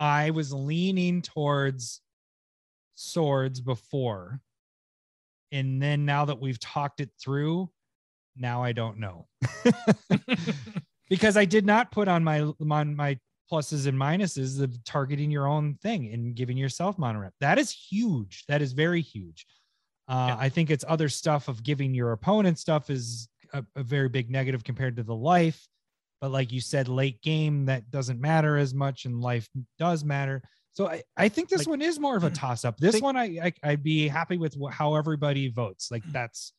[0.00, 2.00] i was leaning towards
[2.94, 4.40] swords before
[5.50, 7.70] and then now that we've talked it through
[8.36, 9.26] now i don't know
[11.12, 12.40] because I did not put on my
[12.70, 13.18] on my
[13.52, 17.34] pluses and minuses of targeting your own thing and giving yourself mana ramp.
[17.38, 18.44] That is huge.
[18.48, 19.44] That is very huge.
[20.08, 20.36] Uh, Yeah.
[20.40, 24.30] I think it's other stuff of giving your opponent stuff is a, a very big
[24.30, 25.66] negative compared to the life.
[26.20, 29.48] But like you said, late game that doesn't matter as much, and life
[29.78, 30.42] does matter.
[30.70, 32.34] So I, I think this Like- one is more of a mm-hmm.
[32.34, 32.78] toss up.
[32.78, 35.90] This Think- one I, I I'd be happy with how everybody votes.
[35.90, 36.12] Like mm-hmm.
[36.12, 36.52] that's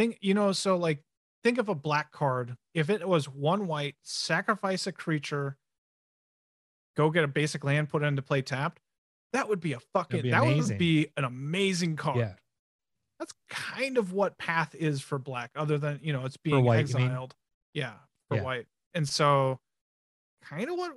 [0.00, 1.02] think you know so like
[1.42, 5.58] think of a black card if it was one white sacrifice a creature
[6.96, 8.80] go get a basic land put it into play tapped
[9.34, 12.32] that would be a fucking be that would be an amazing card Yeah.
[13.20, 16.80] That's kind of what path is for black other than you know it's being white,
[16.80, 17.34] exiled
[17.74, 17.92] yeah
[18.28, 18.42] for Yeah.
[18.42, 19.60] white and so
[20.42, 20.92] kind of what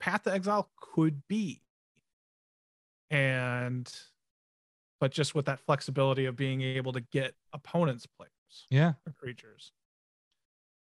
[0.00, 1.60] path to exile could be
[3.10, 3.88] and
[4.98, 8.32] but just with that flexibility of being able to get opponents players
[8.70, 8.94] yeah.
[9.06, 9.70] or creatures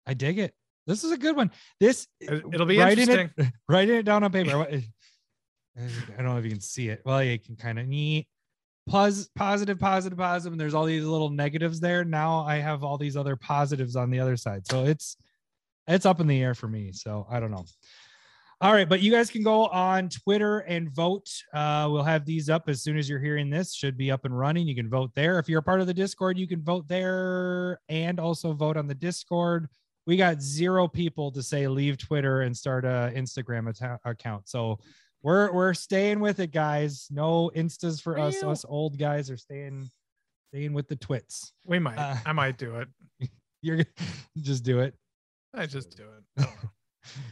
[0.08, 0.54] I dig it.
[0.88, 1.52] This is a good one.
[1.82, 3.46] This It- uh, it'll be writing interesting.
[3.46, 4.58] It, writing it down on paper.
[5.78, 5.82] I
[6.16, 7.02] don't know if you can see it.
[7.06, 8.26] Well, you can kind of neat.
[8.88, 12.04] Pos, positive, positive, positive, and there's all these little negatives there.
[12.06, 14.66] Now I have all these other positives on the other side.
[14.66, 15.18] So it's
[15.88, 16.92] it's up in the air for me.
[16.92, 17.66] So I don't know.
[18.60, 21.30] All right, but you guys can go on Twitter and vote.
[21.54, 23.76] Uh, we'll have these up as soon as you're hearing this.
[23.76, 24.68] Should be up and running.
[24.68, 25.38] You can vote there.
[25.38, 28.88] If you're a part of the Discord, you can vote there and also vote on
[28.88, 29.68] the Discord.
[30.08, 33.72] We got zero people to say leave Twitter and start a Instagram
[34.06, 34.50] account.
[34.50, 34.80] So
[35.24, 37.08] we're we're staying with it, guys.
[37.12, 38.38] No instas for us.
[38.42, 38.52] Well.
[38.52, 39.90] Us old guys are staying
[40.54, 41.52] staying with the twits.
[41.66, 41.98] We might.
[41.98, 42.88] Uh, I might do it.
[43.62, 43.84] You're
[44.42, 44.96] just do it.
[45.54, 46.24] I just do it.
[46.38, 46.70] I don't know.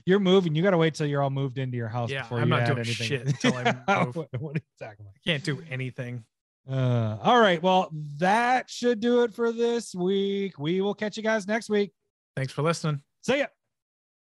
[0.06, 0.56] You're moving.
[0.56, 2.50] You got to wait till you're all moved into your house Yeah, before I'm you
[2.52, 3.08] not add doing anything.
[3.08, 4.16] shit until I move.
[4.16, 5.14] what, what are you talking about?
[5.26, 6.24] Can't do anything.
[6.70, 7.62] Uh, all right.
[7.62, 10.58] Well, that should do it for this week.
[10.58, 11.92] We will catch you guys next week.
[12.38, 13.02] Thanks for listening.
[13.22, 13.48] See ya.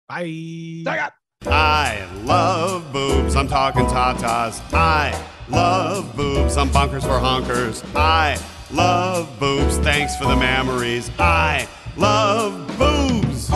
[0.08, 0.24] Bye.
[0.24, 1.10] See ya.
[1.46, 3.36] I love boobs.
[3.36, 4.62] I'm talking tatas.
[4.74, 5.14] I
[5.48, 6.58] love boobs.
[6.58, 7.82] I'm bonkers for honkers.
[7.96, 8.38] I
[8.72, 9.78] love boobs.
[9.78, 11.10] Thanks for the memories.
[11.18, 13.50] I love boobs.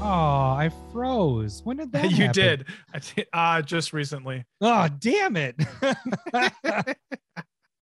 [0.00, 1.60] Oh, I froze.
[1.64, 2.32] When did that you happen?
[2.32, 2.64] did.
[2.94, 3.26] I did.
[3.32, 4.44] Uh, just recently.
[4.60, 5.56] Oh, damn it.